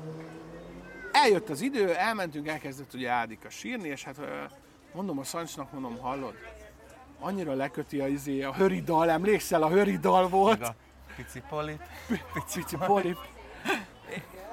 eljött 1.11 1.49
az 1.49 1.61
idő, 1.61 1.93
elmentünk, 1.93 2.47
elkezdett 2.47 2.93
ugye 2.93 3.09
Ádika 3.09 3.49
sírni, 3.49 3.87
és 3.87 4.03
hát 4.03 4.19
mondom 4.93 5.19
a 5.19 5.23
Szancsnak, 5.23 5.71
mondom, 5.71 5.97
hallod, 5.97 6.33
annyira 7.19 7.53
leköti 7.53 7.99
a 7.99 8.07
izé, 8.07 8.43
a 8.43 8.53
höridal, 8.53 9.09
emlékszel, 9.09 9.63
a 9.63 9.69
höridal 9.69 10.29
volt. 10.29 10.61
a 10.61 10.75
Pici 11.15 11.41
polip. 11.49 11.81
Pici, 12.33 12.59
pici 12.59 12.77
polip. 12.77 13.17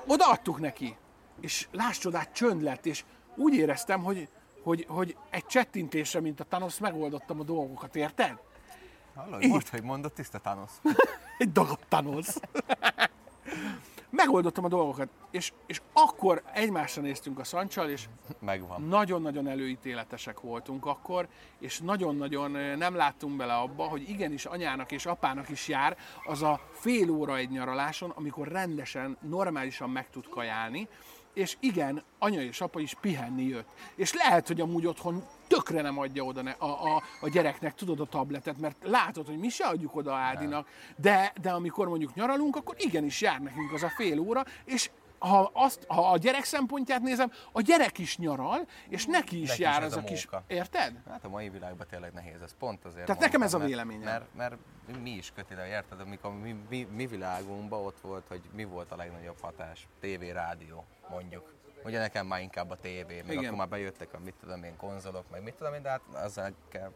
Odaadtuk 0.06 0.60
neki, 0.60 0.96
és 1.40 1.68
láss 1.70 1.98
csodát, 1.98 2.32
csönd 2.32 2.62
lett, 2.62 2.86
és 2.86 3.04
úgy 3.36 3.54
éreztem, 3.54 4.02
hogy, 4.02 4.28
hogy, 4.62 4.86
hogy 4.88 5.16
egy 5.30 5.46
csettintésre, 5.46 6.20
mint 6.20 6.40
a 6.40 6.44
Thanos, 6.44 6.78
megoldottam 6.78 7.40
a 7.40 7.44
dolgokat, 7.44 7.96
érted? 7.96 8.38
Hallod, 9.14 9.46
most, 9.46 9.68
hogy 9.68 9.82
mondott, 9.82 10.14
tiszta 10.14 10.38
Thanos. 10.38 10.70
egy 11.38 11.52
dagadt 11.52 11.84
Thanos 11.88 12.26
megoldottam 14.12 14.64
a 14.64 14.68
dolgokat, 14.68 15.08
és, 15.32 15.52
és 15.66 15.80
akkor 15.92 16.42
egymásra 16.52 17.02
néztünk 17.02 17.38
a 17.38 17.44
szancsal, 17.44 17.88
és 17.88 18.08
Megvan. 18.38 18.82
nagyon-nagyon 18.82 19.48
előítéletesek 19.48 20.40
voltunk 20.40 20.86
akkor, 20.86 21.28
és 21.58 21.80
nagyon-nagyon 21.80 22.50
nem 22.78 22.94
láttunk 22.94 23.36
bele 23.36 23.54
abba, 23.54 23.84
hogy 23.84 24.08
igenis 24.08 24.44
anyának 24.44 24.92
és 24.92 25.06
apának 25.06 25.48
is 25.48 25.68
jár 25.68 25.96
az 26.26 26.42
a 26.42 26.60
fél 26.72 27.10
óra 27.10 27.36
egy 27.36 27.50
nyaraláson, 27.50 28.10
amikor 28.10 28.48
rendesen, 28.48 29.16
normálisan 29.20 29.90
meg 29.90 30.10
tud 30.10 30.28
kajálni, 30.28 30.88
és 31.34 31.56
igen, 31.60 32.02
anya 32.18 32.42
és 32.42 32.60
apa 32.60 32.80
is 32.80 32.94
pihenni 33.00 33.42
jött. 33.42 33.68
És 33.94 34.12
lehet, 34.12 34.46
hogy 34.46 34.60
amúgy 34.60 34.86
otthon 34.86 35.24
tökre 35.46 35.82
nem 35.82 35.98
adja 35.98 36.24
oda 36.24 36.40
a, 36.58 36.66
a, 36.66 37.02
a 37.20 37.28
gyereknek, 37.28 37.74
tudod, 37.74 38.00
a 38.00 38.06
tabletet, 38.06 38.58
mert 38.58 38.76
látod, 38.82 39.26
hogy 39.26 39.38
mi 39.38 39.48
se 39.48 39.64
adjuk 39.64 39.96
oda 39.96 40.14
Ádinak, 40.14 40.68
de, 40.96 41.32
de 41.40 41.50
amikor 41.50 41.88
mondjuk 41.88 42.14
nyaralunk, 42.14 42.56
akkor 42.56 42.74
igenis 42.78 43.20
jár 43.20 43.40
nekünk 43.40 43.72
az 43.72 43.82
a 43.82 43.88
fél 43.88 44.18
óra, 44.18 44.44
és 44.64 44.90
ha, 45.22 45.50
azt, 45.52 45.84
ha 45.88 46.10
a 46.10 46.16
gyerek 46.16 46.44
szempontját 46.44 47.02
nézem, 47.02 47.32
a 47.52 47.60
gyerek 47.60 47.98
is 47.98 48.18
nyaral, 48.18 48.68
és 48.88 49.06
neki 49.06 49.40
is 49.40 49.48
neki 49.48 49.62
jár 49.62 49.80
is 49.80 49.86
az 49.86 49.96
a, 49.96 50.00
a 50.00 50.04
kis... 50.04 50.28
Érted? 50.46 51.02
Hát 51.08 51.24
a 51.24 51.28
mai 51.28 51.48
világban 51.48 51.86
tényleg 51.90 52.12
nehéz, 52.12 52.42
ez 52.42 52.54
pont 52.58 52.84
azért 52.84 53.06
Tehát 53.06 53.20
nekem 53.20 53.42
ez 53.42 53.54
a 53.54 53.58
véleményem. 53.58 54.04
Mert, 54.04 54.34
mert, 54.34 54.56
mert 54.86 55.02
mi 55.02 55.10
is 55.10 55.32
kötileg, 55.34 55.68
érted? 55.68 56.00
Amikor 56.00 56.32
mi, 56.32 56.56
mi, 56.68 56.88
mi 56.92 57.06
világunkban 57.06 57.84
ott 57.84 58.00
volt, 58.00 58.24
hogy 58.28 58.40
mi 58.52 58.64
volt 58.64 58.92
a 58.92 58.96
legnagyobb 58.96 59.40
hatás? 59.40 59.88
TV, 60.00 60.22
rádió, 60.32 60.84
mondjuk. 61.10 61.54
Ugye 61.84 61.98
nekem 61.98 62.26
már 62.26 62.40
inkább 62.40 62.70
a 62.70 62.76
tévé, 62.76 63.22
meg 63.26 63.36
akkor 63.36 63.56
már 63.56 63.68
bejöttek 63.68 64.14
a 64.14 64.18
mit 64.18 64.34
tudom 64.40 64.62
én 64.62 64.76
konzolok, 64.76 65.30
meg 65.30 65.42
mit 65.42 65.54
tudom 65.54 65.74
én, 65.74 65.82
de 65.82 65.88
hát 65.88 66.00
azzal 66.12 66.52
kell, 66.68 66.92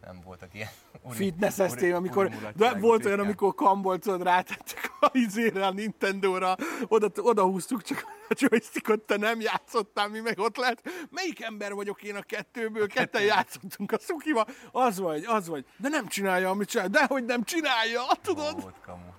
nem 0.00 0.20
voltak 0.24 0.54
ilyen 0.54 0.68
fitnesseztél, 1.10 1.94
amikor, 1.94 2.30
de 2.56 2.72
volt 2.72 3.04
olyan, 3.04 3.18
amikor 3.18 3.54
kambolcod 3.54 4.22
rátettek 4.22 4.92
a 5.00 5.10
izére, 5.12 5.66
a 5.66 5.70
Nintendo-ra, 5.70 6.56
oda, 6.88 7.08
oda 7.16 7.42
húztuk 7.42 7.82
csak 7.82 8.04
a 8.28 8.34
joystickot, 8.36 9.00
te 9.00 9.16
nem 9.16 9.40
játszottál, 9.40 10.08
mi 10.08 10.20
meg 10.20 10.38
ott 10.38 10.56
lett. 10.56 10.88
Melyik 11.10 11.42
ember 11.42 11.72
vagyok 11.72 12.02
én 12.02 12.16
a 12.16 12.22
kettőből? 12.22 12.86
Ketten 12.86 13.22
játszottunk 13.22 13.92
a 13.92 13.98
szukival. 13.98 14.46
Az 14.72 14.98
vagy, 14.98 15.24
az 15.24 15.48
vagy. 15.48 15.64
De 15.76 15.88
nem 15.88 16.06
csinálja, 16.06 16.50
amit 16.50 16.68
csinál. 16.68 16.88
De 16.88 17.04
hogy 17.06 17.24
nem 17.24 17.42
csinálja, 17.42 18.02
tudod? 18.22 18.62
Volt 18.62 18.80
kamu. 18.84 19.09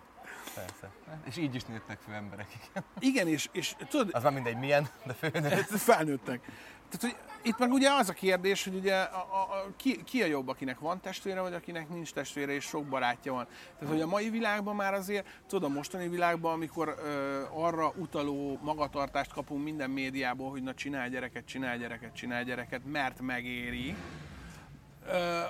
És 1.25 1.37
így 1.37 1.55
is 1.55 1.63
nőttek 1.63 1.99
fő 2.05 2.13
emberek. 2.13 2.47
Igen, 2.69 2.83
igen 2.99 3.27
és, 3.27 3.49
és 3.51 3.75
tudod... 3.89 4.09
Az 4.13 4.23
már 4.23 4.33
mindegy 4.33 4.57
milyen, 4.57 4.87
de 5.05 5.13
főnőtt. 5.13 5.67
Felnőttek. 5.91 6.41
Tehát, 6.89 7.15
hogy 7.15 7.15
itt 7.43 7.57
meg 7.57 7.71
ugye 7.71 7.91
az 7.91 8.09
a 8.09 8.13
kérdés, 8.13 8.63
hogy 8.63 8.75
ugye 8.75 8.95
a, 8.95 9.17
a, 9.17 9.55
a, 9.55 9.71
ki, 9.75 10.03
ki 10.03 10.21
a 10.21 10.25
jobb, 10.25 10.47
akinek 10.47 10.79
van 10.79 11.01
testvére, 11.01 11.41
vagy 11.41 11.53
akinek 11.53 11.89
nincs 11.89 12.13
testvére, 12.13 12.51
és 12.51 12.63
sok 12.63 12.85
barátja 12.85 13.33
van. 13.33 13.47
Tehát, 13.79 13.93
hogy 13.93 14.01
a 14.01 14.07
mai 14.07 14.29
világban 14.29 14.75
már 14.75 14.93
azért, 14.93 15.27
tudom, 15.47 15.71
a 15.71 15.75
mostani 15.75 16.07
világban, 16.07 16.53
amikor 16.53 16.95
ö, 17.03 17.41
arra 17.53 17.93
utaló 17.95 18.59
magatartást 18.61 19.33
kapunk 19.33 19.63
minden 19.63 19.89
médiából, 19.89 20.49
hogy 20.49 20.63
na 20.63 20.73
csinálj 20.73 21.09
gyereket, 21.09 21.45
csinálj 21.45 21.79
gyereket, 21.79 22.15
csinálj 22.15 22.43
gyereket, 22.43 22.81
mert 22.85 23.21
megéri, 23.21 23.95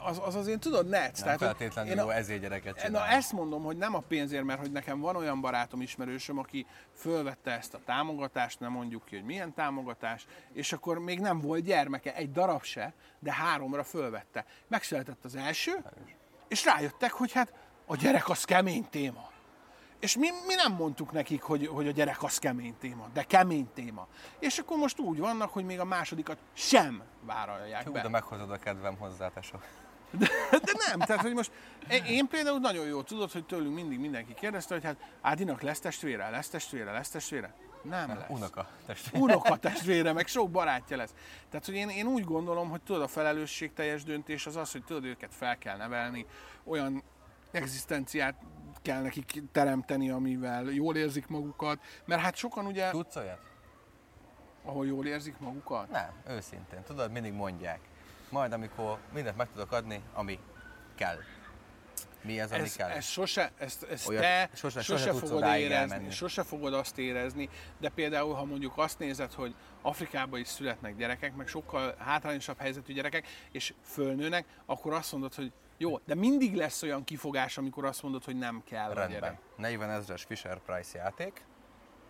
az, 0.03 0.21
az 0.23 0.35
azért 0.35 0.59
tudod, 0.59 0.87
net. 0.87 1.13
Nem 1.13 1.23
Tehát, 1.23 1.39
feltétlenül 1.39 1.95
jó 1.95 2.09
ezért 2.09 2.41
gyereket 2.41 2.75
csinál. 2.75 3.05
Na 3.05 3.07
ezt 3.07 3.31
mondom, 3.31 3.63
hogy 3.63 3.77
nem 3.77 3.95
a 3.95 3.99
pénzért, 3.99 4.43
mert 4.43 4.59
hogy 4.59 4.71
nekem 4.71 4.99
van 4.99 5.15
olyan 5.15 5.41
barátom, 5.41 5.81
ismerősöm, 5.81 6.37
aki 6.37 6.65
fölvette 6.95 7.51
ezt 7.51 7.73
a 7.73 7.79
támogatást, 7.85 8.59
nem 8.59 8.71
mondjuk 8.71 9.05
ki, 9.05 9.15
hogy 9.15 9.25
milyen 9.25 9.53
támogatás, 9.53 10.25
és 10.53 10.73
akkor 10.73 10.99
még 10.99 11.19
nem 11.19 11.39
volt 11.39 11.63
gyermeke, 11.63 12.15
egy 12.15 12.31
darab 12.31 12.63
se, 12.63 12.93
de 13.19 13.33
háromra 13.33 13.83
fölvette. 13.83 14.45
Megszületett 14.67 15.25
az 15.25 15.35
első, 15.35 15.83
és 16.47 16.65
rájöttek, 16.65 17.11
hogy 17.11 17.31
hát 17.31 17.53
a 17.85 17.95
gyerek 17.95 18.29
az 18.29 18.43
kemény 18.43 18.87
téma. 18.89 19.30
És 20.01 20.17
mi, 20.17 20.27
mi 20.47 20.53
nem 20.53 20.73
mondtuk 20.73 21.11
nekik, 21.11 21.41
hogy, 21.41 21.67
hogy 21.67 21.87
a 21.87 21.91
gyerek 21.91 22.23
az 22.23 22.37
kemény 22.37 22.75
téma, 22.79 23.07
de 23.13 23.23
kemény 23.23 23.69
téma. 23.73 24.07
És 24.39 24.57
akkor 24.57 24.77
most 24.77 24.99
úgy 24.99 25.19
vannak, 25.19 25.49
hogy 25.49 25.65
még 25.65 25.79
a 25.79 25.85
másodikat 25.85 26.37
sem 26.53 27.03
vállalják 27.21 27.85
Hú, 27.85 27.91
be. 27.91 28.01
de 28.01 28.09
meghozod 28.09 28.51
a 28.51 28.57
kedvem 28.57 28.95
hozzá, 28.97 29.29
tesó. 29.29 29.57
De, 30.11 30.27
de 30.49 30.71
nem, 30.89 30.99
tehát 30.99 31.21
hogy 31.21 31.33
most 31.33 31.51
én 32.07 32.27
például 32.27 32.59
nagyon 32.59 32.85
jól 32.85 33.03
tudod, 33.03 33.31
hogy 33.31 33.45
tőlünk 33.45 33.75
mindig 33.75 33.99
mindenki 33.99 34.33
kérdezte, 34.33 34.73
hogy 34.73 34.83
hát 34.83 34.97
Ádinak 35.21 35.61
lesz 35.61 35.79
testvére, 35.79 36.29
lesz 36.29 36.49
testvére, 36.49 36.91
lesz 36.91 37.09
testvére. 37.09 37.53
Nem 37.81 38.07
lesz. 38.07 38.29
Unoka 38.29 38.67
testvére. 38.85 39.23
Unoka 39.23 39.57
testvére, 39.57 40.13
meg 40.13 40.27
sok 40.27 40.51
barátja 40.51 40.97
lesz. 40.97 41.13
Tehát, 41.49 41.65
hogy 41.65 41.75
én, 41.75 41.89
én 41.89 42.07
úgy 42.07 42.23
gondolom, 42.23 42.69
hogy 42.69 42.81
tudod, 42.81 43.01
a 43.01 43.07
felelősségteljes 43.07 44.03
döntés 44.03 44.45
az 44.45 44.55
az, 44.55 44.71
hogy 44.71 44.83
tudod, 44.83 45.05
őket 45.05 45.33
fel 45.33 45.57
kell 45.57 45.77
nevelni, 45.77 46.25
olyan 46.63 47.03
egzisztenciát 47.51 48.35
kell 48.81 49.01
nekik 49.01 49.41
teremteni, 49.51 50.09
amivel 50.09 50.63
jól 50.63 50.95
érzik 50.95 51.27
magukat, 51.27 51.79
mert 52.05 52.21
hát 52.21 52.35
sokan 52.35 52.65
ugye... 52.65 52.89
Tudsz 52.89 53.15
olyat? 53.15 53.39
Ahol 54.63 54.87
jól 54.87 55.05
érzik 55.05 55.39
magukat? 55.39 55.89
Nem, 55.89 56.11
őszintén. 56.27 56.83
Tudod, 56.83 57.11
mindig 57.11 57.33
mondják. 57.33 57.79
Majd 58.29 58.51
amikor 58.51 58.97
mindent 59.13 59.37
meg 59.37 59.47
tudok 59.53 59.71
adni, 59.71 60.01
ami 60.13 60.39
kell. 60.95 61.17
Mi 62.23 62.39
az, 62.39 62.51
ami 62.51 62.61
ez, 62.61 62.75
kell? 62.75 62.89
Ez 62.89 63.05
sose, 63.05 63.51
ezt, 63.57 63.83
ezt 63.83 64.07
Olyat, 64.07 64.21
te 64.21 64.49
sose, 64.53 64.81
sose, 64.81 65.03
sose 65.03 65.19
fogod 65.19 65.43
érezni, 65.43 65.73
elmenni. 65.73 66.11
sose 66.11 66.43
fogod 66.43 66.73
azt 66.73 66.97
érezni, 66.97 67.49
de 67.79 67.89
például, 67.89 68.33
ha 68.33 68.45
mondjuk 68.45 68.77
azt 68.77 68.99
nézed, 68.99 69.33
hogy 69.33 69.55
Afrikában 69.81 70.39
is 70.39 70.47
születnek 70.47 70.95
gyerekek, 70.95 71.35
meg 71.35 71.47
sokkal 71.47 71.95
hátrányosabb 71.97 72.59
helyzetű 72.59 72.93
gyerekek, 72.93 73.27
és 73.51 73.73
fölnőnek, 73.83 74.45
akkor 74.65 74.93
azt 74.93 75.11
mondod, 75.11 75.33
hogy 75.33 75.51
jó, 75.81 75.99
de 76.05 76.15
mindig 76.15 76.55
lesz 76.55 76.81
olyan 76.83 77.03
kifogás, 77.03 77.57
amikor 77.57 77.85
azt 77.85 78.03
mondod, 78.03 78.23
hogy 78.23 78.35
nem 78.37 78.63
kell 78.65 78.93
Rendben. 78.93 79.05
a 79.05 79.11
gyerek. 79.11 79.37
40 79.57 79.89
ezres 79.89 80.23
Fisher 80.23 80.59
Price 80.59 80.97
játék, 80.97 81.43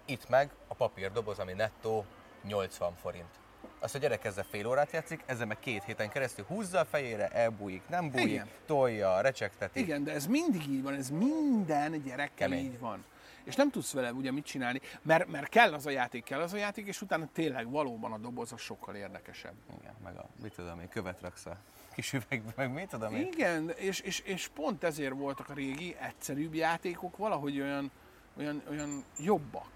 itt 0.06 0.30
meg 0.30 0.52
a 0.68 0.74
papírdoboz, 0.74 1.40
ami 1.40 1.54
nettó 1.54 2.06
80 2.44 2.96
forint. 2.96 3.40
Azt 3.80 3.96
a 3.96 3.98
gyerek 3.98 4.26
ezzel 4.26 4.44
fél 4.44 4.68
órát 4.68 4.92
játszik, 4.92 5.24
ezzel 5.26 5.46
meg 5.46 5.60
két 5.60 5.84
héten 5.84 6.10
keresztül 6.10 6.46
húzza 6.46 6.80
a 6.80 6.86
fejére, 6.86 7.28
elbújik, 7.28 7.82
nem 7.90 8.10
bújik, 8.10 8.28
Igen. 8.30 8.48
tolja, 8.66 9.22
recsegteti. 9.22 9.80
Igen, 9.80 10.04
de 10.04 10.12
ez 10.12 10.28
mindig 10.28 10.68
így 10.68 10.82
van, 10.82 10.94
ez 10.94 11.10
minden 11.10 12.04
gyerekkel 12.04 12.48
Kemény. 12.48 12.66
így 12.66 12.80
van. 12.80 13.06
És 13.44 13.56
nem 13.56 13.70
tudsz 13.70 13.94
vele 13.94 14.14
ugye 14.14 14.32
mit 14.32 14.46
csinálni, 14.46 14.82
mert, 15.02 15.28
mert 15.28 15.50
kell 15.50 15.74
az 15.74 15.86
a 15.86 15.90
játék, 15.90 16.24
kell 16.24 16.42
az 16.42 16.54
a 16.54 16.58
játék, 16.58 16.88
és 16.88 17.02
utána 17.02 17.28
tényleg 17.34 17.70
valóban 17.70 18.12
a 18.12 18.18
doboz 18.18 18.52
az 18.52 18.60
sokkal 18.62 18.96
érdekesebb. 18.96 19.54
Igen, 19.80 19.94
meg 20.04 20.18
a, 20.18 20.26
mit 20.42 20.54
tudom 20.54 20.80
én, 20.80 20.90
követ 20.90 21.22
raksz 21.22 21.46
a 21.46 21.58
kis 22.02 22.14
üvegbe, 22.14 22.54
meg 22.56 22.74
mit 22.74 22.90
tudom 22.90 23.16
én. 23.16 23.30
Igen, 23.32 23.70
és, 23.70 24.00
és, 24.00 24.20
és 24.20 24.48
pont 24.48 24.84
ezért 24.84 25.14
voltak 25.14 25.50
a 25.50 25.54
régi, 25.54 25.96
egyszerűbb 26.00 26.54
játékok 26.54 27.18
valahogy 27.18 27.60
olyan, 27.60 27.92
olyan, 28.38 28.62
olyan 28.70 29.04
jobbak. 29.20 29.72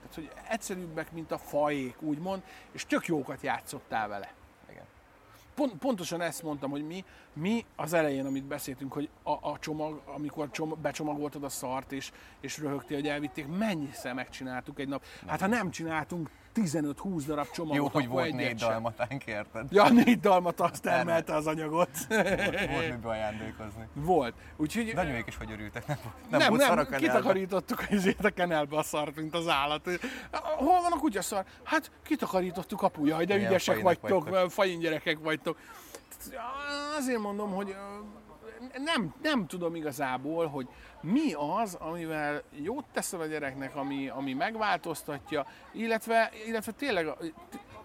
Tehát, 0.00 0.14
hogy 0.14 0.30
egyszerűbbek, 0.48 1.12
mint 1.12 1.30
a 1.30 1.38
fajék, 1.38 2.02
úgymond, 2.02 2.42
és 2.72 2.86
tök 2.86 3.06
jókat 3.06 3.42
játszottál 3.42 4.08
vele. 4.08 4.32
Igen. 4.70 4.84
Pont, 5.54 5.72
pontosan 5.72 6.20
ezt 6.20 6.42
mondtam, 6.42 6.70
hogy 6.70 6.86
mi, 6.86 7.04
mi 7.32 7.64
az 7.76 7.92
elején, 7.92 8.26
amit 8.26 8.44
beszéltünk, 8.44 8.92
hogy 8.92 9.08
a, 9.22 9.30
a 9.30 9.58
csomag, 9.58 10.02
amikor 10.06 10.50
csom, 10.50 10.74
becsomagoltad 10.82 11.44
a 11.44 11.48
szart, 11.48 11.92
és, 11.92 12.12
és 12.40 12.58
röhögtél, 12.58 12.96
hogy 12.96 13.08
elvitték, 13.08 13.46
mennyiszer 13.46 14.14
megcsináltuk 14.14 14.78
egy 14.78 14.88
nap. 14.88 15.04
Hát 15.26 15.40
ha 15.40 15.46
nem 15.46 15.70
csináltunk 15.70 16.30
15-20 16.54 17.22
darab 17.26 17.50
csomagot. 17.50 17.76
Jó, 17.76 17.88
hogy 17.88 18.08
volt 18.08 18.32
négy 18.32 18.54
dalmatánk, 18.54 19.26
érted? 19.26 19.66
Ja, 19.70 19.88
négy 19.88 20.20
dalmat 20.20 20.60
azt 20.60 20.86
emelte 20.86 21.34
az 21.34 21.46
anyagot. 21.46 21.90
Volt, 22.08 22.70
volt 22.70 22.90
mibe 22.90 23.08
ajándékozni. 23.08 23.88
Volt. 23.92 24.34
Úgyhogy... 24.56 24.94
De 24.94 25.00
anyuék 25.00 25.26
is 25.26 25.36
hogy 25.36 25.50
örültek, 25.50 25.86
nem, 25.86 25.98
nem, 26.30 26.40
nem, 26.40 26.54
nem, 26.54 26.74
nem 26.74 27.00
kitakarítottuk 27.00 27.84
azért 27.90 28.24
a 28.24 28.30
kenelbe 28.30 28.76
a 28.76 28.82
szart, 28.82 29.16
mint 29.16 29.34
az 29.34 29.48
állat. 29.48 29.88
Hol 30.32 30.80
van 30.80 30.92
a 30.92 30.98
kutyaszar? 30.98 31.44
Hát 31.62 31.90
kitakarítottuk 32.02 32.82
apu, 32.82 33.06
jaj, 33.06 33.24
de 33.24 33.34
Milyen 33.34 33.50
ügyesek 33.50 33.80
vagytok, 33.80 34.28
vagytok, 34.28 34.50
fajin 34.50 34.78
gyerekek 34.78 35.18
vagytok. 35.18 35.58
Azért 36.98 37.20
mondom, 37.20 37.50
hogy 37.50 37.74
nem, 38.78 39.14
nem 39.22 39.46
tudom 39.46 39.74
igazából, 39.74 40.46
hogy 40.46 40.68
mi 41.00 41.32
az, 41.32 41.74
amivel 41.74 42.42
jót 42.50 42.84
teszel 42.92 43.20
a 43.20 43.26
gyereknek, 43.26 43.76
ami, 43.76 44.08
ami 44.08 44.34
megváltoztatja, 44.34 45.46
illetve, 45.72 46.30
illetve 46.46 46.72
tényleg 46.72 47.08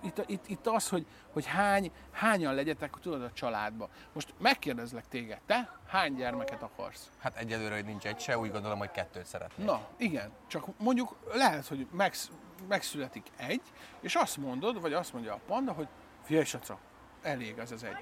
itt, 0.04 0.24
itt, 0.28 0.48
itt 0.48 0.68
az, 0.68 0.90
hogy, 0.90 1.06
hogy 1.34 1.46
hány, 1.46 1.92
hányan 2.12 2.56
legyetek, 2.56 2.94
tudod, 3.02 3.22
a 3.22 3.32
családba. 3.32 3.90
Most 4.14 4.34
megkérdezlek 4.38 5.08
téged, 5.08 5.40
te 5.46 5.80
hány 5.88 6.16
gyermeket 6.16 6.62
akarsz? 6.62 7.10
Hát 7.20 7.38
egyelőre, 7.38 7.76
hogy 7.76 7.86
nincs 7.86 8.06
egy 8.06 8.20
se, 8.20 8.38
úgy 8.38 8.52
gondolom, 8.52 8.78
hogy 8.78 8.92
kettőt 8.92 9.26
szeretnék. 9.26 9.66
Na, 9.66 9.88
igen, 9.98 10.32
csak 10.48 10.66
mondjuk 10.80 11.16
lehet, 11.34 11.68
hogy 11.68 11.88
megsz, 11.92 12.30
megszületik 12.68 13.26
egy, 13.38 13.62
és 14.02 14.16
azt 14.16 14.38
mondod, 14.38 14.82
vagy 14.82 14.94
azt 14.94 15.14
mondja 15.14 15.34
a 15.34 15.40
panda, 15.48 15.72
hogy 15.72 15.88
figyelj, 16.24 16.46
elég 17.22 17.58
ez 17.58 17.72
az 17.72 17.84
egy 17.84 17.98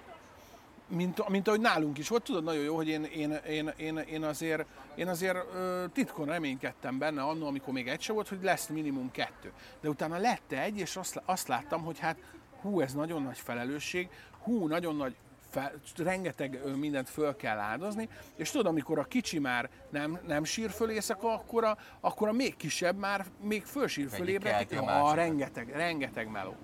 mint, 0.87 1.29
mint 1.29 1.47
ahogy 1.47 1.59
nálunk 1.59 1.97
is 1.97 2.07
volt, 2.07 2.23
tudod 2.23 2.43
nagyon 2.43 2.63
jó, 2.63 2.75
hogy 2.75 2.87
én, 2.87 3.03
én, 3.03 3.39
én, 3.47 3.73
én, 3.77 3.97
én 3.97 4.23
azért, 4.23 4.65
én 4.95 5.07
azért 5.07 5.37
ö, 5.53 5.85
titkon 5.93 6.25
reménykedtem 6.25 6.97
benne 6.97 7.21
annól, 7.21 7.47
amikor 7.47 7.73
még 7.73 7.87
egy 7.87 8.01
se 8.01 8.13
volt, 8.13 8.27
hogy 8.27 8.39
lesz 8.41 8.67
minimum 8.67 9.11
kettő. 9.11 9.51
De 9.81 9.89
utána 9.89 10.17
lett 10.17 10.51
egy, 10.51 10.77
és 10.77 10.95
azt, 10.95 11.21
azt 11.25 11.47
láttam, 11.47 11.83
hogy 11.83 11.99
hát 11.99 12.17
hú, 12.61 12.81
ez 12.81 12.93
nagyon 12.93 13.23
nagy 13.23 13.37
felelősség, 13.37 14.09
hú, 14.43 14.67
nagyon 14.67 14.95
nagy 14.95 15.15
fel, 15.49 15.73
rengeteg 15.97 16.59
mindent 16.77 17.09
föl 17.09 17.35
kell 17.35 17.57
áldozni, 17.57 18.09
és 18.35 18.51
tudod, 18.51 18.65
amikor 18.65 18.99
a 18.99 19.03
kicsi 19.03 19.39
már 19.39 19.69
nem, 19.89 20.19
nem 20.27 20.43
sír 20.43 20.69
föl 20.69 20.89
éjszaka, 20.89 21.33
akkor 21.33 21.63
a, 21.63 21.77
akkor 21.99 22.27
a 22.27 22.31
még 22.31 22.55
kisebb 22.55 22.97
már 22.97 23.25
még 23.41 23.63
fölsír 23.63 24.09
fölébred. 24.09 24.71
Ja, 24.71 25.13
rengeteg, 25.13 25.69
rengeteg 25.69 26.31
meló. 26.31 26.55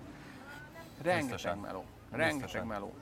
Rengeteg 1.02 1.22
Biztosan. 1.22 1.58
meló. 1.58 1.84
Rengeteg 2.10 2.40
Biztosan. 2.40 2.66
meló 2.66 2.94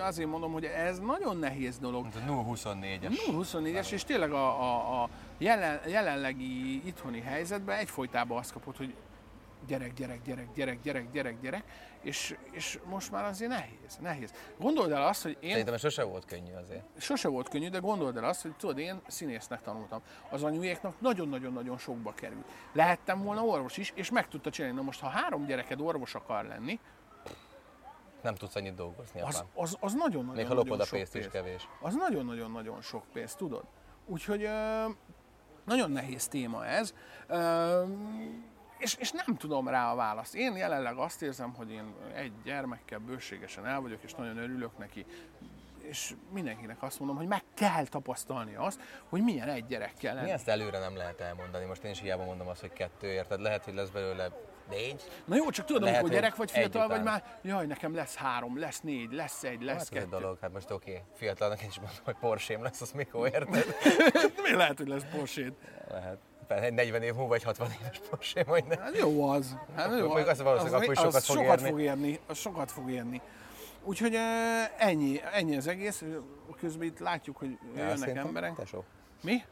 azért 0.00 0.28
mondom, 0.28 0.52
hogy 0.52 0.64
ez 0.64 0.98
nagyon 0.98 1.36
nehéz 1.36 1.78
dolog. 1.78 2.06
0-24-es. 2.28 3.12
0-24-es, 3.28 3.92
és 3.92 4.04
tényleg 4.04 4.32
a, 4.32 4.60
a, 4.62 5.02
a 5.02 5.08
jelen, 5.38 5.80
jelenlegi 5.86 6.86
itthoni 6.86 7.20
helyzetben 7.20 7.78
egyfolytában 7.78 8.38
azt 8.38 8.52
kapott, 8.52 8.76
hogy 8.76 8.94
gyerek, 9.66 9.92
gyerek, 9.94 10.22
gyerek, 10.22 10.48
gyerek, 10.54 10.80
gyerek, 10.82 11.10
gyerek, 11.10 11.40
gyerek, 11.40 11.64
és, 12.02 12.36
és 12.50 12.78
most 12.84 13.10
már 13.10 13.24
azért 13.24 13.50
nehéz, 13.50 13.98
nehéz. 14.00 14.32
Gondold 14.58 14.90
el 14.90 15.06
azt, 15.06 15.22
hogy 15.22 15.36
én... 15.40 15.50
Szerintem 15.50 15.76
sose 15.76 16.02
volt 16.02 16.24
könnyű 16.24 16.52
azért. 16.52 16.84
Sose 16.98 17.28
volt 17.28 17.48
könnyű, 17.48 17.68
de 17.68 17.78
gondold 17.78 18.16
el 18.16 18.24
azt, 18.24 18.42
hogy 18.42 18.52
tudod, 18.56 18.78
én 18.78 19.00
színésznek 19.06 19.62
tanultam. 19.62 20.02
Az 20.30 20.42
anyujéknak 20.42 21.00
nagyon-nagyon-nagyon 21.00 21.78
sokba 21.78 22.14
került. 22.14 22.44
Lehettem 22.72 23.22
volna 23.22 23.42
orvos 23.44 23.76
is, 23.76 23.92
és 23.94 24.10
meg 24.10 24.28
tudta 24.28 24.50
csinálni. 24.50 24.76
Na 24.76 24.82
most, 24.82 25.00
ha 25.00 25.08
három 25.08 25.46
gyereked 25.46 25.80
orvos 25.80 26.14
akar 26.14 26.44
lenni, 26.44 26.80
nem 28.24 28.34
tudsz 28.34 28.54
annyit 28.56 28.74
dolgozni. 28.74 29.20
Az, 29.20 29.44
az, 29.54 29.76
az 29.80 29.94
nagyon-nagyon 29.94 30.34
Még 30.34 30.46
ha 30.46 30.54
lopod 30.54 30.80
a 30.80 30.86
pénzt 30.90 31.12
pénz. 31.12 31.24
is 31.24 31.30
kevés. 31.32 31.68
Az 31.80 31.94
nagyon-nagyon-nagyon 31.94 32.80
sok 32.82 33.04
pénz, 33.12 33.34
tudod? 33.34 33.64
Úgyhogy 34.06 34.42
ö, 34.42 34.84
nagyon 35.64 35.90
nehéz 35.90 36.28
téma 36.28 36.66
ez. 36.66 36.94
Ö, 37.26 37.82
és, 38.78 38.94
és 38.94 39.10
nem 39.10 39.36
tudom 39.36 39.68
rá 39.68 39.92
a 39.92 39.94
választ. 39.94 40.34
Én 40.34 40.56
jelenleg 40.56 40.96
azt 40.96 41.22
érzem, 41.22 41.54
hogy 41.54 41.70
én 41.70 41.94
egy 42.14 42.32
gyermekkel 42.44 42.98
bőségesen 42.98 43.66
el 43.66 43.80
vagyok, 43.80 44.02
és 44.02 44.14
nagyon 44.14 44.36
örülök 44.36 44.78
neki. 44.78 45.06
És 45.78 46.14
mindenkinek 46.32 46.82
azt 46.82 46.98
mondom, 46.98 47.16
hogy 47.16 47.26
meg 47.26 47.42
kell 47.54 47.86
tapasztalni 47.86 48.54
azt, 48.54 48.80
hogy 49.08 49.22
milyen 49.22 49.48
egy 49.48 49.66
gyerekkel 49.66 50.14
lenni. 50.14 50.26
Mi 50.26 50.32
ezt 50.32 50.48
előre 50.48 50.78
nem 50.78 50.96
lehet 50.96 51.20
elmondani. 51.20 51.64
Most 51.64 51.84
én 51.84 51.90
is 51.90 52.00
hiába 52.00 52.24
mondom 52.24 52.48
azt, 52.48 52.60
hogy 52.60 52.72
kettő, 52.72 53.06
érted? 53.06 53.40
Lehet, 53.40 53.64
hogy 53.64 53.74
lesz 53.74 53.88
belőle 53.88 54.28
Négy? 54.70 55.02
Na 55.24 55.36
jó, 55.36 55.50
csak 55.50 55.68
Lehet, 55.68 55.86
amikor 55.86 56.10
gyerek 56.10 56.36
vagy 56.36 56.50
fiatal 56.50 56.88
vagy 56.88 57.02
már, 57.02 57.38
jaj, 57.42 57.66
nekem 57.66 57.94
lesz 57.94 58.14
három, 58.14 58.58
lesz 58.58 58.80
négy, 58.80 59.12
lesz 59.12 59.42
egy, 59.42 59.62
lesz 59.62 59.76
hát 59.76 59.88
kettő. 59.88 60.02
egy 60.02 60.08
dolog, 60.08 60.38
hát 60.40 60.52
most 60.52 60.70
oké, 60.70 60.90
okay. 60.90 61.02
fiatalnak 61.14 61.62
is 61.62 61.76
mondom, 61.76 61.96
hogy 62.04 62.14
porsche 62.20 62.58
lesz, 62.58 62.80
az 62.80 62.92
mikor 62.92 63.26
érted? 63.26 63.66
Mi 64.44 64.54
lehet, 64.54 64.78
hogy 64.78 64.88
lesz 64.88 65.04
porsche 65.12 65.52
Lehet. 65.88 66.18
Egy 66.48 66.72
40 66.72 67.02
év 67.02 67.12
múlva, 67.12 67.28
vagy 67.28 67.42
60 67.42 67.68
éves 67.80 68.00
Porsche 68.10 68.44
majdnem. 68.46 68.80
Hát 68.80 68.96
jó 68.96 69.28
az. 69.28 69.56
Hát 69.74 69.98
jó, 69.98 70.12
az, 70.12 70.28
az 70.28 70.42
valószínűleg 70.42 70.82
akkor 70.82 70.96
sokat, 70.96 71.14
az 71.14 71.24
fog, 71.24 71.36
sokat 71.36 71.58
érni. 71.58 71.68
fog 71.68 71.80
érni. 71.80 72.20
Az 72.26 72.38
sokat 72.38 72.70
fog 72.70 72.90
érni. 72.90 73.20
Úgyhogy 73.82 74.14
ennyi, 74.78 75.20
ennyi 75.32 75.56
az 75.56 75.66
egész. 75.66 76.04
Közben 76.60 76.86
itt 76.86 76.98
látjuk, 76.98 77.36
hogy 77.36 77.58
ja, 77.76 77.86
jönnek 77.86 78.16
emberek. 78.16 78.54
Tesó. 78.54 78.84
Mi? 79.22 79.42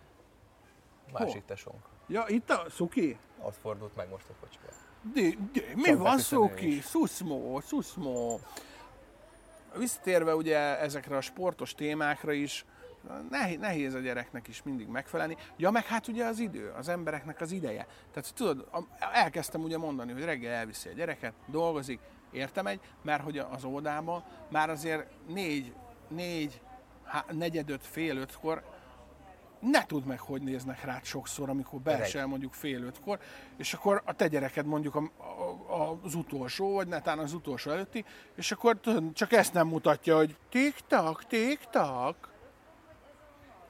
Másik 1.12 1.32
Hol? 1.32 1.42
tesónk. 1.46 1.84
Ja, 2.06 2.24
itt 2.28 2.50
a 2.50 2.64
Szuki? 2.70 3.18
Ott 3.38 3.56
fordult 3.60 3.96
meg 3.96 4.08
most 4.08 4.24
a 4.28 4.32
kocsiba. 4.40 4.81
De, 5.02 5.30
de, 5.52 5.60
mi 5.74 5.94
van, 5.94 6.18
Szuki? 6.18 6.80
Szuszmó, 6.80 7.60
szuszmó. 7.60 8.40
Visszatérve 9.76 10.34
ugye 10.34 10.58
ezekre 10.78 11.16
a 11.16 11.20
sportos 11.20 11.74
témákra 11.74 12.32
is, 12.32 12.64
nehéz, 13.30 13.58
nehéz 13.58 13.94
a 13.94 13.98
gyereknek 13.98 14.48
is 14.48 14.62
mindig 14.62 14.86
megfelelni. 14.86 15.36
Ja, 15.56 15.70
meg 15.70 15.86
hát 15.86 16.08
ugye 16.08 16.24
az 16.24 16.38
idő, 16.38 16.72
az 16.76 16.88
embereknek 16.88 17.40
az 17.40 17.52
ideje. 17.52 17.86
Tehát 18.12 18.34
tudod, 18.34 18.68
elkezdtem 19.12 19.62
ugye 19.62 19.78
mondani, 19.78 20.12
hogy 20.12 20.24
reggel 20.24 20.52
elviszi 20.52 20.88
a 20.88 20.92
gyereket, 20.92 21.32
dolgozik, 21.46 22.00
értem 22.30 22.66
egy, 22.66 22.80
mert 23.02 23.22
hogy 23.22 23.38
az 23.38 23.64
óvodában 23.64 24.24
már 24.48 24.70
azért 24.70 25.06
négy, 25.28 25.72
négy, 26.08 26.60
há, 27.04 27.24
negyedöt, 27.30 27.86
fél 27.86 28.16
ötkor 28.16 28.62
ne 29.62 29.86
tudd 29.86 30.04
meg, 30.04 30.20
hogy 30.20 30.42
néznek 30.42 30.84
rád 30.84 31.04
sokszor, 31.04 31.48
amikor 31.48 31.80
beesel 31.80 32.26
mondjuk 32.26 32.52
fél 32.52 32.82
ötkor, 32.82 33.18
és 33.56 33.74
akkor 33.74 34.02
a 34.04 34.12
te 34.12 34.28
gyereked 34.28 34.66
mondjuk 34.66 34.94
a, 34.94 35.10
a, 35.72 35.98
az 36.02 36.14
utolsó, 36.14 36.74
vagy 36.74 36.88
netán 36.88 37.18
az 37.18 37.32
utolsó 37.32 37.70
előtti, 37.70 38.04
és 38.34 38.52
akkor 38.52 38.80
csak 39.12 39.32
ezt 39.32 39.52
nem 39.52 39.66
mutatja, 39.66 40.16
hogy 40.16 40.36
tik-tak, 40.48 41.26
tik-tak. 41.26 42.30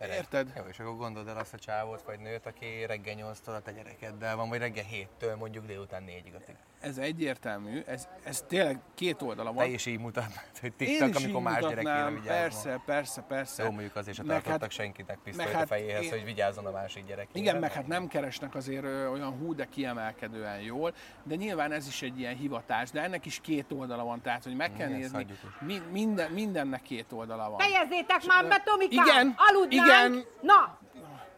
Érted? 0.01 0.53
Jó, 0.57 0.62
és 0.70 0.78
akkor 0.78 0.97
gondolod 0.97 1.28
el 1.28 1.38
azt 1.38 1.55
a 1.55 1.59
csávót 1.59 2.03
vagy 2.03 2.18
nőt, 2.18 2.47
aki 2.47 2.86
reggel 2.86 3.14
8 3.14 3.47
a 3.47 3.70
gyerekeddel 3.70 4.36
van, 4.36 4.49
vagy 4.49 4.59
reggel 4.59 4.84
7-től 4.93 5.38
mondjuk 5.38 5.66
délután 5.66 6.05
4-ig. 6.07 6.55
Ez 6.83 6.99
egyértelmű, 6.99 7.83
ez, 7.87 8.09
ez 8.24 8.45
tényleg 8.49 8.80
két 8.95 9.22
oldala 9.22 9.53
van. 9.53 9.64
Te 9.64 9.70
is 9.70 9.87
így 9.87 9.99
mutatnád, 9.99 10.59
hogy 10.61 10.72
TikTok, 10.72 11.14
amikor 11.14 11.43
más 11.43 11.61
gyerekére 11.61 12.11
vigyázom. 12.11 12.24
Persze, 12.24 12.83
persze, 12.87 13.20
persze. 13.20 13.62
Jó, 13.62 13.70
mondjuk 13.70 13.97
azért 13.97 14.16
se 14.16 14.22
tartottak 14.22 14.61
hát, 14.61 14.70
senkinek 14.70 15.18
pisztolyt 15.24 15.49
hát 15.49 15.62
a 15.62 15.66
fejéhez, 15.66 16.03
én... 16.03 16.11
hogy 16.11 16.24
vigyázzon 16.24 16.66
a 16.66 16.70
másik 16.70 17.05
gyerekére. 17.05 17.39
Igen, 17.39 17.57
meg 17.57 17.72
hát 17.72 17.87
nem 17.87 18.09
keresnek 18.09 18.55
azért 18.55 18.85
olyan 18.85 19.30
hú, 19.30 19.55
de 19.55 19.64
kiemelkedően 19.64 20.61
jól, 20.61 20.95
de 21.22 21.35
nyilván 21.35 21.72
ez 21.72 21.87
is 21.87 22.03
egy 22.03 22.18
ilyen 22.18 22.37
hivatás, 22.37 22.91
de 22.91 23.03
ennek 23.03 23.26
is 23.26 23.41
két 23.43 23.72
oldala 23.72 24.05
van, 24.05 24.20
tehát 24.20 24.45
hogy 24.45 24.57
meg 24.57 24.72
kell 24.72 24.89
Igen, 24.89 25.01
nézni, 25.01 25.26
mi, 25.61 25.83
minden, 25.91 26.30
mindennek 26.33 26.83
két 26.83 27.12
oldala 27.12 27.51
van. 27.51 27.59
Fejezzétek 27.59 28.24
már 28.26 28.49
be, 28.49 28.62
Tomikám! 28.64 29.07
Igen, 29.07 29.35
Aludnánk! 29.37 29.87
igen. 29.87 30.24
Na! 30.41 30.78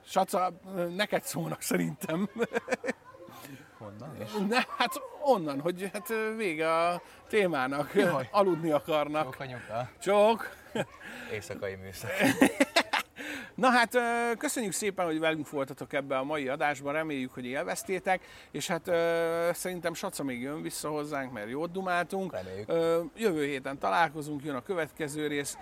Saca, 0.07 0.53
neked 0.97 1.23
szólnak 1.23 1.61
szerintem. 1.61 2.29
Honnan 3.79 4.17
is? 4.23 4.31
Ne, 4.49 4.61
hát 4.77 5.01
onnan, 5.23 5.61
hogy 5.61 5.91
hát 5.93 6.13
vége 6.37 6.75
a 6.75 7.03
témának. 7.29 7.95
Jaj. 7.95 8.29
Aludni 8.31 8.71
akarnak. 8.71 9.25
Csók 9.25 9.41
anyuka. 9.41 9.89
Csók. 10.03 10.49
Éjszakai 11.33 11.75
műszak. 11.75 12.11
Na 13.55 13.69
hát 13.69 13.99
köszönjük 14.39 14.73
szépen, 14.73 15.05
hogy 15.05 15.19
velünk 15.19 15.51
voltatok 15.51 15.93
ebbe 15.93 16.19
a 16.19 16.25
mai 16.25 16.49
adásban, 16.49 16.93
reméljük, 16.93 17.33
hogy 17.33 17.45
élveztétek, 17.45 18.25
és 18.51 18.67
hát 18.67 18.85
szerintem 19.55 19.95
Saca 19.95 20.23
még 20.23 20.41
jön 20.41 20.63
vissza 20.63 20.89
hozzánk, 20.89 21.33
mert 21.33 21.49
jót 21.49 21.73
dumáltunk. 21.73 22.33
Reméljük. 22.33 22.73
Jövő 23.17 23.45
héten 23.45 23.79
találkozunk, 23.79 24.45
jön 24.45 24.55
a 24.55 24.63
következő 24.63 25.27
rész. 25.27 25.57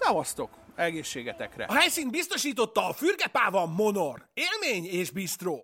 Szavaztok! 0.00 0.50
Egészségetekre! 0.74 1.64
A 1.64 1.74
helyszín 1.74 2.10
biztosította 2.10 2.88
a 2.88 2.92
Fürgepáva 2.92 3.66
Monor. 3.66 4.26
Élmény 4.34 4.84
és 4.84 5.10
bistró. 5.10 5.60